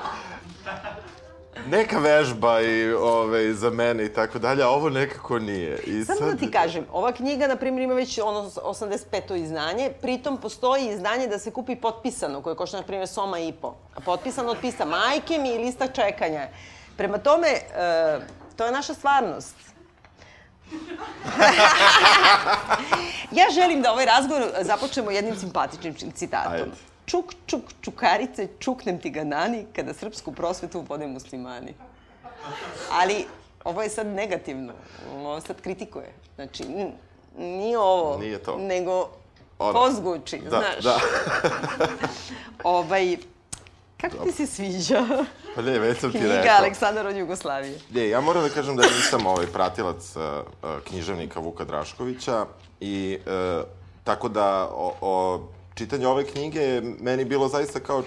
neka 1.67 1.99
vežba 1.99 2.61
i 2.61 2.93
ove, 2.93 3.55
za 3.55 3.71
mene 3.71 4.05
i 4.05 4.13
tako 4.13 4.39
dalje, 4.39 4.63
a 4.63 4.69
ovo 4.69 4.91
nekako 4.91 5.39
nije. 5.39 5.79
I 5.79 6.05
Samo 6.05 6.19
sad... 6.19 6.31
da 6.31 6.37
ti 6.37 6.51
kažem, 6.51 6.87
ova 6.93 7.13
knjiga, 7.13 7.47
na 7.47 7.57
primjer, 7.57 7.83
ima 7.83 7.95
već 7.95 8.19
ono 8.19 8.51
85. 8.51 9.37
izdanje, 9.37 9.91
pritom 10.03 10.37
postoji 10.37 10.89
izdanje 10.89 11.27
da 11.27 11.39
se 11.39 11.51
kupi 11.51 11.77
potpisano, 11.77 12.43
koje 12.43 12.57
košta, 12.57 12.77
na 12.77 12.83
primjer, 12.83 13.09
soma 13.09 13.39
i 13.39 13.53
po. 13.53 13.75
A 13.95 14.01
potpisano 14.01 14.51
od 14.51 14.59
pisa 14.61 14.85
majke 14.85 15.39
mi 15.39 15.55
i 15.55 15.59
lista 15.59 15.87
čekanja. 15.87 16.49
Prema 16.97 17.19
tome, 17.19 17.49
e, 17.49 17.61
to 18.57 18.67
je 18.67 18.73
naša 18.73 18.95
stvarnost. 18.95 19.57
ja 23.39 23.47
želim 23.55 23.83
da 23.83 23.93
ovaj 23.93 24.05
razgovor 24.05 24.43
započnemo 24.61 25.11
jednim 25.11 25.37
simpatičnim 25.37 26.13
citatom. 26.13 26.53
Ajde. 26.53 26.71
Čuk, 27.09 27.35
čuk, 27.47 27.63
čukarice, 27.81 28.49
čuknem 28.59 28.99
ti 29.01 29.11
ga 29.11 29.25
nani, 29.25 29.67
kada 29.77 29.95
srpsku 29.95 30.33
prosvetu 30.33 30.85
vode 30.89 31.07
muslimani. 31.07 31.75
Ali, 32.93 33.25
ovo 33.65 33.83
je 33.83 33.89
sad 33.89 34.07
negativno. 34.07 34.73
Ovo 35.15 35.41
sad 35.41 35.61
kritikuje. 35.61 36.13
Znači, 36.35 36.65
nije 37.39 37.79
ovo, 37.79 38.19
nije 38.19 38.39
to. 38.39 38.59
nego 38.59 39.09
ono. 39.59 39.73
pozguči, 39.73 40.39
da, 40.39 40.49
znaš. 40.49 40.85
Da. 40.85 40.99
ovaj, 42.65 43.17
Kako 44.01 44.17
ti 44.17 44.33
se 44.33 44.47
sviđa 44.47 45.07
Pa 45.55 45.63
ne, 45.63 45.79
već 45.79 45.99
sam 45.99 46.13
ti 46.13 46.19
knjiga 46.19 46.35
rekao. 46.35 46.57
Aleksandar 46.57 47.07
od 47.07 47.17
Jugoslavije? 47.17 47.79
Ne, 47.91 48.09
ja 48.09 48.21
moram 48.21 48.43
da 48.43 48.49
kažem 48.49 48.77
da 48.77 48.83
nisam 48.83 49.27
ovaj 49.27 49.47
pratilac 49.47 50.17
uh, 50.17 50.23
književnika 50.85 51.41
Vuka 51.41 51.65
Draškovića 51.65 52.47
i 52.81 53.19
uh, 53.27 53.65
tako 54.05 54.29
da 54.29 54.69
o, 54.73 54.95
o 55.01 55.41
čitanje 55.79 56.07
ove 56.07 56.25
knjige 56.25 56.61
je 56.61 56.81
meni 57.01 57.25
bilo 57.25 57.49
zaista 57.49 57.81
kao 57.81 58.03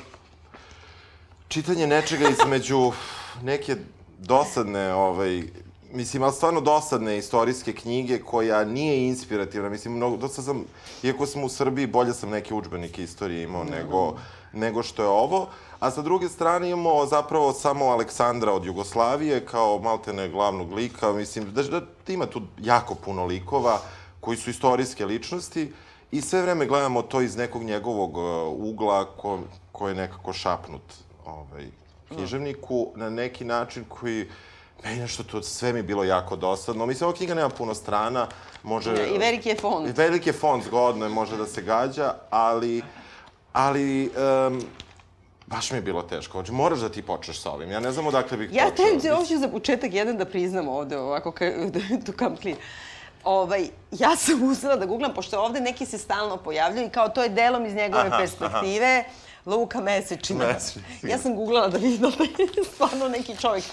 čitanje 1.48 1.88
nečega 1.88 2.30
između 2.30 2.92
neke 3.44 3.76
dosadne, 4.20 4.94
ovaj, 4.94 5.44
mislim, 5.94 6.24
ali 6.24 6.34
stvarno 6.34 6.62
dosadne 6.62 7.18
istorijske 7.18 7.74
knjige 7.74 8.20
koja 8.20 8.66
nije 8.66 9.08
inspirativna. 9.08 9.70
Mislim, 9.70 9.94
mnogo, 9.94 10.18
dosta 10.18 10.42
sam, 10.42 10.64
iako 11.04 11.26
sam 11.26 11.44
u 11.44 11.50
Srbiji, 11.50 11.88
bolje 11.88 12.14
sam 12.14 12.30
neke 12.30 12.54
učbenike 12.54 13.04
istorije 13.04 13.44
imao 13.44 13.64
nego, 13.64 14.18
nego 14.54 14.84
što 14.84 15.04
je 15.04 15.10
ovo. 15.10 15.48
A 15.80 15.92
sa 15.92 16.02
druge 16.02 16.30
strane 16.30 16.70
imamo 16.70 17.06
zapravo 17.06 17.54
samo 17.54 17.86
Aleksandra 17.86 18.54
od 18.54 18.66
Jugoslavije 18.66 19.46
kao 19.46 19.80
maltene 19.80 20.30
glavnog 20.30 20.74
lika. 20.74 21.14
Mislim, 21.14 21.54
da, 21.54 21.64
da 21.64 21.82
ima 22.08 22.26
tu 22.26 22.42
jako 22.60 22.96
puno 22.96 23.26
likova 23.26 23.80
koji 24.20 24.38
su 24.38 24.50
istorijske 24.50 25.06
ličnosti 25.06 25.72
i 26.12 26.22
sve 26.22 26.42
vreme 26.42 26.66
gledamo 26.66 27.02
to 27.02 27.22
iz 27.22 27.36
nekog 27.36 27.64
njegovog 27.64 28.18
uh, 28.18 28.24
ugla 28.58 29.06
ko, 29.06 29.40
ko 29.72 29.90
je 29.90 29.96
nekako 29.96 30.34
šapnut 30.34 30.82
ovaj, 31.26 31.66
književniku 32.08 32.92
na 32.96 33.10
neki 33.10 33.46
način 33.46 33.84
koji 33.90 34.28
meni 34.84 35.00
nešto 35.00 35.24
to 35.24 35.44
sve 35.44 35.74
mi 35.74 35.84
bilo 35.84 36.04
jako 36.04 36.36
dosadno. 36.36 36.86
Mislim, 36.86 37.08
ova 37.08 37.18
knjiga 37.18 37.34
nema 37.34 37.50
puno 37.50 37.74
strana, 37.74 38.28
može... 38.64 39.10
I 39.16 39.18
veliki 39.18 39.50
je 39.50 39.56
fond. 39.56 39.88
I 39.88 39.92
veliki 39.92 40.30
je 40.30 40.34
fond, 40.34 40.64
zgodno 40.64 41.06
je, 41.06 41.10
može 41.10 41.38
da 41.38 41.46
se 41.46 41.62
gađa, 41.62 42.14
ali, 42.30 42.82
ali 43.54 44.12
um, 44.48 44.62
baš 45.48 45.72
mi 45.72 45.78
je 45.78 45.82
bilo 45.82 46.02
teško. 46.02 46.38
Znači, 46.38 46.52
moraš 46.52 46.80
da 46.80 46.90
ti 46.90 47.02
počneš 47.02 47.42
sa 47.42 47.52
ovim. 47.52 47.72
Ja 47.72 47.80
ne 47.80 47.92
znam 47.92 48.08
odakle 48.08 48.38
bih 48.38 48.50
Ja 48.54 48.70
počeo. 48.70 49.00
te 49.00 49.16
hoću 49.16 49.38
za 49.38 49.48
početak 49.48 49.94
jedan 49.94 50.18
da 50.18 50.26
priznam 50.26 50.68
ovde, 50.68 50.98
ovako, 50.98 51.34
to 52.06 52.12
kam 52.16 52.36
clean. 52.38 52.58
Ovaj, 53.24 53.68
ja 53.92 54.16
sam 54.16 54.44
uzela 54.52 54.76
da 54.76 54.86
googlam, 54.86 55.14
pošto 55.14 55.42
ovde 55.42 55.62
neki 55.62 55.86
se 55.86 55.98
stalno 55.98 56.38
pojavljaju 56.38 56.88
i 56.88 56.92
kao 56.92 57.10
to 57.10 57.24
je 57.24 57.30
delom 57.30 57.66
iz 57.66 57.74
njegove 57.76 58.04
Aha, 58.08 58.18
perspektive. 58.18 59.04
Luka 59.46 59.82
Mesečina. 59.82 60.46
Mesečina. 60.48 60.86
Ja 61.04 61.18
sam 61.18 61.36
googlala 61.36 61.68
da 61.68 61.78
vidim 61.78 62.02
da 62.02 62.08
je 62.08 62.66
stvarno 62.74 63.08
neki 63.08 63.38
čovjek. 63.38 63.66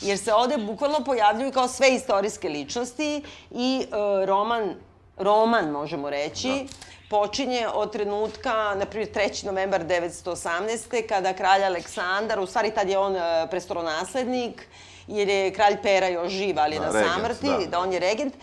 Jer 0.00 0.18
se 0.18 0.34
ovde 0.34 0.56
bukvalno 0.58 1.04
pojavljuju 1.04 1.52
kao 1.52 1.68
sve 1.68 1.88
istorijske 1.90 2.48
ličnosti 2.48 3.22
i 3.50 3.82
e, 3.82 3.86
roman, 4.26 4.74
roman 5.16 5.70
možemo 5.70 6.10
reći, 6.10 6.48
Da. 6.48 6.64
počinje 7.10 7.68
od 7.74 7.92
trenutka, 7.92 8.52
na 8.74 8.86
primjer, 8.86 9.12
3. 9.12 9.44
novembar 9.46 9.84
918. 9.84 11.06
kada 11.08 11.32
kralj 11.32 11.64
Aleksandar, 11.64 12.40
u 12.40 12.46
stvari 12.46 12.70
tad 12.70 12.88
je 12.88 12.98
on 12.98 13.16
e, 13.16 13.46
prestolonaslednik, 13.50 14.66
jer 15.06 15.28
je 15.28 15.52
kralj 15.52 15.76
Pera 15.82 16.08
još 16.08 16.32
živ, 16.32 16.58
ali 16.58 16.74
je 16.76 16.80
Da, 16.80 16.86
na 16.86 16.92
regent, 16.92 17.12
samrti, 17.14 17.46
da. 17.64 17.70
da 17.70 17.78
on 17.78 17.92
je 17.92 17.98
regent, 18.00 18.34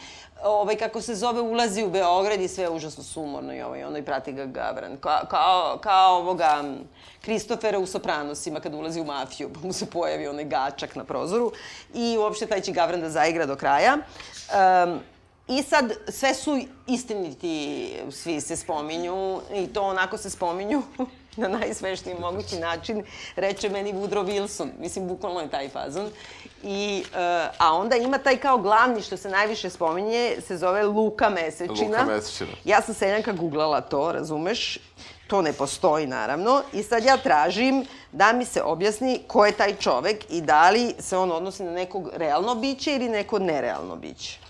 ovaj, 0.44 0.76
kako 0.76 1.02
se 1.02 1.16
zove, 1.16 1.42
ulazi 1.42 1.84
u 1.84 1.90
Beograd 1.90 2.42
i 2.42 2.48
sve 2.48 2.64
je 2.64 2.70
užasno 2.70 3.04
sumorno 3.04 3.54
i 3.54 3.62
ovaj, 3.62 3.84
ono 3.84 3.98
i 3.98 4.06
prati 4.06 4.32
ga 4.32 4.46
Gavran. 4.46 4.98
Ka, 4.98 5.26
kao, 5.30 5.78
kao 5.84 6.18
ovoga 6.18 6.64
Kristofera 7.22 7.80
u 7.80 7.86
Sopranosima 7.86 8.60
kad 8.60 8.74
ulazi 8.74 9.02
u 9.02 9.06
mafiju, 9.06 9.50
pa 9.54 9.68
mu 9.68 9.74
se 9.74 9.86
pojavi 9.86 10.28
onaj 10.28 10.46
gačak 10.46 10.96
na 10.96 11.04
prozoru 11.04 11.52
i 11.94 12.18
uopšte 12.18 12.46
taj 12.46 12.62
će 12.62 12.72
Gavran 12.72 13.02
da 13.02 13.10
zaigra 13.10 13.46
do 13.46 13.56
kraja. 13.56 13.98
Um, 14.84 15.00
I 15.48 15.64
sad, 15.64 15.94
sve 16.10 16.34
su 16.34 16.60
istiniti, 16.88 17.90
svi 18.12 18.42
se 18.42 18.56
spominju 18.56 19.42
i 19.54 19.68
to 19.68 19.82
onako 19.82 20.18
se 20.18 20.30
spominju 20.30 20.82
na 21.42 21.48
najsmešniji 21.48 22.16
mogući 22.20 22.60
način, 22.60 23.04
reče 23.36 23.70
meni 23.70 23.94
Woodrow 23.94 24.26
Wilson, 24.26 24.70
mislim, 24.80 25.08
bukvalno 25.08 25.40
je 25.40 25.50
taj 25.50 25.70
fazon. 25.70 26.10
I, 26.64 27.04
uh, 27.12 27.18
a 27.58 27.74
onda 27.74 27.96
ima 27.96 28.18
taj 28.18 28.38
kao 28.38 28.58
glavni 28.58 29.02
što 29.02 29.18
se 29.18 29.30
najviše 29.30 29.70
spominje, 29.70 30.36
se 30.48 30.58
zove 30.58 30.84
Luka 30.84 31.30
Mesečina. 31.30 32.02
Luka 32.02 32.06
Mesečina. 32.06 32.52
Ja 32.66 32.82
sam 32.82 32.96
seljanka 32.96 33.32
googlala 33.32 33.82
to, 33.82 34.12
razumeš? 34.12 34.78
To 35.28 35.42
ne 35.42 35.54
postoji, 35.54 36.08
naravno. 36.08 36.62
I 36.74 36.84
sad 36.84 37.04
ja 37.06 37.18
tražim 37.18 37.86
da 38.12 38.34
mi 38.34 38.46
se 38.46 38.62
objasni 38.62 39.22
ko 39.28 39.46
je 39.46 39.52
taj 39.52 39.76
čovek 39.76 40.26
i 40.30 40.42
da 40.42 40.70
li 40.70 40.94
se 41.00 41.18
on 41.18 41.32
odnosi 41.32 41.64
na 41.64 41.72
nekog 41.72 42.10
realno 42.14 42.56
biće 42.56 42.96
ili 42.96 43.10
neko 43.10 43.40
nerealno 43.40 43.96
biće. 43.96 44.43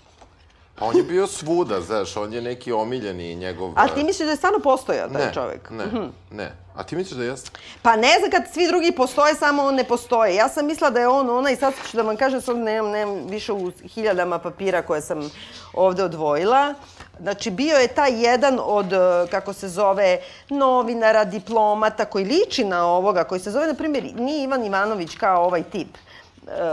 Pa 0.78 0.84
on 0.84 0.96
je 0.96 1.02
bio 1.02 1.26
svuda, 1.26 1.80
znaš, 1.80 2.16
on 2.16 2.32
je 2.32 2.40
neki 2.42 2.72
omiljeni 2.72 3.34
njegov... 3.34 3.72
A 3.76 3.88
ti 3.88 4.04
misliš 4.04 4.26
da 4.26 4.30
je 4.30 4.36
stvarno 4.36 4.58
postojao 4.58 5.08
taj 5.08 5.26
ne, 5.26 5.32
čovek? 5.34 5.70
Ne, 5.70 5.84
ne. 6.30 6.52
A 6.74 6.82
ti 6.82 6.96
misliš 6.96 7.18
da 7.18 7.24
jeste? 7.24 7.50
Pa 7.82 7.96
ne 7.96 8.18
znam 8.18 8.30
kad 8.30 8.42
svi 8.52 8.66
drugi 8.66 8.92
postoje, 8.92 9.34
samo 9.34 9.62
on 9.62 9.74
ne 9.74 9.84
postoje. 9.84 10.34
Ja 10.34 10.48
sam 10.48 10.66
mislila 10.66 10.90
da 10.90 11.00
je 11.00 11.08
on 11.08 11.30
ona 11.30 11.50
i 11.50 11.56
sad 11.56 11.74
ću 11.90 11.96
da 11.96 12.02
vam 12.02 12.16
kažem, 12.16 12.40
sad 12.40 12.56
nemam, 12.56 12.90
nemam 12.90 13.26
više 13.26 13.52
u 13.52 13.72
hiljadama 13.94 14.38
papira 14.38 14.82
koje 14.82 15.00
sam 15.00 15.30
ovde 15.72 16.04
odvojila. 16.04 16.74
Znači, 17.20 17.50
bio 17.50 17.76
je 17.76 17.88
taj 17.88 18.24
jedan 18.24 18.58
od, 18.62 18.92
eh, 18.92 19.26
kako 19.30 19.52
se 19.52 19.68
zove, 19.68 20.18
novinara, 20.48 21.24
diplomata, 21.24 22.04
koji 22.04 22.24
liči 22.24 22.64
na 22.64 22.86
ovoga, 22.86 23.24
koji 23.24 23.40
se 23.40 23.50
zove, 23.50 23.66
na 23.66 23.74
primjer, 23.74 24.04
nije 24.14 24.44
Ivan 24.44 24.64
Ivanović 24.64 25.16
kao 25.16 25.44
ovaj 25.44 25.62
tip 25.62 25.88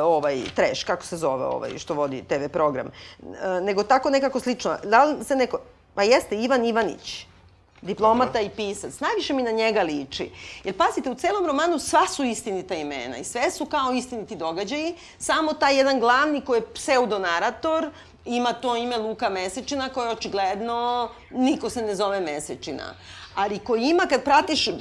ovaj 0.04 0.44
treš, 0.56 0.84
kako 0.84 1.06
se 1.06 1.18
zove 1.18 1.46
ovaj 1.46 1.78
što 1.78 1.94
vodi 1.94 2.24
TV 2.24 2.48
program, 2.54 2.88
eh, 2.88 3.62
nego 3.62 3.84
tako 3.84 4.10
nekako 4.10 4.40
slično. 4.40 4.78
Da 4.84 5.04
li 5.04 5.24
se 5.24 5.36
neko... 5.36 5.60
Pa 5.96 6.04
jeste, 6.04 6.36
Ivan 6.36 6.66
Ivanić 6.66 7.26
diplomata 7.82 8.40
i 8.40 8.50
pisac. 8.50 9.00
Najviše 9.00 9.34
mi 9.34 9.44
na 9.44 9.52
njega 9.52 9.82
liči. 9.82 10.32
Jer 10.64 10.78
pazite, 10.78 11.12
u 11.12 11.16
celom 11.16 11.46
romanu 11.46 11.80
sva 11.80 12.08
su 12.08 12.24
istinita 12.24 12.76
imena 12.76 13.18
i 13.18 13.24
sve 13.24 13.52
su 13.52 13.66
kao 13.66 13.94
istiniti 13.94 14.36
događaji, 14.36 14.96
samo 15.18 15.54
taj 15.54 15.78
jedan 15.78 16.00
glavni 16.00 16.42
koji 16.42 16.58
je 16.58 16.74
pseudonarator, 16.74 17.90
ima 18.26 18.54
to 18.54 18.76
ime 18.76 18.98
Luka 18.98 19.30
Mesečina, 19.30 19.90
koje 19.90 20.10
očigledno 20.10 21.10
niko 21.32 21.70
se 21.70 21.82
ne 21.82 21.96
zove 21.96 22.20
Mesečina. 22.20 22.94
Ali 23.36 23.60
koji 23.60 23.84
ima, 23.84 24.06
kad 24.10 24.24
pratiš 24.24 24.68
uh, 24.68 24.76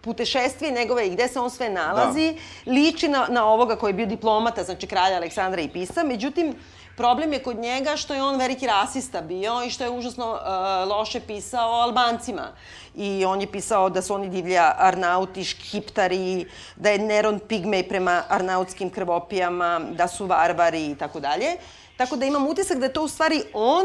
putešestvije 0.00 0.72
njegove 0.72 1.06
i 1.06 1.10
gde 1.10 1.28
se 1.28 1.40
on 1.40 1.50
sve 1.50 1.70
nalazi, 1.70 2.36
liči 2.66 3.08
na, 3.08 3.26
na 3.30 3.44
ovoga 3.44 3.76
koji 3.76 3.90
je 3.90 3.94
bio 3.94 4.06
diplomata, 4.06 4.64
znači 4.64 4.86
kralja 4.86 5.16
Aleksandra 5.16 5.60
i 5.60 5.68
pisa. 5.68 6.04
Međutim, 6.04 6.54
Problem 6.98 7.32
je 7.32 7.42
kod 7.42 7.58
njega 7.58 7.96
što 7.96 8.14
je 8.14 8.22
on 8.22 8.38
veliki 8.38 8.66
rasista 8.66 9.20
bio 9.20 9.62
i 9.66 9.70
što 9.70 9.84
je 9.84 9.90
užasno 9.90 10.32
uh, 10.32 10.90
loše 10.90 11.20
pisao 11.20 11.70
o 11.70 11.80
Albancima. 11.80 12.48
I 12.96 13.24
on 13.24 13.40
je 13.40 13.46
pisao 13.52 13.90
da 13.90 14.02
su 14.02 14.14
oni 14.14 14.28
divlja 14.28 14.74
arnauti, 14.78 15.44
škiptari, 15.44 16.46
da 16.76 16.90
je 16.90 16.98
Neron 16.98 17.38
pigmej 17.38 17.88
prema 17.88 18.22
arnautskim 18.28 18.90
krvopijama, 18.90 19.80
da 19.90 20.08
su 20.08 20.26
varvari 20.26 20.90
i 20.90 20.96
tako 20.98 21.20
dalje. 21.20 21.56
Tako 21.96 22.16
da 22.16 22.26
imam 22.26 22.46
utisak 22.46 22.78
da 22.78 22.86
je 22.86 22.92
to 22.92 23.02
u 23.02 23.08
stvari 23.08 23.42
on, 23.52 23.84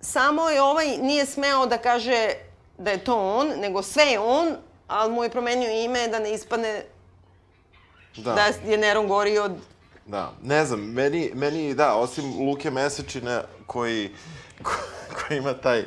samo 0.00 0.50
je 0.50 0.62
ovaj 0.62 0.96
nije 0.96 1.26
smeo 1.26 1.66
da 1.66 1.78
kaže 1.78 2.47
da 2.78 2.90
je 2.90 2.98
to 2.98 3.16
on, 3.30 3.48
nego 3.50 3.82
sve 3.82 4.04
je 4.04 4.18
on, 4.20 4.56
ali 4.88 5.12
mu 5.12 5.24
je 5.24 5.30
promenio 5.30 5.70
ime 5.74 6.08
da 6.08 6.18
ne 6.18 6.32
ispadne 6.32 6.84
Da. 8.16 8.32
da 8.34 8.42
je 8.66 8.78
Neron 8.78 9.08
gori 9.08 9.38
od 9.38 9.52
Da, 10.06 10.32
ne 10.42 10.64
znam, 10.64 10.80
meni, 10.82 11.30
meni 11.34 11.74
da, 11.74 11.94
osim 11.94 12.24
Luke 12.40 12.70
Mesečine 12.70 13.40
koji, 13.66 14.10
ko, 14.62 14.72
koji 15.18 15.38
ima 15.38 15.54
taj, 15.54 15.78
e, 15.78 15.84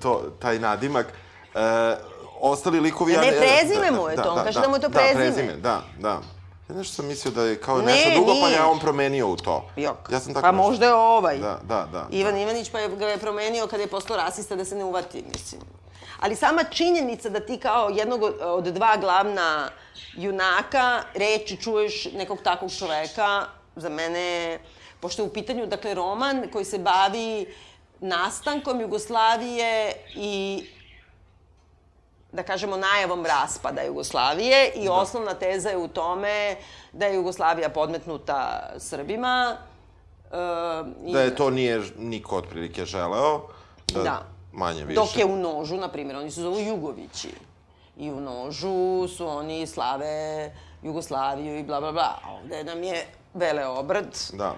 to, 0.00 0.32
taj 0.38 0.58
nadimak, 0.58 1.06
e, 1.06 1.96
ostali 2.40 2.80
likovi... 2.80 3.12
Ne, 3.12 3.26
ja 3.26 3.32
prezime 3.32 3.90
mu 3.90 4.08
je 4.08 4.16
to, 4.16 4.30
on 4.30 4.44
kaže 4.44 4.60
da 4.60 4.68
mu 4.68 4.76
je 4.76 4.80
to 4.80 4.88
Da, 4.88 4.98
prezime. 4.98 5.20
prezime, 5.20 5.52
da, 5.52 5.82
da. 5.98 6.20
Ja 6.68 6.74
nešto 6.74 6.94
sam 6.94 7.06
mislio 7.06 7.32
da 7.32 7.42
je 7.42 7.60
kao 7.60 7.78
Ne, 7.78 7.84
nešto 7.84 8.10
drugo, 8.10 8.32
pa 8.32 8.46
nije. 8.46 8.52
je 8.52 8.62
on 8.62 8.78
promenio 8.78 9.28
u 9.28 9.36
to. 9.36 9.70
Jok. 9.76 9.96
Ja 10.10 10.20
sam 10.20 10.34
tako 10.34 10.42
pa 10.42 10.52
nešto- 10.52 10.62
možda 10.62 10.86
je 10.86 10.94
ovaj. 10.94 11.38
Da, 11.38 11.60
da, 11.64 11.88
da. 11.92 12.06
Ivan 12.10 12.36
Ivanić 12.38 12.70
pa 12.70 12.78
je, 12.78 12.88
ga 12.88 13.06
je 13.06 13.18
promenio 13.18 13.66
kada 13.66 13.82
je 13.82 13.86
postao 13.88 14.16
rasista 14.16 14.56
da 14.56 14.64
se 14.64 14.74
ne 14.74 14.84
uvati, 14.84 15.24
mislim. 15.32 15.60
Ali 16.20 16.36
sama 16.36 16.64
činjenica 16.64 17.28
da 17.28 17.40
ti 17.40 17.58
kao 17.58 17.88
jednog 17.88 18.22
od, 18.40 18.64
dva 18.64 18.96
glavna 18.96 19.70
junaka 20.14 21.02
reči 21.14 21.56
čuješ 21.56 22.04
nekog 22.12 22.38
takvog 22.42 22.70
čoveka, 22.78 23.46
za 23.76 23.88
mene, 23.88 24.58
pošto 25.00 25.22
je 25.22 25.26
u 25.26 25.32
pitanju, 25.32 25.66
dakle, 25.66 25.94
roman 25.94 26.48
koji 26.52 26.64
se 26.64 26.78
bavi 26.78 27.46
nastankom 28.00 28.80
Jugoslavije 28.80 29.92
i 30.14 30.64
da 32.32 32.42
kažemo, 32.42 32.76
najavom 32.76 33.26
raspada 33.26 33.82
Jugoslavije 33.82 34.72
i 34.74 34.88
osnovna 34.88 35.34
teza 35.34 35.70
je 35.70 35.76
u 35.76 35.88
tome 35.88 36.56
da 36.92 37.06
je 37.06 37.14
Jugoslavija 37.14 37.68
podmetnuta 37.68 38.70
Srbima. 38.78 39.56
E, 40.32 40.36
i 41.06 41.12
Da 41.12 41.20
je 41.20 41.36
to 41.36 41.50
nije 41.50 41.82
niko 41.98 42.36
otprilike 42.36 42.84
želeo. 42.84 43.48
Da, 43.94 44.02
Da. 44.02 44.37
Manje 44.58 44.84
više. 44.84 45.00
Dok 45.00 45.16
je 45.16 45.24
u 45.24 45.36
nožu, 45.36 45.76
na 45.76 45.88
primjer, 45.88 46.16
oni 46.16 46.30
se 46.30 46.40
zovu 46.40 46.60
Jugovići. 46.60 47.30
I 47.96 48.10
u 48.10 48.20
nožu 48.20 49.08
su 49.08 49.26
oni 49.26 49.66
slave 49.66 50.52
Jugoslaviju 50.82 51.58
i 51.58 51.62
bla, 51.62 51.80
bla, 51.80 51.92
bla. 51.92 52.18
A 52.24 52.32
ovde 52.32 52.64
nam 52.64 52.82
je 52.82 53.06
vele 53.34 53.66
obrt, 53.66 54.32
Da. 54.32 54.54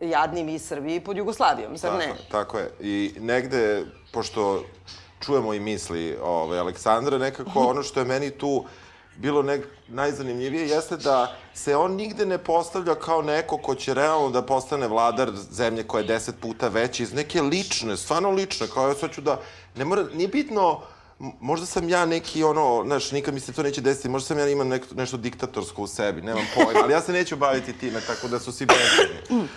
jadni 0.00 0.44
mi 0.44 0.58
Srbi 0.58 1.00
pod 1.00 1.16
Jugoslavijom, 1.16 1.76
zar 1.76 1.98
ne? 1.98 2.06
Tako, 2.06 2.22
tako 2.30 2.58
je. 2.58 2.70
I 2.80 3.14
negde, 3.20 3.84
pošto 4.12 4.62
čujemo 5.20 5.54
i 5.54 5.60
misli 5.60 6.18
ove, 6.22 6.58
Aleksandra, 6.58 7.18
nekako 7.18 7.60
ono 7.60 7.82
što 7.82 8.00
je 8.00 8.06
meni 8.06 8.30
tu 8.30 8.64
bilo 9.20 9.42
nek, 9.42 9.66
najzanimljivije 9.88 10.68
jeste 10.68 10.96
da 10.96 11.36
se 11.54 11.76
on 11.76 11.92
nigde 11.92 12.26
ne 12.26 12.38
postavlja 12.38 12.94
kao 12.94 13.22
neko 13.22 13.58
ko 13.58 13.74
će 13.74 13.94
realno 13.94 14.30
da 14.30 14.42
postane 14.42 14.88
vladar 14.88 15.30
zemlje 15.50 15.82
koja 15.82 16.00
je 16.00 16.06
deset 16.06 16.34
puta 16.40 16.68
veća 16.68 17.02
iz 17.02 17.12
neke 17.12 17.42
lične, 17.42 17.96
stvarno 17.96 18.30
lične, 18.30 18.66
kao 18.74 18.88
ja 18.88 18.94
sad 18.94 19.12
ću 19.14 19.20
da, 19.20 19.40
ne 19.76 19.84
mora, 19.84 20.04
nije 20.14 20.28
bitno, 20.28 20.80
možda 21.40 21.66
sam 21.66 21.88
ja 21.88 22.06
neki 22.06 22.44
ono, 22.44 22.82
znaš, 22.86 23.12
nikad 23.12 23.34
mi 23.34 23.40
se 23.40 23.52
to 23.52 23.62
neće 23.62 23.80
desiti, 23.80 24.08
možda 24.08 24.26
sam 24.26 24.38
ja 24.38 24.48
imam 24.48 24.68
nek, 24.68 24.86
nešto 24.96 25.16
diktatorsko 25.16 25.82
u 25.82 25.86
sebi, 25.86 26.22
nemam 26.22 26.44
pojma, 26.54 26.80
ali 26.82 26.92
ja 26.92 27.00
se 27.00 27.12
neću 27.12 27.36
baviti 27.36 27.78
time, 27.78 28.00
tako 28.00 28.28
da 28.28 28.38
su 28.38 28.52
svi 28.52 28.66
bezbedni. 28.66 29.48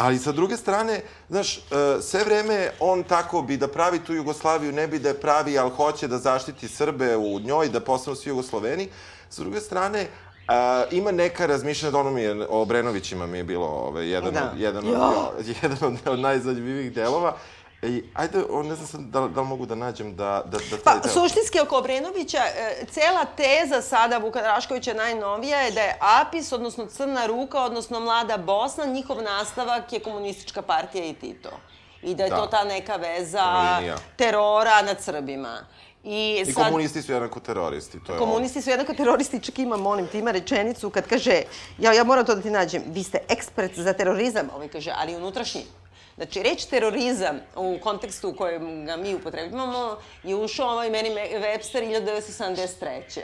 Ali 0.00 0.18
sa 0.18 0.32
druge 0.32 0.56
strane, 0.56 1.00
znaš, 1.28 1.56
e, 1.58 1.60
sve 2.00 2.24
vreme 2.24 2.70
on 2.80 3.02
tako 3.02 3.42
bi 3.42 3.56
da 3.56 3.68
pravi 3.68 3.98
tu 3.98 4.14
Jugoslaviju, 4.14 4.72
ne 4.72 4.86
bi 4.88 4.98
da 4.98 5.08
je 5.08 5.20
pravi, 5.20 5.58
ali 5.58 5.70
hoće 5.70 6.08
da 6.08 6.18
zaštiti 6.18 6.68
Srbe 6.68 7.16
u 7.16 7.40
njoj, 7.40 7.68
da 7.68 7.80
postanu 7.80 8.16
svi 8.16 8.30
Jugosloveni. 8.30 8.88
Sa 9.28 9.42
druge 9.42 9.60
strane, 9.60 10.06
a, 10.48 10.84
ima 10.90 11.10
neka 11.10 11.46
razmišljanja, 11.46 11.98
ono 11.98 12.10
mi 12.10 12.22
je, 12.22 12.46
o 12.48 12.62
Obrenovićima 12.62 13.26
mi 13.26 13.38
je 13.38 13.44
bilo 13.44 13.66
ovaj, 13.66 14.08
jedan, 14.08 14.34
Da. 14.34 14.50
od, 14.52 14.60
jedan, 14.60 14.84
od, 14.88 15.46
jedan 15.62 15.78
od, 15.82 15.94
od 16.06 16.18
najzanimljivijih 16.18 16.92
delova. 16.92 17.36
I, 17.82 18.04
ajde, 18.14 18.38
ne 18.64 18.74
znam 18.74 18.86
sad 18.86 19.00
da, 19.00 19.28
da 19.28 19.40
li 19.40 19.46
mogu 19.46 19.66
da 19.66 19.74
nađem 19.74 20.16
da, 20.16 20.42
da, 20.46 20.58
da 20.58 20.76
taj 20.76 20.78
Pa, 20.84 20.98
deo... 20.98 21.12
suštinski 21.12 21.60
oko 21.60 21.78
Obrenovića, 21.78 22.38
e, 22.38 22.84
cela 22.90 23.24
teza 23.24 23.82
sada 23.82 24.18
Vuka 24.18 24.40
Draškovića 24.42 24.94
najnovija 24.94 25.58
je 25.60 25.70
da 25.70 25.80
je 25.80 25.96
APIS, 26.00 26.52
odnosno 26.52 26.86
Crna 26.86 27.26
ruka, 27.26 27.60
odnosno 27.60 28.00
Mlada 28.00 28.36
Bosna, 28.36 28.84
njihov 28.84 29.22
nastavak 29.22 29.92
je 29.92 30.00
komunistička 30.00 30.62
partija 30.62 31.04
i 31.04 31.14
Tito. 31.14 31.50
I 32.02 32.14
da 32.14 32.24
je 32.24 32.30
Da. 32.30 32.36
to 32.36 32.46
ta 32.46 32.64
neka 32.64 32.96
veza 32.96 33.76
Linija. 33.78 33.96
terora 34.16 34.82
nad 34.82 35.02
Srbima. 35.02 35.58
I, 36.04 36.44
I 36.48 36.52
sad, 36.52 36.64
komunisti 36.64 37.02
su 37.02 37.12
jednako 37.12 37.40
teroristi, 37.40 37.98
to 38.06 38.12
je 38.12 38.18
Komunisti 38.18 38.62
su 38.62 38.70
jednako 38.70 38.94
teroristi, 38.94 39.42
čak 39.42 39.58
ima, 39.58 39.76
molim 39.76 40.06
ti, 40.06 40.18
ima 40.18 40.30
rečenicu 40.30 40.90
kad 40.90 41.06
kaže, 41.08 41.42
ja, 41.78 41.92
ja 41.92 42.04
moram 42.04 42.26
to 42.26 42.34
da 42.34 42.42
ti 42.42 42.50
nađem, 42.50 42.82
vi 42.86 43.02
ste 43.02 43.18
ekspert 43.28 43.78
za 43.78 43.92
terorizam, 43.92 44.48
ovaj 44.54 44.68
kaže, 44.68 44.92
ali 44.96 45.16
unutrašnji. 45.16 45.62
Znači, 46.20 46.42
reč 46.42 46.64
terorizam 46.64 47.40
u 47.56 47.78
kontekstu 47.82 48.28
u 48.28 48.34
kojem 48.34 48.86
ga 48.86 48.96
mi 48.96 49.14
upotrebljamo 49.14 49.96
je 50.22 50.36
ušao 50.36 50.68
ovaj 50.68 50.90
meni 50.90 51.08
Webster 51.14 52.02
1973. 52.04 53.20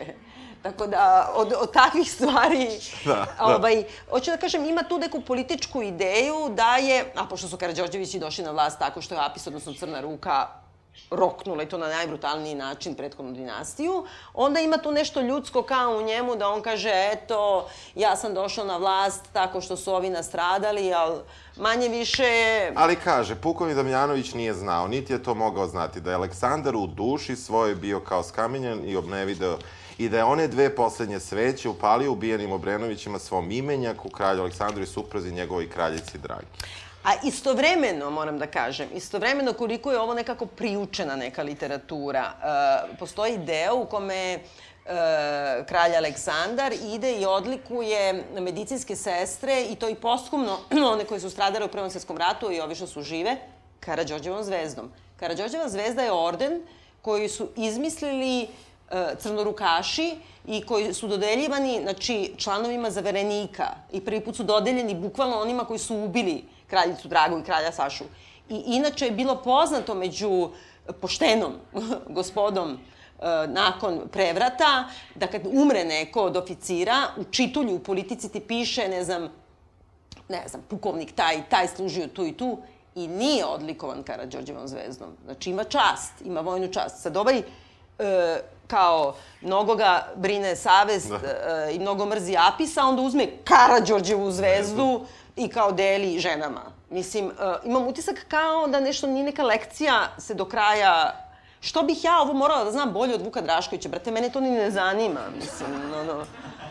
Tako 0.62 0.86
da, 0.86 1.32
od, 1.34 1.52
od 1.60 1.72
takvih 1.72 2.12
stvari, 2.12 2.68
Da, 3.04 3.26
da. 3.38 3.44
ovaj, 3.44 3.84
hoću 4.10 4.30
da 4.30 4.36
kažem, 4.36 4.64
ima 4.64 4.82
tu 4.82 4.98
neku 4.98 5.20
političku 5.20 5.82
ideju 5.82 6.48
da 6.48 6.76
je, 6.76 7.12
a 7.14 7.26
pošto 7.26 7.48
su 7.48 7.56
Karadžorđevići 7.56 8.18
došli 8.18 8.44
na 8.44 8.50
vlast 8.50 8.78
tako 8.78 9.02
što 9.02 9.14
je 9.14 9.20
APIS, 9.24 9.46
odnosno 9.46 9.74
Crna 9.74 10.00
ruka, 10.00 10.46
roknula 11.10 11.62
i 11.62 11.68
to 11.68 11.78
na 11.78 11.88
najbrutalniji 11.88 12.54
način 12.54 12.94
prethodnu 12.94 13.32
dinastiju, 13.32 14.06
onda 14.34 14.60
ima 14.60 14.78
tu 14.78 14.92
nešto 14.92 15.20
ljudsko 15.20 15.62
kao 15.62 15.96
u 15.98 16.02
njemu 16.02 16.36
da 16.36 16.48
on 16.48 16.62
kaže, 16.62 17.10
eto, 17.12 17.68
ja 17.94 18.16
sam 18.16 18.34
došao 18.34 18.64
na 18.64 18.76
vlast 18.76 19.24
tako 19.32 19.60
što 19.60 19.76
su 19.76 19.94
ovi 19.94 20.10
nastradali, 20.10 20.94
ali 20.94 21.20
manje 21.56 21.88
više... 21.88 22.26
Ali 22.74 22.96
kaže, 22.96 23.34
pukovnik 23.34 23.76
Damjanović 23.76 24.34
nije 24.34 24.54
znao, 24.54 24.88
niti 24.88 25.12
je 25.12 25.22
to 25.22 25.34
mogao 25.34 25.66
znati, 25.66 26.00
da 26.00 26.10
je 26.10 26.16
Aleksandar 26.16 26.76
u 26.76 26.86
duši 26.86 27.36
svojoj 27.36 27.74
bio 27.74 28.00
kao 28.00 28.22
skamenjan 28.22 28.80
i 28.84 28.96
obnevideo 28.96 29.58
i 29.98 30.08
da 30.08 30.16
je 30.16 30.24
one 30.24 30.48
dve 30.48 30.74
poslednje 30.74 31.20
sveće 31.20 31.68
upalio 31.68 32.12
ubijenim 32.12 32.52
Obrenovićima 32.52 33.18
svom 33.18 33.50
imenjaku, 33.50 34.10
kralju 34.10 34.40
Aleksandru 34.40 34.82
i 34.82 34.86
suprazi 34.86 35.32
njegovoj 35.32 35.70
kraljici 35.70 36.18
Dragi. 36.18 36.46
A 37.06 37.12
istovremeno, 37.24 38.10
moram 38.10 38.38
da 38.38 38.46
kažem, 38.46 38.88
istovremeno 38.94 39.52
koliko 39.52 39.92
je 39.92 40.00
ovo 40.00 40.14
nekako 40.14 40.46
priučena 40.46 41.16
neka 41.16 41.42
literatura, 41.42 42.22
e, 42.22 42.96
postoji 42.98 43.38
deo 43.38 43.74
u 43.74 43.86
kome 43.86 44.14
e, 44.14 44.40
kralj 45.68 45.96
Aleksandar 45.96 46.72
ide 46.72 47.12
i 47.12 47.26
odlikuje 47.26 48.24
medicinske 48.40 48.96
sestre 48.96 49.62
i 49.70 49.76
to 49.76 49.88
i 49.88 49.94
posthumno 49.94 50.58
one 50.92 51.04
koje 51.04 51.20
su 51.20 51.30
stradale 51.30 51.64
u 51.64 51.68
Prvom 51.68 51.90
svjetskom 51.90 52.18
ratu 52.18 52.52
i 52.52 52.60
ovi 52.60 52.74
što 52.74 52.86
su 52.86 53.02
žive, 53.02 53.36
Karadžorđevom 53.80 54.42
zvezdom. 54.44 54.90
Karadžorđeva 55.16 55.68
zvezda 55.68 56.02
je 56.02 56.12
orden 56.12 56.62
koji 57.02 57.28
su 57.28 57.48
izmislili 57.56 58.42
e, 58.42 58.46
crnorukaši 59.18 60.16
i 60.46 60.62
koji 60.66 60.94
su 60.94 61.08
dodeljivani 61.08 61.78
znači, 61.82 62.34
članovima 62.36 62.90
zaverenika 62.90 63.68
i 63.92 64.00
prvi 64.00 64.20
put 64.20 64.36
su 64.36 64.42
dodeljeni 64.42 64.94
bukvalno 64.94 65.40
onima 65.40 65.64
koji 65.64 65.78
su 65.78 65.96
ubili 65.96 66.55
kraljicu 66.66 67.08
Dragu 67.08 67.38
i 67.38 67.44
kralja 67.44 67.72
Sašu. 67.72 68.04
I 68.48 68.62
inače 68.66 69.04
je 69.04 69.10
bilo 69.10 69.42
poznato 69.42 69.94
među 69.94 70.50
poštenom 71.00 71.52
gospodom 72.18 72.72
e, 72.72 72.78
nakon 73.46 74.00
prevrata, 74.12 74.84
da 75.14 75.26
kad 75.26 75.42
umre 75.46 75.84
neko 75.84 76.22
od 76.22 76.36
oficira, 76.36 77.02
u 77.16 77.24
čitulju 77.24 77.74
u 77.74 77.78
politici 77.78 78.28
ti 78.28 78.40
piše, 78.40 78.88
ne 78.88 79.04
znam, 79.04 79.28
ne 80.28 80.42
znam, 80.48 80.62
pukovnik 80.68 81.12
taj, 81.12 81.48
taj 81.48 81.68
služio 81.68 82.06
tu 82.06 82.26
i 82.26 82.32
tu 82.32 82.58
i 82.94 83.08
nije 83.08 83.44
odlikovan 83.44 84.02
Karadžorđevom 84.02 84.68
zvezdom. 84.68 85.08
Znači 85.24 85.50
ima 85.50 85.64
čast, 85.64 86.12
ima 86.24 86.40
vojnu 86.40 86.68
čast. 86.72 87.02
Sad 87.02 87.16
ovaj, 87.16 87.38
e, 87.38 88.40
kao, 88.66 89.14
mnogo 89.40 89.74
ga 89.74 90.08
brine 90.16 90.56
savest 90.56 91.10
e, 91.12 91.74
i 91.74 91.78
mnogo 91.78 92.06
mrzi 92.06 92.36
Apisa, 92.38 92.84
onda 92.84 93.02
uzme 93.02 93.26
Karadžorđevu 93.44 94.30
zvezdu 94.30 95.06
i 95.36 95.48
kao 95.48 95.72
deli 95.72 96.18
ženama. 96.18 96.62
Mislim, 96.90 97.26
e, 97.26 97.30
imam 97.64 97.86
utisak 97.86 98.24
kao 98.28 98.66
da 98.66 98.80
nešto 98.80 99.06
nije 99.06 99.24
neka 99.24 99.42
lekcija 99.42 100.08
se 100.18 100.34
do 100.34 100.44
kraja 100.44 101.22
Što 101.60 101.82
bih 101.82 102.04
ja 102.04 102.20
ovo 102.20 102.32
morala 102.32 102.64
da 102.64 102.70
znam 102.70 102.92
bolje 102.92 103.14
od 103.14 103.22
Vuka 103.22 103.40
Draškovića? 103.40 103.88
Brate, 103.88 104.10
mene 104.10 104.30
to 104.30 104.40
ni 104.40 104.50
ne 104.50 104.70
zanima. 104.70 105.20
Mislim, 105.36 105.70
no, 105.90 106.04
no. 106.04 106.24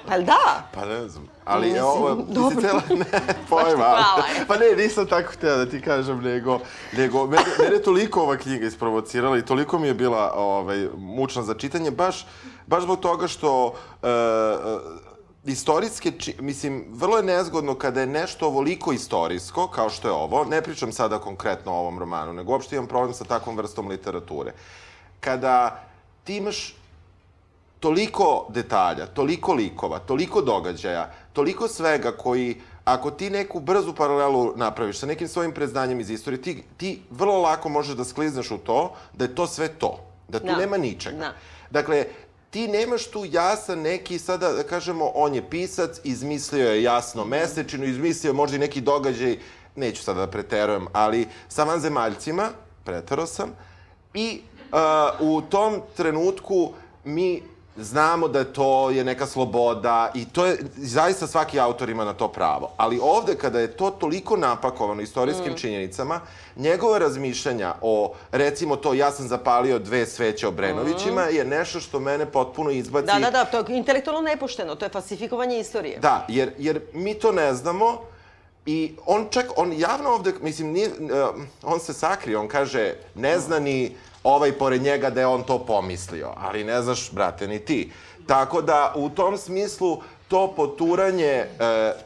Pa 0.07 0.17
da? 0.19 0.63
Pa 0.73 0.85
ne 0.85 1.07
znam. 1.09 1.27
Ali 1.45 1.67
Mislim, 1.67 1.83
ovo, 1.85 2.15
dobro. 2.27 2.55
mislim, 2.55 2.61
cela, 2.61 2.81
ne, 3.11 3.19
pojma. 3.49 3.75
hvala. 3.75 4.23
Pa 4.47 4.57
ne, 4.57 4.83
nisam 4.83 5.07
tako 5.07 5.31
htela 5.31 5.57
da 5.57 5.69
ti 5.69 5.81
kažem, 5.81 6.21
nego, 6.21 6.59
nego 6.97 7.27
mene, 7.27 7.43
mene 7.59 7.75
je 7.75 7.83
toliko 7.83 8.21
ova 8.21 8.37
knjiga 8.37 8.65
isprovocirala 8.65 9.37
i 9.37 9.45
toliko 9.45 9.79
mi 9.79 9.87
je 9.87 9.93
bila 9.93 10.33
ovaj, 10.35 10.87
mučna 10.97 11.43
za 11.43 11.53
čitanje, 11.53 11.91
baš, 11.91 12.27
baš 12.67 12.83
zbog 12.83 12.99
toga 12.99 13.27
što 13.27 13.73
e, 14.03 14.07
istorijske, 15.45 16.11
či, 16.11 16.35
mislim, 16.39 16.85
vrlo 16.89 17.17
je 17.17 17.23
nezgodno 17.23 17.75
kada 17.75 18.01
je 18.01 18.07
nešto 18.07 18.47
ovoliko 18.47 18.93
istorijsko, 18.93 19.67
kao 19.67 19.89
što 19.89 20.07
je 20.07 20.11
ovo, 20.11 20.45
ne 20.45 20.61
pričam 20.61 20.91
sada 20.91 21.19
konkretno 21.19 21.71
o 21.71 21.79
ovom 21.79 21.99
romanu, 21.99 22.33
nego 22.33 22.51
uopšte 22.51 22.75
imam 22.75 22.87
problem 22.87 23.13
sa 23.13 23.23
takvom 23.23 23.57
vrstom 23.57 23.87
literature. 23.87 24.53
Kada 25.19 25.83
ti 26.23 26.37
imaš 26.37 26.75
toliko 27.79 28.47
detalja, 28.49 29.05
toliko 29.05 29.53
likova, 29.53 29.99
toliko 29.99 30.41
događaja, 30.41 31.11
toliko 31.33 31.67
svega 31.67 32.11
koji, 32.11 32.61
ako 32.85 33.11
ti 33.11 33.29
neku 33.29 33.59
brzu 33.59 33.93
paralelu 33.93 34.53
napraviš 34.55 34.99
sa 34.99 35.05
nekim 35.05 35.27
svojim 35.27 35.51
preznanjem 35.51 35.99
iz 35.99 36.09
istorije, 36.09 36.41
ti, 36.41 36.63
ti 36.77 37.01
vrlo 37.11 37.41
lako 37.41 37.69
možeš 37.69 37.95
da 37.95 38.03
sklizneš 38.03 38.51
u 38.51 38.57
to 38.57 38.93
da 39.13 39.25
je 39.25 39.35
to 39.35 39.47
sve 39.47 39.67
to, 39.67 39.99
da 40.27 40.39
tu 40.39 40.45
Da. 40.45 40.55
nema 40.57 40.77
ničega. 40.77 41.17
Da. 41.17 41.33
Dakle, 41.71 42.05
ti 42.55 42.67
nemaš 42.67 43.07
tu 43.07 43.25
jasan 43.31 43.81
neki, 43.81 44.19
sada 44.19 44.53
da 44.53 44.63
kažemo, 44.63 45.11
on 45.15 45.33
je 45.35 45.49
pisac, 45.49 45.99
izmislio 46.03 46.69
je 46.71 46.83
jasno 46.83 47.25
mesečinu, 47.25 47.85
izmislio 47.85 48.29
je 48.29 48.33
možda 48.33 48.55
i 48.55 48.59
neki 48.59 48.81
događaj, 48.81 49.37
neću 49.75 50.03
sada 50.03 50.19
da 50.19 50.31
preterujem, 50.31 50.87
ali 50.93 51.27
sa 51.47 51.63
vanzemaljcima, 51.63 52.49
pretero 52.83 53.25
sam, 53.25 53.51
i 54.13 54.41
uh, 54.71 54.79
u 55.19 55.41
tom 55.41 55.81
trenutku 55.97 56.73
mi 57.03 57.43
znamo 57.77 58.27
da 58.27 58.43
to 58.43 58.89
je 58.89 59.03
neka 59.03 59.25
sloboda 59.25 60.11
i 60.13 60.25
to 60.25 60.45
je, 60.45 60.57
zaista 60.77 61.27
svaki 61.27 61.59
autor 61.59 61.89
ima 61.89 62.05
na 62.05 62.13
to 62.13 62.27
pravo. 62.27 62.71
Ali 62.77 62.99
ovde 63.01 63.35
kada 63.35 63.59
je 63.59 63.77
to 63.77 63.89
toliko 63.89 64.37
napakovano 64.37 65.01
istorijskim 65.01 65.53
Mm. 65.53 65.57
činjenicama, 65.57 66.19
njegove 66.55 66.99
razmišljanja 66.99 67.73
o, 67.81 68.13
recimo 68.31 68.75
to, 68.75 68.93
ja 68.93 69.11
sam 69.11 69.27
zapalio 69.27 69.79
dve 69.79 70.05
sveće 70.05 70.47
Obrenovićima, 70.47 71.21
je 71.21 71.45
nešto 71.45 71.79
što 71.79 71.99
mene 71.99 72.25
potpuno 72.25 72.69
izbaci. 72.71 73.05
Mm. 73.05 73.21
Da, 73.21 73.31
da, 73.31 73.31
da, 73.31 73.45
to 73.45 73.57
je 73.57 73.77
intelektualno 73.77 74.21
nepošteno, 74.21 74.75
to 74.75 74.85
je 74.85 74.89
falsifikovanje 74.89 75.59
istorije. 75.59 75.99
Da, 75.99 76.25
jer, 76.29 76.51
jer 76.57 76.81
mi 76.93 77.13
to 77.13 77.31
ne 77.31 77.53
znamo 77.53 78.01
i 78.65 78.95
on 79.05 79.27
čak, 79.29 79.45
on 79.55 79.73
javno 79.77 80.09
ovde, 80.09 80.33
mislim, 80.41 80.71
nije, 80.71 80.87
uh, 80.89 81.41
on 81.63 81.79
se 81.79 81.93
sakrio, 81.93 82.39
on 82.41 82.47
kaže, 82.47 82.93
ne 83.15 83.39
zna 83.39 83.59
ni 83.59 83.95
ovaj 84.25 84.51
pored 84.51 84.81
njega 84.81 85.09
da 85.09 85.19
je 85.19 85.27
on 85.27 85.43
to 85.43 85.59
pomislio, 85.65 86.33
ali 86.37 86.63
ne 86.63 86.81
znaš, 86.81 87.11
brate, 87.11 87.47
ni 87.47 87.59
ti. 87.59 87.91
Tako 88.27 88.61
da, 88.61 88.93
u 88.95 89.09
tom 89.09 89.37
smislu, 89.37 90.01
to 90.27 90.53
poturanje 90.55 91.25
e, 91.25 91.47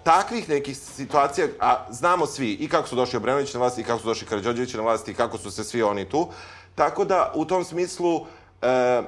takvih 0.04 0.50
nekih 0.50 0.78
situacija, 0.78 1.48
a 1.60 1.86
znamo 1.90 2.26
svi 2.26 2.54
i 2.54 2.70
kako 2.70 2.88
su 2.88 2.96
došli 2.96 3.18
Obrenović 3.18 3.54
na 3.54 3.60
vlast, 3.60 3.78
i 3.78 3.84
kako 3.84 4.00
su 4.00 4.08
došli 4.08 4.28
Karadžođević 4.28 4.74
na 4.74 4.82
vlast, 4.82 5.08
i 5.08 5.14
kako 5.14 5.38
su 5.38 5.52
se 5.52 5.64
svi 5.64 5.84
oni 5.84 6.06
tu, 6.06 6.28
tako 6.76 7.06
da, 7.06 7.32
u 7.36 7.46
tom 7.46 7.64
smislu, 7.64 8.26
e, 8.62 9.02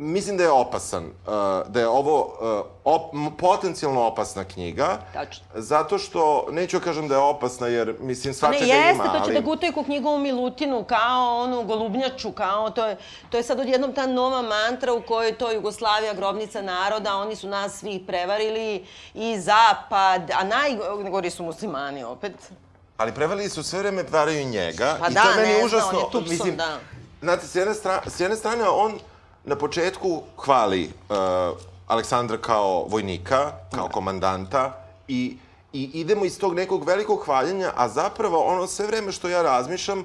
mislim 0.00 0.36
da 0.36 0.42
je 0.42 0.50
opasan, 0.50 1.04
uh, 1.04 1.32
da 1.68 1.80
je 1.80 1.88
ovo 1.88 2.18
uh, 2.24 2.66
op, 2.84 3.14
potencijalno 3.38 4.02
opasna 4.02 4.44
knjiga. 4.44 4.98
Tačno. 5.12 5.44
Zato 5.54 5.98
što, 5.98 6.46
neću 6.50 6.78
da 6.78 6.84
kažem 6.84 7.08
da 7.08 7.14
je 7.14 7.20
opasna, 7.20 7.66
jer, 7.66 7.94
mislim, 8.00 8.34
svačega 8.34 8.64
ne, 8.64 8.76
jeste, 8.76 8.94
ima, 8.94 9.04
to 9.04 9.18
će 9.18 9.24
ali... 9.24 9.34
da 9.34 9.40
gutuje 9.40 9.72
ko 9.72 9.84
knjigu 9.84 10.08
o 10.08 10.18
Milutinu, 10.18 10.84
kao 10.84 11.40
onu 11.42 11.62
golubnjaču, 11.62 12.32
kao 12.32 12.70
to 12.70 12.86
je, 12.86 12.96
to 13.30 13.36
je 13.36 13.42
sad 13.42 13.60
odjednom 13.60 13.92
ta 13.92 14.06
nova 14.06 14.42
mantra 14.42 14.92
u 14.92 15.02
kojoj 15.02 15.38
to 15.38 15.52
Jugoslavija, 15.52 16.14
grobnica 16.14 16.62
naroda, 16.62 17.16
oni 17.16 17.36
su 17.36 17.48
nas 17.48 17.78
svih 17.78 18.00
prevarili 18.06 18.84
i 19.14 19.40
zapad, 19.40 20.30
a 20.30 20.44
najgori 20.44 21.30
su 21.30 21.44
muslimani 21.44 22.04
opet. 22.04 22.32
Ali 22.96 23.14
prevalili 23.14 23.48
su 23.48 23.62
sve 23.62 23.78
vreme 23.78 24.04
varaju 24.10 24.44
njega. 24.44 24.96
Pa 25.00 25.08
i 25.08 25.14
da, 25.14 25.22
to 25.22 25.28
meni 25.36 25.58
ne 25.58 25.64
užasno. 25.64 25.98
on 25.98 26.04
je 26.04 26.10
Tupson, 26.12 26.56
da. 26.56 26.78
Znate, 27.20 27.46
s 27.46 27.54
jedne, 27.54 27.74
stra, 27.74 28.02
s 28.06 28.20
jedne 28.20 28.36
strane, 28.36 28.68
on 28.68 28.98
na 29.44 29.56
početku 29.56 30.22
hvali 30.36 30.92
uh, 31.08 31.16
Aleksandra 31.86 32.38
kao 32.38 32.84
vojnika, 32.88 33.52
kao 33.74 33.88
komandanta 33.88 34.72
i, 35.08 35.36
i 35.72 35.90
idemo 35.94 36.24
iz 36.24 36.38
tog 36.38 36.54
nekog 36.54 36.84
velikog 36.84 37.24
hvaljenja, 37.24 37.72
a 37.76 37.88
zapravo 37.88 38.38
ono 38.38 38.66
sve 38.66 38.86
vreme 38.86 39.12
što 39.12 39.28
ja 39.28 39.42
razmišljam, 39.42 40.04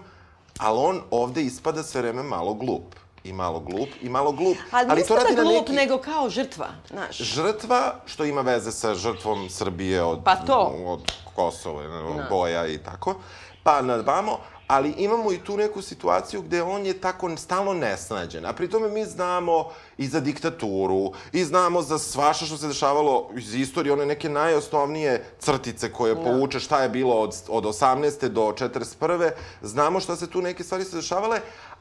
ali 0.57 0.79
on 0.79 1.01
ovde 1.11 1.41
ispada 1.41 1.83
sve 1.83 2.01
vreme 2.01 2.23
malo 2.23 2.53
glup. 2.53 2.95
I 3.23 3.33
malo 3.33 3.59
glup, 3.59 3.89
i 4.01 4.09
malo 4.09 4.31
glup. 4.31 4.57
Ali, 4.71 4.87
ali 4.89 5.03
to 5.03 5.15
da 5.15 5.23
radi 5.23 5.35
na 5.35 5.43
glup, 5.43 5.67
neki... 5.67 5.73
nego 5.73 5.97
kao 5.97 6.29
žrtva, 6.29 6.67
znaš. 6.87 7.17
žrtva, 7.17 7.95
što 8.05 8.25
ima 8.25 8.41
veze 8.41 8.71
sa 8.71 8.95
žrtvom 8.95 9.49
Srbije 9.49 10.03
od, 10.03 10.19
Pa 10.23 10.35
to. 10.35 10.73
od 10.85 11.11
Kosova, 11.35 11.83
no. 11.83 12.23
boja 12.29 12.67
i 12.67 12.77
tako, 12.77 13.15
pa 13.63 13.81
nadvamo, 13.81 14.37
ali 14.67 14.93
imamo 14.97 15.31
i 15.31 15.43
tu 15.43 15.57
neku 15.57 15.81
situaciju 15.81 16.41
gde 16.41 16.63
on 16.63 16.85
je 16.85 17.01
tako 17.01 17.37
stalno 17.37 17.73
nesnađen. 17.73 18.45
A 18.45 18.53
pri 18.53 18.69
tome 18.69 18.89
mi 18.89 19.05
znamo 19.05 19.69
i 19.97 20.07
za 20.07 20.19
diktaturu, 20.19 21.11
i 21.31 21.43
znamo 21.43 21.81
za 21.81 21.99
svašta 21.99 22.45
što 22.45 22.57
se 22.57 22.67
dešavalo 22.67 23.29
iz 23.35 23.55
istorije, 23.55 23.93
one 23.93 24.05
neke 24.05 24.29
najosnovnije 24.29 25.25
crtice 25.39 25.93
koje 25.93 26.15
povuče 26.15 26.59
šta 26.59 26.83
je 26.83 26.89
bilo 26.89 27.15
od, 27.21 27.35
od 27.47 27.63
18. 27.63 28.27
do 28.27 28.41
41. 28.41 29.31
Znamo 29.61 29.99
šta 29.99 30.15
se 30.15 30.29
tu 30.29 30.41
neke 30.41 30.63
stvari 30.63 30.83
se 30.83 30.95
dešavale, 30.95 31.39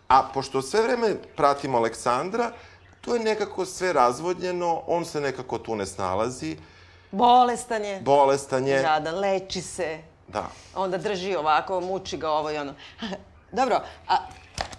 a 0.09 0.23
pošto 0.35 0.63
sve 0.63 0.83
vreme 0.83 1.15
pratimo 1.37 1.79
Aleksandra, 1.79 2.51
to 3.01 3.15
je 3.15 3.21
nekako 3.21 3.65
sve 3.65 3.93
razvodnjeno, 3.93 4.83
on 4.87 5.05
se 5.05 5.21
nekako 5.21 5.59
tu 5.59 5.77
ne 5.77 5.87
snalazi, 5.87 6.57
Bolestan 7.11 7.85
je, 7.85 8.01
bolestan 8.01 8.67
je. 8.67 8.77
jadan, 8.83 9.19
leči 9.19 9.63
se, 9.63 9.99
Da. 10.29 10.47
onda 10.75 10.99
drži 10.99 11.37
ovako, 11.37 11.81
muči 11.81 12.17
ga 12.17 12.31
ovo 12.31 12.51
i 12.51 12.57
ono. 12.57 12.75
Dobro, 13.53 13.81
a 14.09 14.17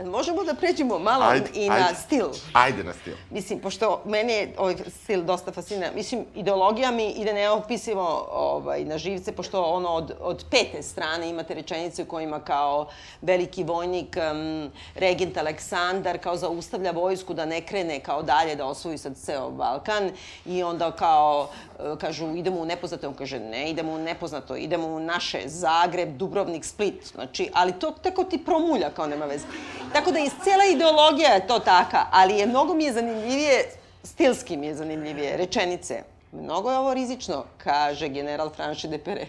možemo 0.03 0.43
da 0.43 0.53
pređemo 0.53 0.99
malo 0.99 1.25
Ajde, 1.25 1.49
i 1.53 1.69
na 1.69 1.75
ajde. 1.75 1.99
stil. 1.99 2.27
Ajde 2.53 2.83
na 2.83 2.93
stil. 2.93 3.13
Mislim, 3.29 3.59
pošto 3.59 4.01
mene 4.05 4.33
je 4.33 4.53
ovaj 4.57 4.75
stil 5.03 5.23
dosta 5.23 5.51
fascina. 5.51 5.87
Mislim, 5.95 6.25
ideologija 6.35 6.91
mi 6.91 7.09
ide 7.09 7.33
neopisivo 7.33 8.27
ovaj, 8.31 8.85
na 8.85 8.97
živce, 8.97 9.31
pošto 9.31 9.63
ono 9.63 9.89
od, 9.89 10.11
od 10.19 10.45
pete 10.51 10.83
strane 10.83 11.29
imate 11.29 11.53
rečenice 11.53 12.03
u 12.03 12.05
kojima 12.05 12.39
kao 12.39 12.87
veliki 13.21 13.63
vojnik, 13.63 14.17
um, 14.31 14.71
regent 14.95 15.37
Aleksandar, 15.37 16.17
kao 16.17 16.37
zaustavlja 16.37 16.91
vojsku 16.91 17.33
da 17.33 17.45
ne 17.45 17.61
krene 17.61 17.99
kao 17.99 18.21
dalje 18.21 18.55
da 18.55 18.65
osvoji 18.65 18.97
sad 18.97 19.17
ceo 19.17 19.49
Balkan 19.49 20.11
i 20.45 20.63
onda 20.63 20.91
kao 20.91 21.49
e, 21.79 21.83
kažu 21.99 22.35
idemo 22.35 22.59
u 22.59 22.65
nepoznato, 22.65 23.07
on 23.07 23.13
kaže 23.13 23.39
ne, 23.39 23.69
idemo 23.69 23.91
u 23.91 23.97
nepoznato, 23.97 24.55
idemo 24.55 24.87
u 24.87 24.99
naše 24.99 25.41
Zagreb, 25.45 26.17
Dubrovnik, 26.17 26.65
Split, 26.65 27.11
znači, 27.13 27.49
ali 27.53 27.73
to 27.79 27.91
tako 27.91 28.23
ti 28.23 28.45
promulja 28.45 28.89
kao 28.89 29.07
nema 29.07 29.25
veze. 29.25 29.45
Tako 29.93 30.11
da 30.11 30.19
iz 30.19 30.31
cela 30.43 30.65
ideologija 30.71 31.29
je 31.29 31.47
to 31.47 31.59
taka, 31.59 32.05
ali 32.11 32.37
je 32.37 32.45
mnogo 32.45 32.73
mi 32.73 32.83
je 32.83 32.93
zanimljivije, 32.93 33.65
stilski 34.03 34.57
mi 34.57 34.67
je 34.67 34.75
zanimljivije, 34.75 35.37
rečenice. 35.37 36.03
Mnogo 36.31 36.71
je 36.71 36.77
ovo 36.77 36.93
rizično, 36.93 37.43
kaže 37.57 38.09
general 38.09 38.49
Franche 38.49 38.87
de 38.87 38.97
Pere. 38.97 39.27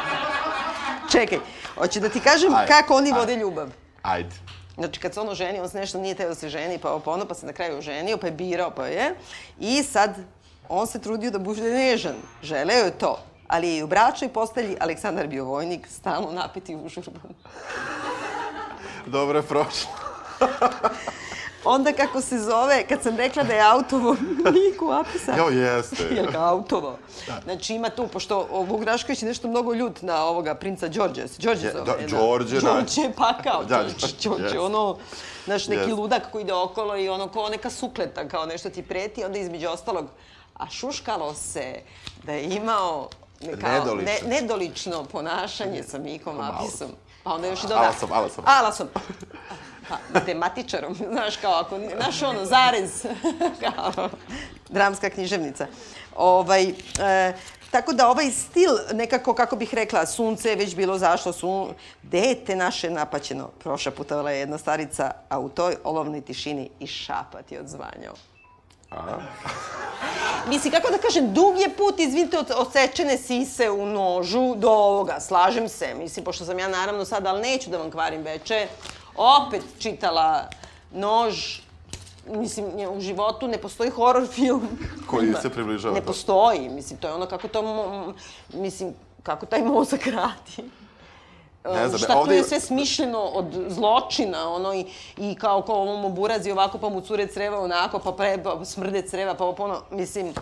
Čekaj, 1.12 1.38
hoće 1.78 2.00
da 2.00 2.08
ti 2.08 2.20
kažem 2.20 2.54
Ajde, 2.54 2.72
kako 2.72 2.94
oni 2.94 3.08
ajde. 3.10 3.20
vode 3.20 3.36
ljubav. 3.36 3.68
Ajde. 4.02 4.34
Znači, 4.74 5.00
kad 5.00 5.14
se 5.14 5.20
ono 5.20 5.34
ženi, 5.34 5.60
on 5.60 5.68
se 5.68 5.78
nešto 5.78 5.98
nije 5.98 6.14
teo 6.14 6.28
da 6.28 6.34
se 6.34 6.48
ženi, 6.48 6.78
pa 6.78 6.90
ovo, 6.90 7.00
pa 7.00 7.10
ono, 7.10 7.24
pa 7.24 7.34
se 7.34 7.46
na 7.46 7.52
kraju 7.52 7.78
oženio, 7.78 8.16
pa 8.16 8.26
je 8.26 8.32
birao, 8.32 8.70
pa 8.70 8.86
je. 8.86 9.14
I 9.60 9.82
sad, 9.82 10.14
on 10.68 10.86
se 10.86 11.00
trudio 11.00 11.30
da 11.30 11.38
bude 11.38 11.62
nežan. 11.62 12.14
Želeo 12.42 12.84
je 12.84 12.98
to. 12.98 13.18
Ali 13.48 13.68
je 13.68 13.78
i 13.78 13.82
u 13.82 13.86
bračnoj 13.86 14.32
postelji 14.32 14.76
Aleksandar 14.80 15.26
bio 15.26 15.44
vojnik, 15.44 15.86
stalno 15.88 16.32
napeti 16.32 16.76
užurban. 16.76 17.34
Dobro 19.10 19.38
je 19.38 19.42
prošlo. 19.42 19.90
Onda 21.64 21.92
kako 21.92 22.20
se 22.20 22.38
zove, 22.38 22.86
kad 22.88 23.02
sam 23.02 23.16
rekla 23.16 23.42
da 23.42 23.54
je 23.54 23.60
autovo 23.60 24.16
Miku 24.54 24.90
Apisa. 24.92 25.32
Jo, 25.36 25.48
jeste. 25.48 26.04
Jel 26.16 26.26
ga 26.32 26.38
autovo? 26.38 26.98
Znači 27.44 27.74
ima 27.74 27.90
tu, 27.90 28.06
pošto 28.08 28.46
Vuk 28.68 28.80
Drašković 28.80 29.22
je 29.22 29.28
nešto 29.28 29.48
mnogo 29.48 29.74
ljut 29.74 30.02
na 30.02 30.24
ovoga 30.24 30.54
princa 30.54 30.88
Đorđe. 30.88 31.24
Đorđe 31.38 31.66
Je, 31.66 31.72
zove. 31.72 31.84
da, 31.84 31.96
da. 32.06 32.16
Đorđe, 32.18 32.60
da. 32.60 32.72
Đorđe 32.72 33.00
je 33.00 33.12
pakao. 33.12 33.64
Da, 33.64 33.76
Đorđe, 33.82 34.06
Đorđe, 34.24 34.44
jeste. 34.44 34.58
ono, 34.58 34.96
znaš, 35.44 35.68
neki 35.68 35.92
ludak 35.92 36.22
koji 36.32 36.42
ide 36.42 36.52
okolo 36.54 36.96
i 36.96 37.08
ono 37.08 37.28
kao 37.28 37.48
neka 37.48 37.70
sukleta, 37.70 38.28
kao 38.28 38.46
nešto 38.46 38.70
ti 38.70 38.82
preti, 38.82 39.24
onda 39.24 39.38
između 39.38 39.68
ostalog, 39.68 40.06
a 40.54 40.70
šuškalo 40.70 41.34
se 41.34 41.80
da 42.24 42.32
je 42.32 42.44
imao 42.44 43.08
kao, 43.60 43.70
Nedolično. 43.72 44.28
Ne, 44.28 44.40
nedolično 44.40 45.04
ponašanje 45.04 45.82
sa 45.82 45.98
Mikom. 45.98 46.40
Apisom. 46.40 46.88
Pa 47.22 47.34
onda 47.34 47.46
još 47.46 47.64
i 47.64 47.66
doda... 47.66 47.80
Alasom, 47.80 48.12
alasom. 48.12 48.44
Alasom. 48.46 48.88
Pa, 49.88 49.96
matematičarom, 50.14 50.94
znaš, 51.12 51.36
kao 51.36 51.52
ako, 51.52 51.78
znaš 51.96 52.22
ono, 52.22 52.44
zarez, 52.44 53.06
kao 53.64 54.08
dramska 54.68 55.10
književnica. 55.10 55.66
Ovaj, 56.16 56.64
e, 56.68 57.32
tako 57.70 57.92
da 57.92 58.08
ovaj 58.08 58.30
stil, 58.30 58.70
nekako, 58.92 59.34
kako 59.34 59.56
bih 59.56 59.74
rekla, 59.74 60.06
sunce 60.06 60.48
je 60.48 60.56
već 60.56 60.76
bilo 60.76 60.98
zašlo, 60.98 61.32
sun... 61.32 61.68
dete 62.02 62.56
naše 62.56 62.90
napaćeno, 62.90 63.48
prošaputovala 63.58 64.30
je 64.30 64.38
jedna 64.38 64.58
starica, 64.58 65.10
a 65.28 65.38
u 65.38 65.48
toj 65.48 65.76
olovnoj 65.84 66.20
tišini 66.20 66.70
i 66.80 66.86
šapat 66.86 67.52
je 67.52 67.60
odzvanjao. 67.60 68.14
Mislim, 70.48 70.72
kako 70.72 70.90
da 70.90 70.98
kažem, 70.98 71.32
dug 71.34 71.58
je 71.58 71.76
put, 71.76 71.98
izvinite, 71.98 72.38
od 72.38 72.50
osečene 72.56 73.18
sise 73.18 73.70
u 73.70 73.86
nožu 73.86 74.54
do 74.56 74.70
ovoga, 74.70 75.20
slažem 75.20 75.68
se. 75.68 75.94
Mislim, 75.94 76.24
pošto 76.24 76.44
sam 76.44 76.58
ja 76.58 76.68
naravno 76.68 77.04
sad, 77.04 77.26
ali 77.26 77.42
neću 77.42 77.70
da 77.70 77.78
vam 77.78 77.90
kvarim 77.90 78.22
veče, 78.22 78.66
opet 79.16 79.62
čitala 79.78 80.48
nož, 80.92 81.58
mislim, 82.26 82.66
u 82.96 83.00
životu 83.00 83.48
ne 83.48 83.58
postoji 83.58 83.90
horor 83.90 84.26
film. 84.26 84.68
Koji 85.06 85.34
se 85.42 85.50
približava 85.50 85.94
Ne 85.94 86.00
tome. 86.00 86.06
postoji, 86.06 86.68
mislim, 86.68 86.98
to 86.98 87.08
je 87.08 87.14
ono 87.14 87.26
kako 87.26 87.48
to, 87.48 88.14
mislim, 88.52 88.94
kako 89.22 89.46
taj 89.46 89.62
mozak 89.62 90.06
radi. 90.06 90.70
Ne 91.64 91.88
znam, 91.88 91.98
šta 91.98 92.12
tu 92.12 92.18
ovde- 92.18 92.36
je 92.36 92.44
sve 92.44 92.60
smišljeno 92.60 93.18
od 93.20 93.64
zločina, 93.68 94.48
ono, 94.48 94.74
i, 94.74 94.86
i 95.16 95.34
kao 95.34 95.62
ko 95.62 95.72
ovom 95.72 96.04
oburazi 96.04 96.50
ovako, 96.50 96.78
pa 96.78 96.88
mu 96.88 97.00
cure 97.00 97.26
creva 97.26 97.60
onako, 97.60 97.98
pa, 97.98 98.12
pre, 98.12 98.42
pa 98.42 98.64
smrde 98.64 99.02
creva, 99.02 99.34
pa 99.34 99.44
ono, 99.58 99.82
mislim, 99.90 100.34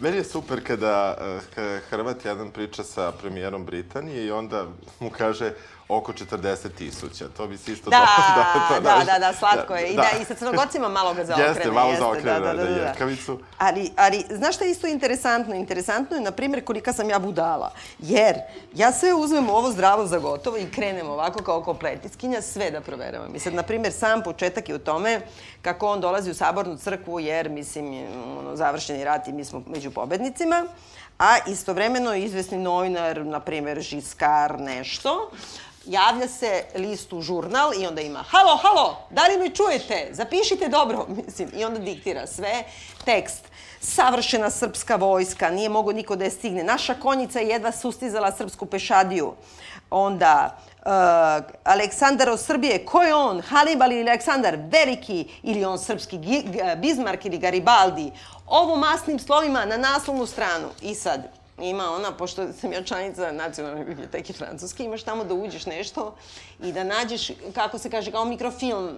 Meni 0.00 0.16
je 0.16 0.24
super 0.24 0.66
kada, 0.66 1.16
eh, 1.20 1.40
kada 1.54 1.78
Hrvat 1.80 2.24
jedan 2.24 2.50
priča 2.50 2.82
sa 2.84 3.12
premijerom 3.12 3.64
Britanije 3.64 4.26
i 4.26 4.30
onda 4.30 4.64
mu 5.00 5.10
kaže 5.10 5.52
oko 5.88 6.12
40 6.12 6.74
tisuća. 6.78 7.28
To 7.36 7.46
bi 7.46 7.58
se 7.58 7.72
isto... 7.72 7.90
Da, 7.90 8.06
to- 8.68 8.80
da, 8.80 9.02
da, 9.06 9.18
da, 9.18 9.32
slatko 9.32 9.74
je. 9.74 9.88
I 9.88 9.96
da, 9.96 10.08
i 10.22 10.24
sa 10.24 10.34
crnogocima 10.34 10.88
malo 10.88 11.14
ga 11.14 11.24
zaokrene. 11.28 11.50
Jeste, 11.50 11.70
malo 11.70 11.94
zaokrene, 11.98 12.40
da, 12.40 12.62
jerkavicu. 12.62 13.38
Ali, 13.58 13.90
ali, 13.96 14.24
znaš 14.30 14.54
šta 14.56 14.64
je 14.64 14.70
isto 14.70 14.86
interesantno? 14.86 15.54
Interesantno 15.54 16.16
je, 16.16 16.22
na 16.22 16.30
primjer, 16.30 16.64
kolika 16.64 16.92
sam 16.92 17.10
ja 17.10 17.18
budala. 17.18 17.72
Jer 17.98 18.36
ja 18.74 18.92
sve 18.92 19.14
uzmem 19.14 19.50
ovo 19.50 19.70
zdravo 19.72 20.06
za 20.06 20.18
gotovo 20.18 20.56
i 20.56 20.70
krenem 20.70 21.10
ovako 21.10 21.42
kao 21.42 21.62
kompletiskinja 21.62 22.42
sve 22.42 22.70
da 22.70 22.80
proveravam. 22.80 23.34
I 23.36 23.38
sad, 23.38 23.54
na 23.54 23.62
primjer, 23.62 23.92
sam 23.92 24.22
početak 24.22 24.68
je 24.68 24.74
u 24.74 24.78
tome 24.78 25.20
kako 25.62 25.88
on 25.88 26.00
dolazi 26.00 26.30
u 26.30 26.34
sabornu 26.34 26.76
crkvu, 26.76 27.20
jer, 27.20 27.48
mislim, 27.50 28.04
ono, 28.38 28.56
završeni 28.56 29.04
rat 29.04 29.28
i 29.28 29.32
mi 29.32 29.44
smo 29.44 29.62
među 29.66 29.90
pobednicima. 29.90 30.66
A 31.18 31.36
istovremeno 31.46 32.14
izvesni 32.14 32.58
novinar, 32.58 33.26
na 33.26 33.40
primjer, 33.40 33.80
Žiskar, 33.80 34.60
nešto, 34.60 35.30
javlja 35.86 36.28
se 36.28 36.64
listu 36.74 37.20
žurnal 37.20 37.72
i 37.80 37.86
onda 37.86 38.00
ima 38.00 38.22
halo, 38.28 38.56
halo, 38.56 39.06
da 39.10 39.26
li 39.26 39.38
me 39.38 39.50
čujete? 39.50 40.08
Zapišite 40.12 40.68
dobro, 40.68 41.06
mislim, 41.26 41.48
i 41.56 41.64
onda 41.64 41.78
diktira 41.78 42.26
sve, 42.26 42.64
tekst. 43.04 43.44
Savršena 43.80 44.50
srpska 44.50 44.96
vojska, 44.96 45.50
nije 45.50 45.68
mogo 45.68 45.92
niko 45.92 46.16
da 46.16 46.24
je 46.24 46.30
stigne. 46.30 46.64
Naša 46.64 46.94
konjica 46.94 47.40
je 47.40 47.48
jedva 47.48 47.72
sustizala 47.72 48.32
srpsku 48.32 48.66
pešadiju. 48.66 49.32
Onda, 49.90 50.58
uh, 50.78 50.92
Aleksandar 51.64 52.30
od 52.30 52.40
Srbije, 52.40 52.84
ko 52.84 53.02
je 53.02 53.14
on? 53.14 53.40
Hannibal 53.40 53.92
ili 53.92 54.10
Aleksandar? 54.10 54.56
Veliki 54.56 55.28
ili 55.42 55.64
on 55.64 55.78
srpski 55.78 56.18
Bismarck 56.76 57.24
ili 57.24 57.38
Garibaldi? 57.38 58.12
Ovo 58.46 58.76
masnim 58.76 59.18
slovima 59.18 59.64
na 59.64 59.76
naslovnu 59.76 60.26
stranu. 60.26 60.68
I 60.80 60.94
sad, 60.94 61.41
ima 61.62 61.90
ona, 61.90 62.12
pošto 62.12 62.52
sam 62.52 62.72
ja 62.72 62.82
članica 62.82 63.32
nacionalne 63.32 63.84
biblioteke 63.84 64.32
francuske, 64.32 64.84
imaš 64.84 65.02
tamo 65.02 65.24
da 65.24 65.34
uđeš 65.34 65.66
nešto 65.66 66.14
i 66.62 66.72
da 66.72 66.84
nađeš, 66.84 67.30
kako 67.54 67.78
se 67.78 67.90
kaže, 67.90 68.10
kao 68.10 68.24
mikrofilm. 68.24 68.88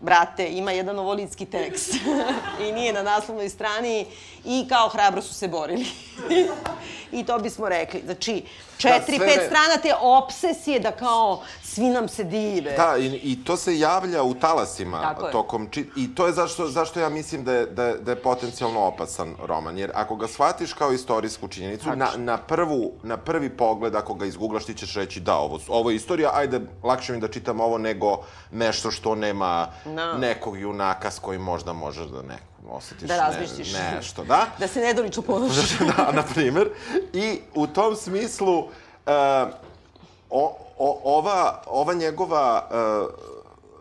brate, 0.00 0.48
ima 0.48 0.72
jedan 0.72 0.98
ovolitski 0.98 1.46
tekst 1.46 1.94
i 2.68 2.72
nije 2.72 2.92
na 2.92 3.02
naslovnoj 3.02 3.48
strani 3.48 4.06
i 4.44 4.66
kao 4.68 4.88
hrabro 4.88 5.22
su 5.22 5.34
se 5.34 5.48
borili. 5.48 5.86
I 7.18 7.24
to 7.24 7.38
bismo 7.38 7.68
rekli. 7.68 8.02
Znači, 8.04 8.42
četiri, 8.78 9.16
sve 9.16 9.26
pet 9.26 9.46
strana 9.46 9.76
te 9.82 9.94
obsesije 10.00 10.80
da 10.80 10.92
kao 10.92 11.42
svi 11.62 11.84
nam 11.84 12.08
se 12.08 12.24
dive. 12.24 12.76
Da, 12.76 12.96
i, 12.98 13.06
i 13.06 13.44
to 13.44 13.56
se 13.56 13.78
javlja 13.78 14.22
u 14.22 14.34
talasima 14.34 15.00
Tako 15.00 15.30
tokom 15.30 15.68
či... 15.70 15.90
I 15.96 16.14
to 16.14 16.26
je 16.26 16.32
zašto, 16.32 16.66
zašto 16.66 17.00
ja 17.00 17.08
mislim 17.08 17.44
da 17.44 17.52
je, 17.52 17.66
da, 17.66 17.84
je, 17.84 17.98
da 17.98 18.10
je 18.10 18.22
potencijalno 18.22 18.80
opasan 18.80 19.34
roman. 19.42 19.78
Jer 19.78 19.90
ako 19.94 20.16
ga 20.16 20.26
shvatiš 20.26 20.72
kao 20.72 20.92
istorijsku 20.92 21.48
činjenicu, 21.48 21.88
na, 21.96 22.08
na, 22.16 22.36
prvu, 22.36 22.92
na 23.02 23.16
prvi 23.16 23.50
pogled, 23.50 23.94
ako 23.94 24.14
ga 24.14 24.26
izgooglaš, 24.26 24.64
ti 24.64 24.74
ćeš 24.74 24.94
reći 24.94 25.20
da, 25.20 25.36
ovo, 25.36 25.58
ovo 25.68 25.90
je 25.90 25.96
istorija, 25.96 26.30
ajde, 26.34 26.60
lakše 26.82 27.12
mi 27.12 27.20
da 27.20 27.28
čitam 27.28 27.60
ovo 27.60 27.78
nego 27.78 28.18
nešto 28.50 28.90
što 28.90 29.14
nema 29.14 29.68
Da. 29.84 30.18
nekog 30.18 30.60
junaka 30.60 31.10
s 31.10 31.18
kojim 31.18 31.42
možda 31.42 31.72
možeš 31.72 32.06
da 32.06 32.22
ne, 32.22 32.38
osjetiš 32.70 33.08
Da 33.08 33.16
razmišljiš. 33.16 33.72
ne, 33.72 33.92
nešto, 33.96 34.24
da? 34.24 34.46
Da 34.58 34.68
se 34.68 34.80
nedolično 34.80 35.22
ponašaš. 35.22 35.78
da, 35.96 36.12
na 36.12 36.22
primer. 36.22 36.70
I 37.12 37.40
u 37.54 37.66
tom 37.66 37.96
smislu, 37.96 38.58
uh, 38.58 38.68
o, 40.30 40.56
o, 40.78 41.00
ova, 41.04 41.62
ova 41.66 41.94
njegova, 41.94 42.68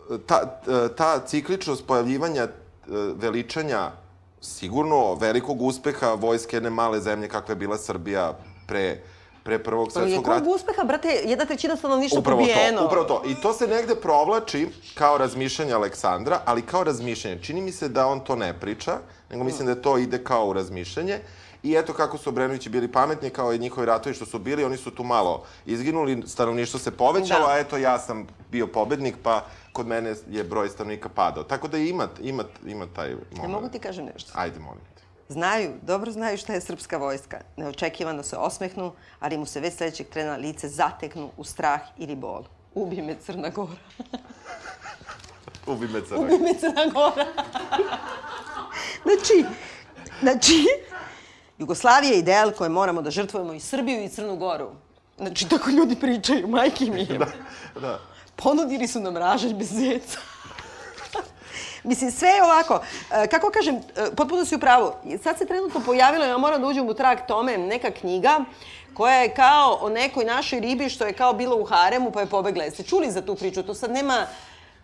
uh, 0.10 0.20
ta, 0.26 0.60
ta 0.98 1.20
cikličnost 1.26 1.88
pojavljivanja 1.88 2.44
uh, 2.44 2.96
veličanja 3.16 3.92
sigurno 4.42 5.14
velikog 5.16 5.62
uspeha 5.62 6.14
vojske 6.14 6.56
jedne 6.56 6.70
male 6.70 7.02
zemlje 7.02 7.28
kakva 7.28 7.52
je 7.52 7.56
bila 7.56 7.78
Srbija 7.78 8.34
pre, 8.68 9.02
pre 9.48 9.60
Prvog 9.60 9.88
je 9.88 9.92
svetskog 9.92 10.28
rata. 10.28 10.40
kog 10.40 10.48
uspeha, 10.50 10.84
brate, 10.84 11.08
jedna 11.26 11.46
trećina 11.46 11.76
stanovništva 11.76 12.20
Upravo 12.20 12.40
pobijeno. 12.40 12.80
to, 12.80 12.86
upravo 12.86 13.04
to. 13.06 13.22
I 13.26 13.36
to 13.36 13.54
se 13.54 13.68
negde 13.68 13.96
provlači 13.96 14.68
kao 14.94 15.18
razmišljanje 15.18 15.74
Aleksandra, 15.74 16.40
ali 16.46 16.62
kao 16.62 16.84
razmišljanje. 16.84 17.40
Čini 17.42 17.62
mi 17.62 17.72
se 17.72 17.90
da 17.90 18.08
on 18.08 18.20
to 18.20 18.36
ne 18.36 18.60
priča, 18.60 18.98
nego 19.32 19.44
mislim 19.44 19.68
da 19.68 19.76
to 19.78 19.98
ide 19.98 20.24
kao 20.24 20.48
u 20.48 20.54
razmišljanje. 20.54 21.20
I 21.64 21.74
eto 21.74 21.94
kako 21.94 22.18
su 22.18 22.30
Obrenovići 22.30 22.70
bili 22.70 22.92
pametni, 22.92 23.30
kao 23.30 23.54
i 23.54 23.60
njihovi 23.60 23.88
ratovi 23.88 24.16
što 24.16 24.26
su 24.26 24.40
bili, 24.40 24.64
oni 24.64 24.78
su 24.78 24.92
tu 24.92 25.04
malo 25.04 25.44
izginuli, 25.66 26.24
stanovništvo 26.28 26.80
se 26.80 26.92
povećalo, 26.92 27.48
Da. 27.48 27.54
a 27.54 27.60
eto 27.60 27.78
ja 27.78 28.00
sam 28.00 28.28
bio 28.52 28.68
pobednik, 28.68 29.16
pa 29.24 29.46
kod 29.74 29.88
mene 29.88 30.16
je 30.30 30.44
broj 30.44 30.70
stanovnika 30.70 31.10
padao. 31.10 31.44
Tako 31.44 31.68
da 31.68 31.78
ima, 31.78 32.08
ima, 32.22 32.44
ima 32.66 32.86
taj 32.88 33.10
moment. 33.10 33.42
Ne 33.42 33.48
mogu 33.48 33.70
ti 33.70 33.80
kažem 33.80 34.06
nešto. 34.06 34.32
Ajde, 34.36 34.60
molim 34.60 34.82
te. 34.96 35.02
Znaju, 35.30 35.74
dobro 35.82 36.12
znaju 36.12 36.38
šta 36.38 36.54
je 36.54 36.62
srpska 36.62 36.98
vojska. 36.98 37.42
Neočekivano 37.58 38.24
se 38.24 38.38
osmehnu, 38.38 38.92
ali 39.20 39.38
mu 39.38 39.46
se 39.46 39.60
već 39.60 39.74
sledećeg 39.74 40.08
trena 40.08 40.36
lice 40.36 40.70
zateknu 40.70 41.30
u 41.38 41.44
strah 41.44 41.82
ili 41.98 42.16
bol. 42.16 42.44
Ubi 42.74 43.02
me 43.02 43.16
Crna 43.26 43.50
Gora. 43.50 43.72
Ubi 45.68 45.88
me 45.88 46.02
crnak. 46.06 46.22
Ubi 46.22 46.38
me 46.44 46.54
Crna 46.60 46.86
Gora. 46.94 47.26
znači, 49.06 49.46
znači, 50.22 50.66
Jugoslavija 51.58 52.12
je 52.12 52.20
ideal 52.20 52.52
koje 52.52 52.70
moramo 52.70 53.02
da 53.02 53.12
žrtvujemo 53.12 53.54
i 53.54 53.60
Srbiju 53.60 54.04
i 54.04 54.10
Crnu 54.10 54.36
Goru. 54.36 54.70
Znači, 55.18 55.50
tako 55.50 55.70
ljudi 55.70 55.96
pričaju, 55.96 56.48
majke 56.48 56.86
mi 56.86 57.00
je. 57.02 57.20
Da. 57.82 58.00
Ponudili 58.36 58.88
su 58.88 59.00
nam 59.00 59.18
ražanj 59.18 59.54
bez 59.54 59.70
zeca. 59.74 60.20
Mislim, 61.84 62.12
sve 62.12 62.30
je 62.30 62.44
ovako, 62.44 62.82
e, 63.14 63.28
kako 63.28 63.52
kažem, 63.52 63.76
e, 63.76 63.82
potpuno 64.16 64.46
si 64.46 64.56
u 64.56 64.60
pravu. 64.60 64.92
Sad 65.24 65.38
se 65.38 65.46
trenutno 65.46 65.82
pojavila, 65.86 66.26
ja 66.26 66.38
moram 66.38 66.62
da 66.62 66.68
uđem 66.68 66.88
u 66.88 66.94
trag 66.94 67.18
tome, 67.28 67.58
neka 67.58 67.92
knjiga 67.92 68.40
koja 68.94 69.16
je 69.16 69.34
kao 69.34 69.78
o 69.82 69.90
nekoj 69.90 70.26
našoj 70.26 70.60
ribi 70.60 70.90
što 70.90 71.06
je 71.06 71.14
kao 71.14 71.34
bila 71.34 71.56
u 71.56 71.64
haremu 71.64 72.12
pa 72.12 72.22
je 72.22 72.26
pobegla. 72.26 72.64
Jeste 72.64 72.84
čuli 72.84 73.12
za 73.12 73.22
tu 73.22 73.36
priču? 73.36 73.64
To 73.64 73.74
sad 73.74 73.92
nema... 73.92 74.28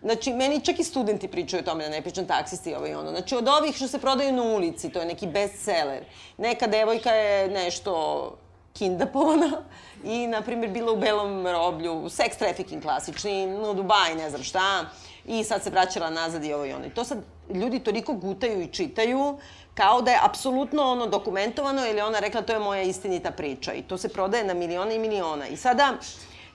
Znači, 0.02 0.32
meni 0.32 0.60
čak 0.60 0.78
i 0.78 0.84
studenti 0.84 1.28
pričaju 1.28 1.60
o 1.60 1.64
tome, 1.64 1.84
da 1.84 1.90
ne 1.90 2.02
pričam 2.02 2.26
taksisti 2.26 2.74
ovo 2.74 2.86
i 2.86 2.94
ono. 2.94 3.10
Znači, 3.10 3.36
od 3.36 3.48
ovih 3.48 3.76
što 3.76 3.88
se 3.88 3.98
prodaju 3.98 4.32
na 4.32 4.42
ulici, 4.42 4.88
to 4.88 4.98
je 5.00 5.06
neki 5.06 5.26
bestseller. 5.26 6.04
Neka 6.38 6.66
devojka 6.66 7.10
je 7.10 7.48
nešto 7.48 8.32
kindapovana 8.72 9.62
i, 10.04 10.26
na 10.26 10.42
primjer, 10.42 10.70
bila 10.70 10.92
u 10.92 10.96
belom 10.96 11.46
roblju, 11.46 11.92
sex 11.92 12.38
trafficking 12.38 12.82
klasični, 12.82 13.56
u 13.70 13.74
Dubaji, 13.74 14.14
ne 14.14 14.30
znam 14.30 14.42
šta, 14.42 14.84
i 15.26 15.44
sad 15.44 15.62
se 15.62 15.70
vraćala 15.70 16.10
nazad 16.10 16.44
i 16.44 16.52
ovo 16.52 16.64
i 16.64 16.72
ono. 16.72 16.86
I 16.86 16.90
to 16.90 17.04
sad 17.04 17.18
ljudi 17.54 17.80
toliko 17.80 18.12
gutaju 18.12 18.62
i 18.62 18.66
čitaju 18.66 19.38
kao 19.74 20.02
da 20.02 20.10
je 20.10 20.20
apsolutno 20.22 20.82
ono 20.82 21.06
dokumentovano 21.06 21.86
ili 21.86 22.00
ona 22.00 22.18
rekla 22.18 22.42
to 22.42 22.52
je 22.52 22.58
moja 22.58 22.82
istinita 22.82 23.30
priča 23.30 23.72
i 23.72 23.82
to 23.82 23.98
se 23.98 24.08
prodaje 24.08 24.44
na 24.44 24.54
milione 24.54 24.94
i 24.94 24.98
miliona. 24.98 25.46
I 25.48 25.56
sada 25.56 25.92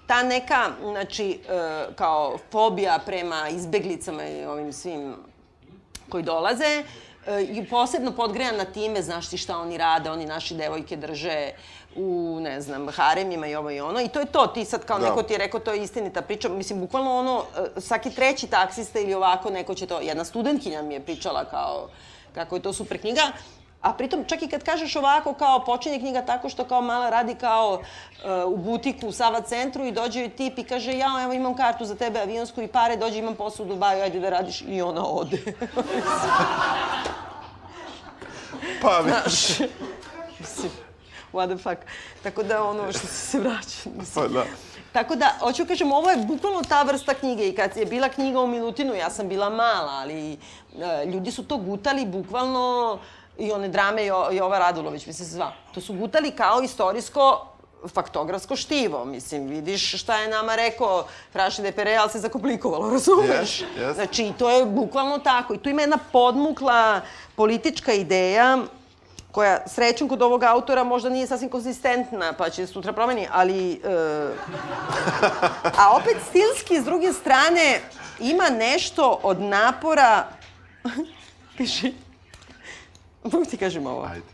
ta 0.08 0.24
neka, 0.24 0.70
znači, 0.82 1.32
e, 1.32 1.38
kao 1.96 2.38
fobija 2.52 3.00
prema 3.06 3.50
izbeglicama 3.50 4.28
i 4.28 4.46
ovim 4.46 4.74
svim 4.74 5.16
koji 6.10 6.24
dolaze, 6.24 6.66
e, 6.66 6.84
i 7.50 7.66
posebno 7.70 8.12
podgrejana 8.12 8.66
time, 8.66 9.02
znaš 9.02 9.30
ti 9.30 9.38
šta 9.38 9.58
oni 9.58 9.78
rade, 9.78 10.12
oni 10.12 10.26
naši 10.26 10.56
devojke 10.56 10.96
drže 10.96 11.52
u, 11.96 12.38
ne 12.42 12.62
znam, 12.62 12.88
haremima 12.92 13.48
i 13.48 13.56
ovo 13.56 13.72
i 13.72 13.80
ono. 13.80 14.02
I 14.02 14.08
to 14.08 14.20
je 14.20 14.26
to, 14.26 14.48
ti 14.48 14.66
sad 14.66 14.86
kao 14.86 15.00
Da. 15.00 15.10
neko 15.10 15.24
ti 15.24 15.34
je 15.34 15.38
rekao, 15.38 15.60
to 15.60 15.72
je 15.72 15.84
istinita 15.84 16.22
priča. 16.22 16.50
Mislim, 16.50 16.80
bukvalno 16.80 17.20
ono, 17.20 17.44
e, 17.78 17.82
svaki 17.82 18.12
treći 18.12 18.48
taksista 18.48 19.00
ili 19.00 19.14
ovako, 19.14 19.50
neko 19.50 19.76
će 19.76 19.86
to, 19.88 20.00
jedna 20.00 20.24
studentkinja 20.26 20.82
mi 20.82 20.94
je 20.94 21.00
pričala 21.00 21.46
kao, 21.46 21.90
kako 22.36 22.56
je 22.56 22.62
to 22.62 22.74
super 22.74 23.00
knjiga. 23.00 23.22
A 23.82 23.94
pritom, 23.94 24.26
čak 24.26 24.42
i 24.42 24.48
kad 24.48 24.64
kažeš 24.64 24.96
ovako, 24.96 25.34
kao 25.34 25.66
počinje 25.66 26.00
knjiga 26.00 26.22
tako 26.22 26.50
što 26.50 26.64
kao 26.66 26.82
mala 26.82 27.10
radi 27.10 27.36
kao 27.36 27.82
e, 28.24 28.44
u 28.44 28.58
butiku 28.58 29.08
u 29.08 29.12
Sava 29.12 29.42
centru 29.42 29.86
i 29.86 29.92
dođe 29.92 30.20
joj 30.20 30.30
tip 30.30 30.58
i 30.58 30.64
kaže, 30.64 30.98
ja, 30.98 31.20
evo 31.24 31.34
imam 31.34 31.56
kartu 31.56 31.86
za 31.86 31.96
tebe 31.96 32.20
avionsku 32.20 32.62
i 32.62 32.68
pare, 32.68 32.98
dođe 32.98 33.18
imam 33.18 33.36
posao 33.36 33.66
u 33.66 33.70
Dubaju, 33.70 34.04
ajde 34.04 34.20
da 34.20 34.30
radiš. 34.30 34.62
I 34.62 34.82
ona 34.82 35.06
ode. 35.06 35.38
Pa, 38.82 39.00
vi- 39.00 39.10
Znaš, 39.10 39.60
mislim, 40.40 40.72
what 41.34 41.56
the 41.56 41.64
fuck. 41.64 41.82
Tako 42.24 42.44
da 42.44 42.64
ono 42.64 42.92
što 42.92 43.08
se 43.08 43.08
se 43.08 43.40
vraća. 43.40 43.90
Mislim. 43.98 44.06
pa 44.16 44.28
da. 44.28 44.44
Tako 44.92 45.16
da, 45.16 45.36
hoću 45.40 45.66
kažem, 45.66 45.92
ovo 45.92 46.10
je 46.10 46.18
bukvalno 46.18 46.62
ta 46.70 46.84
vrsta 46.84 47.14
knjige 47.14 47.48
i 47.48 47.56
kad 47.56 47.78
je 47.78 47.86
bila 47.86 48.10
knjiga 48.10 48.40
o 48.40 48.48
Milutinu, 48.48 48.94
ja 48.96 49.10
sam 49.10 49.28
bila 49.28 49.50
mala, 49.50 49.92
ali 49.92 50.34
e, 50.34 50.38
ljudi 51.06 51.32
su 51.32 51.44
to 51.44 51.58
gutali 51.58 52.06
bukvalno 52.06 53.00
i 53.40 53.52
one 53.52 53.70
drame 53.70 54.06
Jo, 54.06 54.28
Jova 54.32 54.60
Radulović, 54.60 55.06
mislim 55.06 55.26
se 55.26 55.34
zva. 55.34 55.52
To 55.74 55.82
su 55.82 55.94
gutali 55.94 56.32
kao 56.32 56.62
istorijsko 56.62 57.46
faktografsko 57.88 58.56
štivo. 58.56 59.06
Mislim, 59.06 59.48
vidiš 59.48 60.02
šta 60.02 60.20
je 60.20 60.28
nama 60.28 60.56
rekao 60.56 61.06
Fraši 61.32 61.62
de 61.62 61.72
Pere, 61.72 61.96
ali 61.96 62.10
se 62.10 62.20
zakomplikovalo, 62.20 62.90
razumeš? 62.90 63.60
Yes, 63.60 63.66
yes. 63.80 63.94
Znači, 63.94 64.34
to 64.38 64.50
je 64.50 64.66
bukvalno 64.66 65.20
tako. 65.20 65.54
I 65.54 65.58
tu 65.58 65.70
ima 65.70 65.82
jedna 65.82 65.98
podmukla 66.12 67.02
politička 67.36 67.94
ideja 67.94 68.58
koja 69.32 69.68
srećom 69.68 70.10
kod 70.10 70.22
ovog 70.22 70.44
autora 70.44 70.84
možda 70.84 71.10
nije 71.10 71.28
sasvim 71.28 71.50
konzistentna, 71.50 72.34
pa 72.34 72.50
će 72.50 72.68
sutra 72.68 72.94
promeni, 72.94 73.28
ali... 73.32 73.74
E, 73.74 73.80
a 75.78 75.96
opet 75.96 76.18
stilski, 76.30 76.82
s 76.82 76.86
druge 76.86 77.14
strane, 77.14 77.82
ima 78.20 78.50
nešto 78.50 79.20
od 79.24 79.42
napora... 79.42 80.28
Piši. 81.58 81.94
Mogu 83.32 83.46
ti 83.46 83.58
kažem 83.58 83.88
ovo? 83.88 84.04
Ajde. 84.04 84.26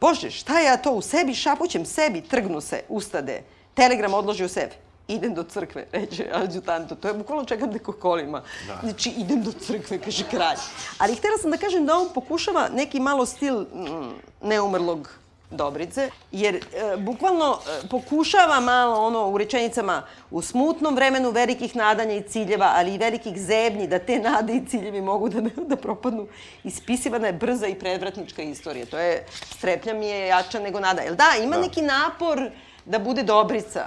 Bože, 0.00 0.30
šta 0.30 0.60
ja 0.60 0.76
to 0.76 0.92
u 0.92 1.02
sebi 1.02 1.34
šapućem 1.34 1.86
sebi, 1.86 2.20
trgnu 2.20 2.60
se, 2.60 2.82
ustade. 2.88 3.42
Telegram 3.74 4.14
odloži 4.14 4.44
u 4.44 4.48
sebi. 4.48 4.74
Idem 5.08 5.34
do 5.34 5.42
crkve, 5.42 5.86
reče 5.92 6.30
adjutantu. 6.32 6.94
To 6.94 7.08
je 7.08 7.14
bukvalno 7.14 7.44
čekam 7.44 7.70
neko 7.70 7.92
kolima. 7.92 8.42
Da. 8.66 8.78
Znači, 8.82 9.10
idem 9.16 9.42
do 9.42 9.52
crkve, 9.52 9.98
kaže 9.98 10.24
kralj. 10.30 10.56
Ali 10.98 11.14
htjela 11.14 11.38
sam 11.38 11.50
da 11.50 11.56
kažem 11.56 11.86
da 11.86 11.94
on 11.94 12.08
pokušava 12.14 12.68
neki 12.68 13.00
malo 13.00 13.26
stil 13.26 13.60
mm, 13.60 14.12
neumrlog 14.42 15.10
Dobrice, 15.50 16.10
jer 16.32 16.54
e, 16.54 16.96
bukvalno 16.96 17.58
e, 17.84 17.88
pokušava 17.88 18.60
malo 18.60 19.06
ono 19.06 19.28
u 19.28 19.38
rečenicama 19.38 20.02
u 20.30 20.42
smutnom 20.42 20.94
vremenu 20.94 21.30
velikih 21.30 21.76
nadanja 21.76 22.14
i 22.14 22.22
ciljeva, 22.22 22.72
ali 22.74 22.94
i 22.94 22.98
velikih 22.98 23.38
zebnji 23.40 23.86
da 23.86 23.98
te 23.98 24.18
nade 24.18 24.54
i 24.56 24.66
ciljevi 24.66 25.00
mogu 25.00 25.28
da, 25.28 25.40
da 25.70 25.76
propadnu. 25.76 26.26
Ispisivana 26.64 27.26
je 27.26 27.32
brza 27.32 27.66
i 27.66 27.74
predvratnička 27.74 28.42
istorija. 28.42 28.86
To 28.86 28.98
je, 28.98 29.26
strepnja 29.30 29.94
mi 29.94 30.06
je 30.06 30.26
jača 30.26 30.60
nego 30.60 30.80
nada. 30.80 31.02
Jel 31.02 31.14
da, 31.14 31.32
ima 31.42 31.56
Da. 31.56 31.62
neki 31.62 31.82
napor 31.82 32.50
da 32.84 32.98
bude 32.98 33.22
Dobrica. 33.22 33.86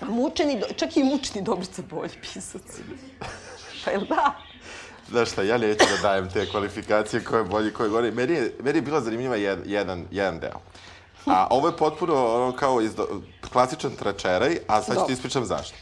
A 0.00 0.04
mučeni, 0.04 0.62
čak 0.76 0.96
i 0.96 1.04
mučeni 1.04 1.42
Dobrica 1.42 1.82
bolji 1.90 2.18
pisac. 2.20 2.62
Pa 3.84 3.90
jel 3.90 4.04
da? 4.04 4.34
Znaš 5.12 5.30
šta, 5.30 5.42
ja 5.42 5.58
neću 5.58 5.84
da 5.96 6.08
dajem 6.08 6.30
te 6.30 6.50
kvalifikacije 6.50 7.24
koje 7.24 7.40
je 7.40 7.44
bolji, 7.44 7.72
koje 7.72 7.86
je 7.86 7.90
gori. 7.90 8.10
Meni 8.10 8.32
je, 8.32 8.54
meni 8.62 8.78
je 8.78 8.82
bila 8.82 9.00
zanimljiva 9.00 9.36
jed, 9.36 9.58
jedan, 9.66 10.04
jedan 10.10 10.38
deo. 10.38 10.60
A 11.26 11.46
ovo 11.56 11.68
je 11.68 11.76
potpuno 11.76 12.34
ono 12.34 12.56
kao 12.56 12.80
izdo, 12.80 13.06
klasičan 13.52 13.90
tračeraj, 13.90 14.58
a 14.66 14.82
sad 14.82 14.96
ću 14.96 15.06
ti 15.06 15.12
ispričam 15.12 15.44
zašto. 15.44 15.76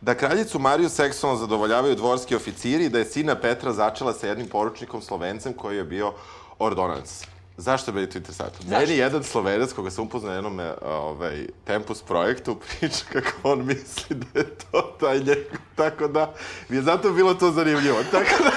Da 0.00 0.14
kraljicu 0.14 0.58
Mariju 0.58 0.88
seksualno 0.88 1.38
zadovoljavaju 1.38 1.94
dvorski 1.94 2.36
oficiri 2.36 2.84
i 2.84 2.88
da 2.88 2.98
je 2.98 3.04
sina 3.04 3.34
Petra 3.34 3.72
začela 3.72 4.12
sa 4.12 4.26
jednim 4.26 4.48
poručnikom 4.48 5.02
Slovencem 5.02 5.52
koji 5.52 5.76
je 5.76 5.84
bio 5.84 6.12
ordonac. 6.58 7.24
Zašto 7.60 7.90
je 7.90 7.94
meni 7.94 8.10
to 8.10 8.18
interesantno? 8.18 8.78
Meni 8.78 8.96
jedan 8.96 9.24
Slovenac 9.24 9.72
koga 9.72 9.90
sam 9.90 10.04
upoznao 10.04 10.30
na 10.30 10.34
jednom 10.34 10.60
e, 10.60 10.74
ovaj, 10.86 11.46
Tempus 11.64 12.02
projektu 12.02 12.56
priča 12.64 13.04
kako 13.12 13.32
on 13.42 13.66
misli 13.66 14.16
da 14.16 14.40
je 14.40 14.46
to 14.54 14.96
taj 15.00 15.18
njegov 15.18 15.58
Tako 15.74 16.08
da, 16.08 16.34
mi 16.68 16.76
je 16.76 16.82
zato 16.82 17.10
bilo 17.12 17.34
to 17.34 17.50
zanimljivo. 17.50 17.98
Tako 18.10 18.42
da... 18.42 18.50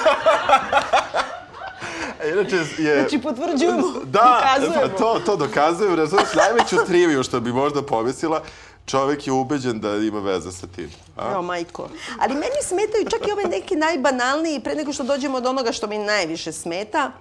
A 2.20 2.26
Inače 2.32 2.56
je... 2.78 3.00
Znači, 3.00 3.18
potvrđujemo, 3.18 3.92
Da, 4.04 4.42
dokazujemo. 4.58 4.92
pa 4.92 4.98
to, 4.98 5.20
to 5.26 5.36
dokazujem. 5.36 5.94
Razumiješ, 5.94 6.34
najveću 6.34 6.76
triviju 6.86 7.22
što 7.22 7.40
bi 7.40 7.52
možda 7.52 7.82
pomislila, 7.82 8.42
čovek 8.86 9.26
je 9.26 9.32
ubeđen 9.32 9.80
da 9.80 9.96
ima 9.96 10.20
veze 10.20 10.52
sa 10.52 10.66
tim. 10.66 10.90
A? 11.16 11.30
Evo, 11.32 11.42
majko. 11.42 11.88
Ali 12.18 12.34
meni 12.34 12.62
smetaju 12.62 13.10
čak 13.10 13.28
i 13.28 13.32
ove 13.32 13.44
neki 13.44 13.76
najbanalniji, 13.76 14.60
pre 14.60 14.74
nego 14.74 14.92
što 14.92 15.02
dođemo 15.02 15.36
od 15.38 15.46
onoga 15.46 15.72
što 15.72 15.86
mi 15.86 15.98
najviše 15.98 16.52
smeta, 16.52 17.12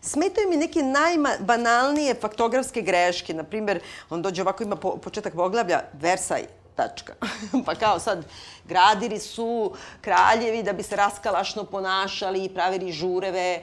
Smetaju 0.00 0.48
mi 0.48 0.56
neke 0.56 0.82
najbanalnije 0.82 2.14
faktografske 2.14 2.82
greške. 2.82 3.34
Naprimer, 3.34 3.80
on 4.10 4.22
dođe 4.22 4.42
ovako, 4.42 4.62
ima 4.62 4.76
po, 4.76 4.96
početak 4.96 5.34
poglavlja, 5.34 5.82
Versaj, 5.92 6.46
tačka. 6.78 7.14
pa 7.66 7.74
kao 7.74 7.98
sad, 7.98 8.24
gradili 8.64 9.18
su 9.18 9.74
kraljevi 10.00 10.62
da 10.62 10.72
bi 10.72 10.82
se 10.82 10.96
raskalašno 10.96 11.64
ponašali 11.64 12.44
i 12.44 12.54
pravili 12.54 12.92
žureve, 12.92 13.62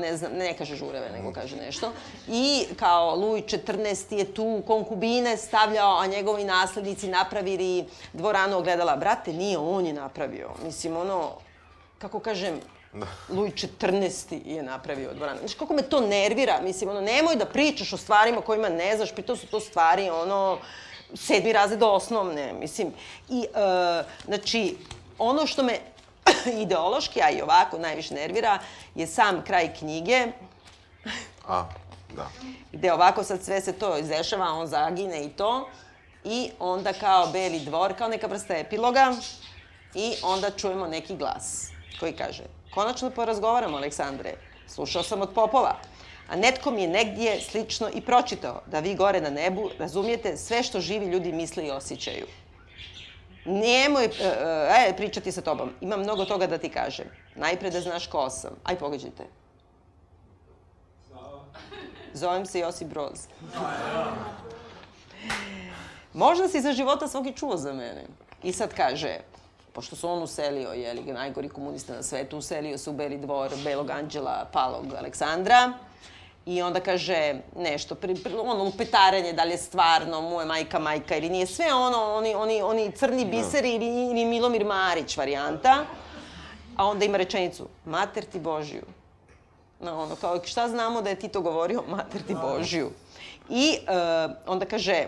ne 0.00 0.16
znam, 0.16 0.32
ne 0.32 0.54
kaže 0.58 0.76
žureve, 0.76 1.10
nego 1.12 1.32
kaže 1.32 1.56
nešto. 1.56 1.92
I 2.28 2.66
kao 2.76 3.14
Luj 3.16 3.42
XIV 3.42 4.18
je 4.18 4.34
tu 4.34 4.62
konkubine 4.66 5.36
stavljao, 5.36 5.98
a 5.98 6.06
njegovi 6.06 6.44
naslednici 6.44 7.08
napravili 7.08 7.84
dvoranu 8.12 8.58
ogledala. 8.58 8.96
Brate, 8.96 9.32
nije 9.32 9.58
on 9.58 9.86
je 9.86 9.92
napravio. 9.92 10.50
Mislim, 10.64 10.96
ono, 10.96 11.30
kako 11.98 12.20
kažem. 12.20 12.60
Luj 13.28 13.50
XIV 13.50 14.46
je 14.46 14.62
napravio 14.62 15.14
dvoranu. 15.14 15.38
Znaš, 15.38 15.54
kako 15.54 15.74
me 15.74 15.82
to 15.82 16.00
nervira. 16.00 16.60
Mislim, 16.62 16.90
ono, 16.90 17.00
nemoj 17.00 17.36
da 17.36 17.46
pričaš 17.46 17.92
o 17.92 17.96
stvarima 17.96 18.40
kojima 18.40 18.68
ne 18.68 18.96
znaš, 18.96 19.12
pritom 19.12 19.36
su 19.36 19.46
to 19.46 19.60
stvari, 19.60 20.10
ono, 20.10 20.58
sedmi 21.14 21.52
razred 21.52 21.82
osnovne, 21.82 22.52
mislim. 22.52 22.92
I, 23.28 23.46
e, 23.54 24.04
znači, 24.24 24.76
ono 25.18 25.46
što 25.46 25.62
me 25.62 25.78
ideološki, 26.62 27.22
a 27.22 27.30
i 27.30 27.42
ovako 27.42 27.78
najviše 27.78 28.14
nervira, 28.14 28.58
je 28.94 29.06
sam 29.06 29.44
kraj 29.44 29.74
knjige, 29.74 30.26
A, 31.48 31.64
da. 32.16 32.30
gde 32.72 32.92
ovako 32.92 33.24
sad 33.24 33.44
sve 33.44 33.60
se 33.60 33.72
to 33.72 33.98
izdešava, 33.98 34.52
on 34.52 34.66
zagine 34.66 35.24
i 35.24 35.28
to, 35.28 35.68
i 36.24 36.50
onda 36.58 36.92
kao 36.92 37.26
beli 37.26 37.60
dvor, 37.60 37.94
kao 37.98 38.08
neka 38.08 38.26
vrsta 38.26 38.54
epiloga, 38.54 39.14
i 39.94 40.14
onda 40.22 40.50
čujemo 40.50 40.86
neki 40.86 41.16
glas 41.16 41.68
koji 42.00 42.12
kaže, 42.12 42.42
konačno 42.74 43.10
porazgovaramo, 43.10 43.76
Aleksandre, 43.76 44.34
slušao 44.66 45.02
sam 45.02 45.22
od 45.22 45.30
popova, 45.34 45.76
a 46.28 46.36
netko 46.36 46.70
mi 46.70 46.82
je 46.82 46.88
negdje 46.88 47.40
slično 47.40 47.88
i 47.94 48.00
pročitao, 48.00 48.62
da 48.66 48.80
vi 48.80 48.94
gore 48.94 49.20
na 49.20 49.30
nebu 49.30 49.70
razumijete 49.78 50.36
sve 50.36 50.62
što 50.62 50.80
živi 50.80 51.06
ljudi 51.06 51.32
misle 51.32 51.66
i 51.66 51.70
osjećaju. 51.70 52.26
Nemoj, 53.44 54.04
e, 54.04 54.08
e, 54.08 54.88
e, 54.88 54.96
pričati 54.96 55.32
sa 55.32 55.40
tobom. 55.40 55.70
Imam 55.80 56.00
mnogo 56.00 56.24
toga 56.24 56.46
da 56.46 56.58
ti 56.58 56.68
kažem. 56.68 57.06
Najpre 57.34 57.70
da 57.70 57.80
znaš 57.80 58.06
ko 58.06 58.30
sam. 58.30 58.56
Aj, 58.64 58.76
pogađajte. 58.76 59.24
Zovem 62.12 62.46
se 62.46 62.58
Josip 62.58 62.88
Broz. 62.88 63.26
Možda 66.12 66.48
si 66.48 66.60
za 66.60 66.72
života 66.72 67.08
svog 67.08 67.26
i 67.26 67.32
čuo 67.32 67.56
za 67.56 67.72
mene. 67.72 68.04
I 68.42 68.52
sad 68.52 68.74
kaže, 68.74 69.18
pošto 69.74 69.96
se 69.96 70.06
on 70.06 70.22
uselio, 70.22 70.72
je 70.72 70.94
li, 70.94 71.02
najgori 71.02 71.48
komunista 71.48 71.94
na 71.94 72.02
svetu, 72.02 72.38
uselio 72.38 72.78
se 72.78 72.90
u 72.90 72.92
Beli 72.92 73.18
dvor 73.18 73.50
Belog 73.64 73.90
anđela 73.90 74.46
Palog 74.52 74.94
Aleksandra, 74.94 75.72
I 76.46 76.62
onda 76.62 76.80
kaže 76.80 77.40
nešto, 77.56 77.94
pri, 77.94 78.14
pri, 78.14 78.34
ono 78.36 78.64
upetaranje, 78.64 79.32
da 79.32 79.44
li 79.44 79.50
je 79.50 79.58
stvarno, 79.58 80.20
mu 80.20 80.40
je 80.40 80.46
majka 80.46 80.78
majka 80.78 81.16
ili 81.16 81.28
nije, 81.28 81.46
sve 81.46 81.74
ono, 81.74 82.14
oni, 82.14 82.34
oni, 82.34 82.62
oni 82.62 82.92
crni 82.92 83.24
biseri 83.24 83.74
ili, 83.74 83.86
ili 83.86 84.24
Milomir 84.24 84.64
Marić 84.64 85.16
varijanta. 85.16 85.84
A 86.76 86.86
onda 86.86 87.04
ima 87.04 87.16
rečenicu, 87.16 87.68
mater 87.84 88.24
ti 88.24 88.40
Božiju. 88.40 88.84
No, 89.80 90.02
ono, 90.02 90.16
kao, 90.16 90.40
šta 90.44 90.68
znamo 90.68 91.02
da 91.02 91.10
je 91.10 91.18
Tito 91.18 91.40
govorio? 91.40 91.82
Mater 91.88 92.22
ti 92.22 92.34
Božiju. 92.34 92.90
I 93.48 93.78
uh, 93.80 94.34
onda 94.46 94.66
kaže, 94.66 95.06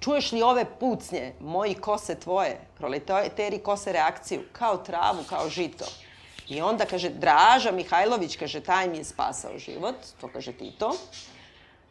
čuješ 0.00 0.32
li 0.32 0.42
ove 0.42 0.64
pucnje, 0.64 1.32
moji 1.40 1.74
kose 1.74 2.14
tvoje, 2.14 2.60
proleteri 2.78 3.58
kose 3.58 3.92
reakciju, 3.92 4.42
kao 4.52 4.76
travu, 4.76 5.24
kao 5.28 5.48
žito. 5.48 5.84
I 6.48 6.60
onda 6.60 6.84
kaže, 6.84 7.08
Draža 7.08 7.72
Mihajlović, 7.72 8.36
kaže, 8.36 8.60
taj 8.60 8.88
mi 8.88 8.98
je 8.98 9.04
spasao 9.04 9.58
život, 9.58 9.94
to 10.20 10.28
kaže 10.32 10.52
Tito. 10.52 10.92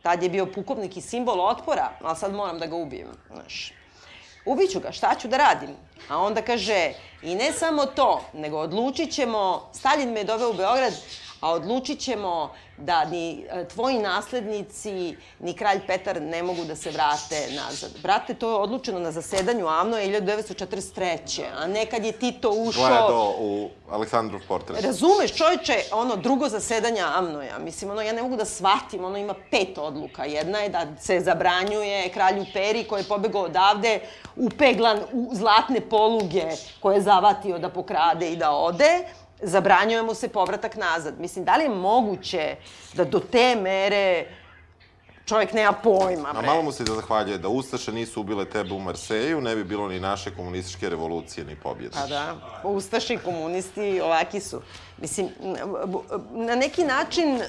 Tad 0.02 0.24
je 0.24 0.30
bio 0.30 0.46
pukovnik 0.46 0.98
i 0.98 1.02
simbol 1.02 1.42
otpora, 1.42 1.92
ali 2.02 2.18
sad 2.18 2.34
moram 2.34 2.60
da 2.60 2.66
ga 2.66 2.76
ubijem, 2.76 3.08
znaš. 3.34 3.74
Ubiću 4.46 4.80
ga, 4.80 4.92
šta 4.92 5.16
ću 5.16 5.28
da 5.28 5.38
radim? 5.38 5.70
A 6.08 6.18
onda 6.18 6.42
kaže, 6.42 6.94
i 7.22 7.36
ne 7.36 7.52
samo 7.54 7.86
to, 7.86 8.22
nego 8.34 8.58
odlučit 8.58 9.12
ćemo, 9.12 9.70
Stalin 9.74 10.10
me 10.10 10.24
doveo 10.24 10.50
u 10.50 10.54
Beograd, 10.54 10.94
a 11.42 11.52
odlučit 11.52 12.00
ćemo 12.00 12.52
da 12.78 13.06
ni 13.06 13.46
e, 13.50 13.68
tvoji 13.68 13.98
naslednici, 13.98 15.16
ni 15.40 15.54
kralj 15.54 15.80
Petar 15.88 16.22
ne 16.22 16.44
mogu 16.44 16.64
da 16.64 16.76
se 16.76 16.92
vrate 16.92 17.48
nazad. 17.56 17.92
Brate, 18.04 18.34
to 18.34 18.50
je 18.50 18.56
odlučeno 18.56 19.00
na 19.00 19.12
zasedanju 19.12 19.68
AMNO 19.68 19.98
1943. 19.98 21.44
A 21.58 21.68
ne 21.68 21.86
kad 21.86 22.06
je 22.06 22.12
Tito 22.12 22.50
ušao... 22.50 22.88
Gledao 22.88 23.36
u 23.40 23.70
Aleksandrov 23.90 24.42
portret. 24.48 24.86
Razumeš, 24.86 25.36
čovječe, 25.36 25.74
ono, 25.92 26.16
drugo 26.16 26.50
zasedanja 26.50 27.06
AMNO-ja, 27.16 27.60
mislim, 27.60 27.92
ono, 27.92 28.02
ja 28.02 28.14
ne 28.14 28.24
mogu 28.24 28.36
da 28.36 28.46
shvatim, 28.46 29.06
ono 29.06 29.18
ima 29.18 29.36
pet 29.52 29.78
odluka. 29.78 30.26
Jedna 30.26 30.60
je 30.60 30.70
da 30.70 30.86
se 31.00 31.20
zabranjuje 31.20 32.10
kralju 32.10 32.46
Peri, 32.54 32.84
koji 32.84 33.02
je 33.02 33.08
pobegao 33.08 33.42
odavde, 33.42 34.00
upeglan 34.36 35.00
u 35.14 35.30
zlatne 35.34 35.82
poluge, 35.90 36.44
koje 36.80 36.96
je 36.96 37.02
zavatio 37.02 37.60
da 37.60 37.70
pokrade 37.70 38.32
i 38.32 38.36
da 38.36 38.52
ode, 38.52 39.04
zabranjuje 39.42 40.04
mu 40.04 40.14
se 40.14 40.28
povratak 40.28 40.76
nazad. 40.76 41.20
Mislim, 41.20 41.46
da 41.46 41.56
li 41.56 41.64
je 41.64 41.70
moguće 41.70 42.56
da 42.94 43.06
do 43.06 43.20
te 43.20 43.56
mere 43.56 44.26
čovjek 45.26 45.54
nema 45.54 45.74
pojma, 45.74 46.30
A 46.30 46.34
bre? 46.34 46.48
malo 46.48 46.62
mu 46.62 46.72
se 46.72 46.84
da 46.84 46.94
zahvaljuje 46.94 47.38
da 47.38 47.48
Ustaše 47.48 47.92
nisu 47.92 48.22
ubile 48.22 48.46
tebe 48.46 48.74
u 48.74 48.80
Marseju, 48.80 49.42
ne 49.42 49.56
bi 49.56 49.64
bilo 49.64 49.88
ni 49.88 50.00
naše 50.00 50.36
komunističke 50.36 50.90
revolucije, 50.90 51.46
ni 51.46 51.56
pobjede. 51.56 51.96
Pa 51.96 52.08
da, 52.08 52.36
Ustaši 52.64 53.14
i 53.14 53.18
komunisti 53.18 54.02
ovaki 54.02 54.40
su. 54.40 54.62
Mislim, 54.98 55.30
na 56.32 56.56
neki 56.56 56.84
način 56.84 57.36
e, 57.36 57.46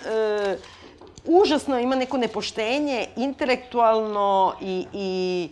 užasno 1.25 1.79
ima 1.79 1.97
neko 1.97 2.17
nepoštenje, 2.17 3.07
intelektualno 3.17 4.55
i, 4.61 4.87
i, 4.93 5.49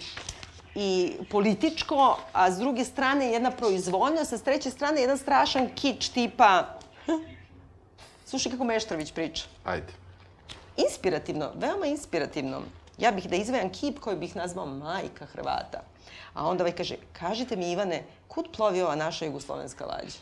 i 0.81 1.13
političko, 1.31 2.19
a 2.33 2.51
s 2.51 2.59
druge 2.59 2.85
strane 2.85 3.33
jedna 3.33 3.51
proizvoljnost, 3.51 4.33
a 4.33 4.39
s 4.39 4.43
treće 4.43 4.71
strane 4.71 5.01
jedan 5.01 5.19
strašan 5.19 5.69
kič 5.75 6.09
tipa... 6.09 6.79
Slušaj 8.27 8.53
kako 8.53 8.65
Meštrović 8.65 9.13
priča. 9.13 9.45
Ajde. 9.65 9.93
Inspirativno, 10.77 11.51
veoma 11.55 11.87
inspirativno. 11.87 12.63
Ja 12.99 13.11
bih 13.13 13.29
da 13.29 13.37
izvajam 13.37 13.73
kip 13.73 13.99
koji 13.99 14.17
bih 14.17 14.37
nazvao 14.37 14.67
majka 14.67 15.27
Hrvata. 15.27 15.83
A 16.35 16.47
onda 16.47 16.65
ovaj 16.65 16.77
kaže, 16.77 16.97
kažite 17.13 17.57
mi 17.57 17.73
Ivane, 17.73 18.05
kud 18.29 18.47
plovi 18.57 18.83
ova 18.83 18.95
naša 18.95 19.25
jugoslovenska 19.25 19.87
lađa? 19.87 20.19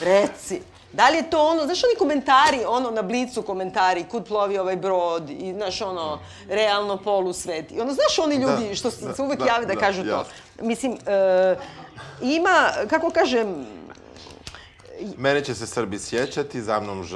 Reci. 0.10 0.60
Da 0.94 1.08
li 1.08 1.16
je 1.16 1.30
to 1.30 1.46
ono, 1.46 1.64
znaš 1.64 1.84
oni 1.84 1.94
komentari, 1.98 2.64
ono 2.68 2.90
na 2.90 3.02
blicu 3.02 3.42
komentari, 3.42 4.04
kud 4.04 4.24
plovi 4.24 4.58
ovaj 4.58 4.76
brod 4.76 5.30
i, 5.30 5.52
znaš, 5.52 5.80
ono, 5.80 6.18
realno 6.48 6.96
polusvet. 6.96 7.72
I 7.72 7.80
ono, 7.80 7.92
znaš 7.92 8.18
oni 8.18 8.34
ljudi 8.34 8.68
Da, 8.68 8.74
što 8.74 8.90
se, 8.90 9.06
da, 9.06 9.22
uvek 9.22 9.38
da, 9.38 9.46
jave 9.46 9.66
da, 9.66 9.74
da, 9.74 9.80
kažu 9.80 10.02
to. 10.02 10.08
jasno. 10.08 10.32
Mislim, 10.60 10.92
e, 10.92 11.56
ima, 12.22 12.70
kako 12.90 13.10
kažem, 13.10 13.66
Mene 15.16 15.44
će 15.44 15.54
se 15.54 15.66
Srbi 15.66 15.98
sjećati, 15.98 16.62
za 16.62 16.80
mnom 16.80 17.02
e, 17.02 17.06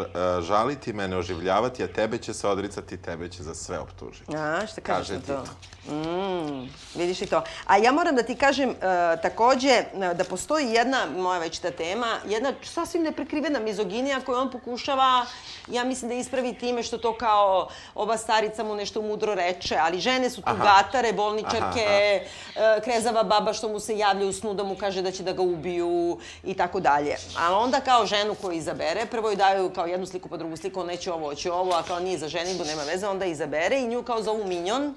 žaliti, 0.40 0.92
mene 0.92 1.16
oživljavati, 1.16 1.84
a 1.84 1.88
tebe 1.88 2.18
će 2.18 2.34
se 2.34 2.48
odricati, 2.48 2.96
tebe 2.96 3.28
će 3.28 3.42
za 3.42 3.54
sve 3.54 3.78
optužiti. 3.78 4.36
A, 4.36 4.66
šta 4.66 4.80
kažeš 4.80 5.08
Kaže 5.08 5.20
to? 5.26 5.42
Tito. 5.42 5.78
Mm, 5.88 6.68
vidiš 6.94 7.22
i 7.22 7.26
to. 7.26 7.42
A 7.66 7.76
ja 7.76 7.92
moram 7.92 8.16
da 8.16 8.22
ti 8.22 8.34
kažem 8.34 8.68
uh, 8.70 8.76
takođe 9.22 9.84
uh, 9.92 10.16
da 10.16 10.24
postoji 10.24 10.66
jedna, 10.66 11.06
moja 11.16 11.38
već 11.38 11.58
ta 11.58 11.70
tema, 11.70 12.06
jedna 12.26 12.52
sasvim 12.62 13.02
neprekrivena 13.02 13.60
mizoginija 13.60 14.20
koju 14.20 14.38
on 14.38 14.50
pokušava, 14.50 15.26
ja 15.68 15.84
mislim 15.84 16.08
da 16.08 16.14
ispravi 16.14 16.54
time 16.54 16.82
što 16.82 16.98
to 16.98 17.16
kao 17.16 17.68
ova 17.94 18.16
starica 18.16 18.64
mu 18.64 18.74
nešto 18.74 19.02
mudro 19.02 19.34
reče, 19.34 19.76
ali 19.80 20.00
žene 20.00 20.30
su 20.30 20.42
tu 20.42 20.50
Aha. 20.50 20.64
gatare, 20.64 21.12
bolničarke, 21.12 22.20
uh, 22.20 22.84
krezava 22.84 23.22
baba 23.22 23.52
što 23.52 23.68
mu 23.68 23.80
se 23.80 23.98
javlja 23.98 24.26
u 24.26 24.32
snu 24.32 24.54
da 24.54 24.64
mu 24.64 24.76
kaže 24.76 25.02
da 25.02 25.10
će 25.10 25.22
da 25.22 25.32
ga 25.32 25.42
ubiju 25.42 26.18
i 26.44 26.54
tako 26.54 26.80
dalje. 26.80 27.16
Ali 27.38 27.54
onda 27.68 27.80
kao 27.80 28.06
ženu 28.06 28.34
koju 28.34 28.56
izabere, 28.56 29.06
prvo 29.06 29.28
joj 29.28 29.36
daju 29.36 29.70
kao 29.70 29.86
jednu 29.86 30.06
sliku 30.06 30.28
pa 30.28 30.36
drugu 30.36 30.56
sliku, 30.56 30.80
on 30.80 30.86
neće 30.86 31.12
ovo, 31.12 31.28
hoće 31.28 31.52
ovo, 31.52 31.72
a 31.72 31.82
kao 31.82 32.00
nije 32.00 32.18
za 32.18 32.28
ženitbu, 32.28 32.64
nema 32.64 32.82
veze, 32.82 33.08
onda 33.08 33.24
izabere 33.24 33.80
i 33.80 33.86
nju 33.86 34.02
kao 34.02 34.22
zovu 34.22 34.46
Minjon, 34.46 34.94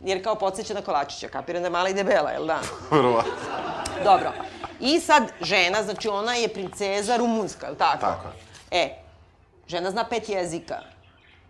jer 0.00 0.24
kao 0.24 0.34
podsjeća 0.34 0.74
na 0.74 0.82
Kolačića, 0.82 1.28
kapiram 1.28 1.62
da 1.62 1.66
je 1.66 1.70
mala 1.70 1.88
i 1.88 1.94
debela, 1.94 2.30
jel 2.30 2.46
da? 2.46 2.60
Verovatno. 2.96 3.32
Dobro. 4.04 4.32
I 4.80 5.00
sad 5.00 5.22
žena, 5.40 5.82
znači 5.82 6.08
ona 6.08 6.34
je 6.34 6.48
princeza 6.48 7.16
rumunska, 7.16 7.66
jel 7.66 7.76
tako? 7.76 8.00
Tako. 8.00 8.28
E, 8.70 8.88
žena 9.68 9.90
zna 9.90 10.04
pet 10.04 10.28
jezika 10.28 10.80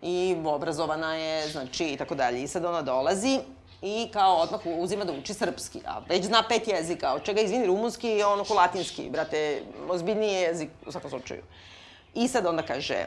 i 0.01 0.35
obrazovana 0.45 1.15
je, 1.15 1.47
znači, 1.47 1.85
i 1.85 1.97
tako 1.97 2.15
dalje. 2.15 2.43
I 2.43 2.47
sad 2.47 2.65
ona 2.65 2.81
dolazi 2.81 3.39
i 3.85 4.09
kao 4.13 4.35
odmah 4.35 4.61
uzima 4.65 5.05
da 5.05 5.13
uči 5.13 5.33
srpski, 5.33 5.81
a 5.87 6.01
već 6.09 6.25
zna 6.25 6.43
pet 6.49 6.67
jezika, 6.67 7.13
od 7.13 7.23
čega, 7.23 7.41
izvini, 7.41 7.65
rumunski 7.65 8.09
i 8.09 8.23
ono 8.23 8.43
ko 8.43 8.53
latinski, 8.53 9.09
brate, 9.09 9.61
ozbiljniji 9.89 10.33
je 10.33 10.41
jezik 10.41 10.69
u 10.85 10.91
svakom 10.91 11.09
slučaju. 11.09 11.43
I 12.13 12.27
sad 12.27 12.45
onda 12.45 12.63
kaže, 12.65 13.05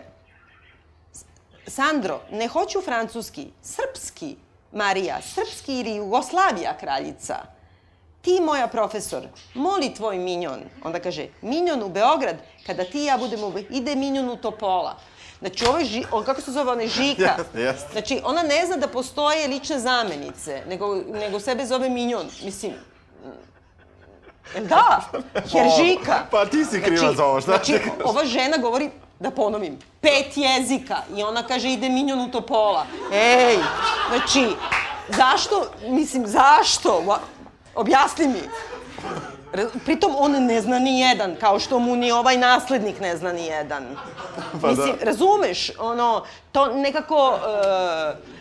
Sandro, 1.67 2.21
ne 2.31 2.49
hoću 2.49 2.81
francuski, 2.81 3.47
srpski, 3.63 4.37
Marija, 4.73 5.21
srpski 5.23 5.81
ili 5.81 5.95
Jugoslavija 5.95 6.77
kraljica. 6.81 7.37
Ti, 8.21 8.41
moja 8.41 8.69
profesor, 8.69 9.23
moli 9.55 9.95
tvoj 9.95 10.19
minjon. 10.19 10.61
Onda 10.85 11.01
kaže, 11.01 11.27
minjon 11.43 11.83
u 11.83 11.89
Beograd, 11.89 12.37
kada 12.67 12.85
ti 12.85 13.03
i 13.03 13.05
ja 13.05 13.19
budemo, 13.19 13.53
ide 13.71 13.95
minjon 13.95 14.29
u 14.29 14.37
Topola. 14.37 14.97
Znači, 15.41 15.67
ovo 15.67 15.79
je, 15.79 15.85
ži, 15.85 16.05
o, 16.11 16.23
kako 16.23 16.41
se 16.41 16.53
zove, 16.53 16.73
ona 16.73 16.83
je 16.83 16.89
Žika. 16.89 17.23
Jeste, 17.39 17.61
jeste. 17.61 17.89
Znači, 17.93 18.21
ona 18.25 18.43
ne 18.43 18.67
zna 18.67 18.77
da 18.77 18.89
postoje 18.89 19.49
lične 19.49 19.79
zamenice, 19.79 20.63
nego, 20.69 20.95
nego 20.95 21.41
sebe 21.41 21.67
zove 21.67 21.89
minjon. 21.89 22.27
Mislim, 22.45 22.73
Jel 24.55 24.65
da? 24.67 25.01
Jer 25.55 25.67
Žika. 25.77 26.27
Pa 26.31 26.47
ti 26.47 26.65
si 26.65 26.83
kriva 26.83 27.13
za 27.15 27.25
ovo, 27.25 27.41
šta 27.41 27.51
Znači, 27.51 27.81
ova 28.05 28.25
žena 28.25 28.57
govori, 28.57 28.91
da 29.21 29.31
ponovim, 29.31 29.79
pet 30.01 30.37
jezika 30.37 30.97
i 31.17 31.23
ona 31.23 31.43
kaže 31.43 31.69
ide 31.69 31.89
minjon 31.89 32.21
u 32.21 32.31
topola. 32.31 32.87
Ej, 33.13 33.57
znači, 34.09 34.57
zašto, 35.09 35.71
mislim, 35.89 36.27
zašto? 36.27 37.21
Objasni 37.75 38.29
mi. 38.29 38.43
Pritom 39.85 40.15
on 40.19 40.33
ne 40.33 40.61
zna 40.61 40.79
ni 40.79 41.01
jedan, 41.01 41.37
kao 41.41 41.59
što 41.59 41.79
mu 41.79 41.97
ni 41.97 42.13
ovaj 42.13 42.37
naslednik 42.37 43.01
ne 43.01 43.17
zna 43.17 43.33
ni 43.33 43.47
jedan. 43.47 43.97
Pa 44.63 44.69
Mislim, 44.69 44.97
da. 44.99 45.05
razumeš, 45.05 45.71
ono, 45.79 46.25
to 46.53 46.67
nekako... 46.67 47.39
e, 48.15 48.39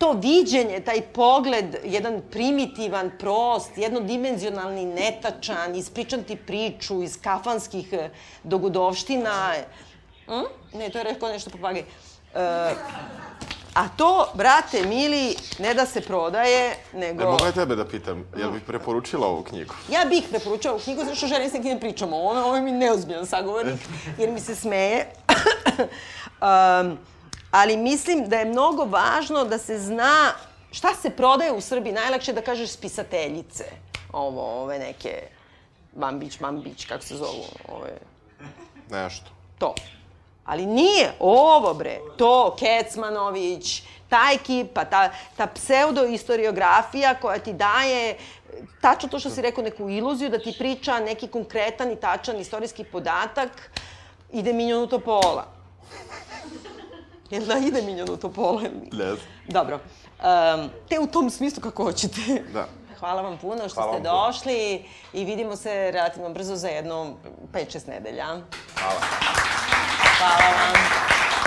to 0.00 0.12
viđenje, 0.12 0.80
taj 0.80 1.00
pogled, 1.00 1.76
jedan 1.84 2.22
primitivan, 2.30 3.10
prost, 3.18 3.78
jednodimenzionalni, 3.78 4.84
netačan, 4.84 5.74
ispričan 5.76 6.22
ti 6.24 6.36
priču 6.36 7.02
iz 7.02 7.18
kafanskih 7.22 7.92
e, 7.92 8.10
dogodovština. 8.42 9.52
Hm? 10.26 10.78
Ne, 10.78 10.88
to 10.88 10.98
je 10.98 11.04
rekao 11.04 11.28
nešto 11.28 11.50
papagaj. 11.50 11.80
E, 11.80 11.84
a 13.74 13.88
to, 13.88 14.28
brate, 14.34 14.82
mili, 14.86 15.36
ne 15.58 15.74
da 15.74 15.86
se 15.86 16.00
prodaje, 16.00 16.76
nego... 16.92 17.22
E, 17.22 17.26
mogu 17.26 17.44
ja 17.44 17.52
tebe 17.52 17.76
da 17.76 17.84
pitam, 17.84 18.24
jel 18.36 18.50
bih 18.50 18.62
preporučila 18.66 19.26
ovu 19.26 19.42
knjigu? 19.42 19.74
Ja 19.88 20.04
bih 20.04 20.24
preporučila 20.30 20.74
ovu 20.74 20.82
knjigu 20.82 21.04
zato 21.04 21.16
što 21.16 21.26
želim 21.26 21.50
s 21.50 21.52
nekim 21.52 21.74
da 21.74 21.80
pričamo. 21.80 22.16
Ovo, 22.16 22.44
ovo 22.44 22.56
je 22.56 22.62
mi 22.62 22.72
neozbiljan 22.72 23.26
sagovornik, 23.26 23.80
jer 24.18 24.30
mi 24.30 24.40
se 24.40 24.56
smeje. 24.56 25.06
um, 25.78 26.98
ali 27.50 27.76
mislim 27.76 28.28
da 28.28 28.36
je 28.36 28.44
mnogo 28.44 28.84
važno 28.84 29.44
da 29.44 29.58
se 29.58 29.78
zna 29.78 30.32
šta 30.72 30.94
se 30.94 31.10
prodaje 31.10 31.52
u 31.52 31.60
Srbiji. 31.60 31.92
Najlakše 31.92 32.30
je 32.30 32.34
da 32.34 32.42
kažeš 32.42 32.70
spisateljice. 32.70 33.64
Ovo, 34.12 34.62
ove 34.62 34.78
neke 34.78 35.22
Bambić, 35.92 36.40
Mambić, 36.40 36.84
kako 36.86 37.04
se 37.04 37.16
zovu. 37.16 37.44
Ove, 37.68 37.98
Nešto. 38.90 39.30
to. 39.58 39.74
Ali 40.44 40.66
nije 40.66 41.12
ovo, 41.20 41.74
bre, 41.74 41.98
to, 42.16 42.56
Kecmanović, 42.58 43.82
ta 44.08 44.20
ekipa, 44.34 44.84
ta, 44.84 45.10
ta 45.36 45.46
pseudo-istoriografija 45.46 47.14
koja 47.20 47.38
ti 47.38 47.52
daje 47.52 48.16
tačno 48.80 49.08
to 49.08 49.18
što 49.18 49.30
si 49.30 49.42
rekao, 49.42 49.64
neku 49.64 49.88
iluziju, 49.88 50.30
da 50.30 50.38
ti 50.38 50.54
priča 50.58 50.98
neki 50.98 51.28
konkretan 51.28 51.90
i 51.90 51.96
tačan 51.96 52.40
istorijski 52.40 52.84
podatak, 52.84 53.70
ide 54.32 54.52
minjon 54.52 54.82
u 54.82 54.86
topola. 54.86 55.46
Jel 57.30 57.44
da 57.44 57.58
ide 57.58 57.82
minjon 57.82 58.10
u 58.10 58.16
topola? 58.16 58.62
Ne 58.92 59.04
znam. 59.04 59.18
Dobro. 59.48 59.80
Um, 60.20 60.70
te 60.88 60.98
u 61.00 61.06
tom 61.06 61.30
smislu 61.30 61.62
kako 61.62 61.84
hoćete. 61.84 62.20
Da. 62.52 62.66
Hvala 62.98 63.22
vam 63.22 63.38
puno 63.38 63.68
što 63.68 63.74
Hvala 63.74 63.92
ste 63.92 64.08
vam 64.08 64.16
puno. 64.16 64.26
došli 64.26 64.84
i 65.12 65.24
vidimo 65.24 65.56
se 65.56 65.90
relativno 65.90 66.28
brzo 66.30 66.56
za 66.56 66.68
jedno 66.68 67.14
5-6 67.52 67.88
nedelja. 67.88 68.26
Hvala. 68.78 69.00
follow 70.20 70.52
them. 70.74 71.39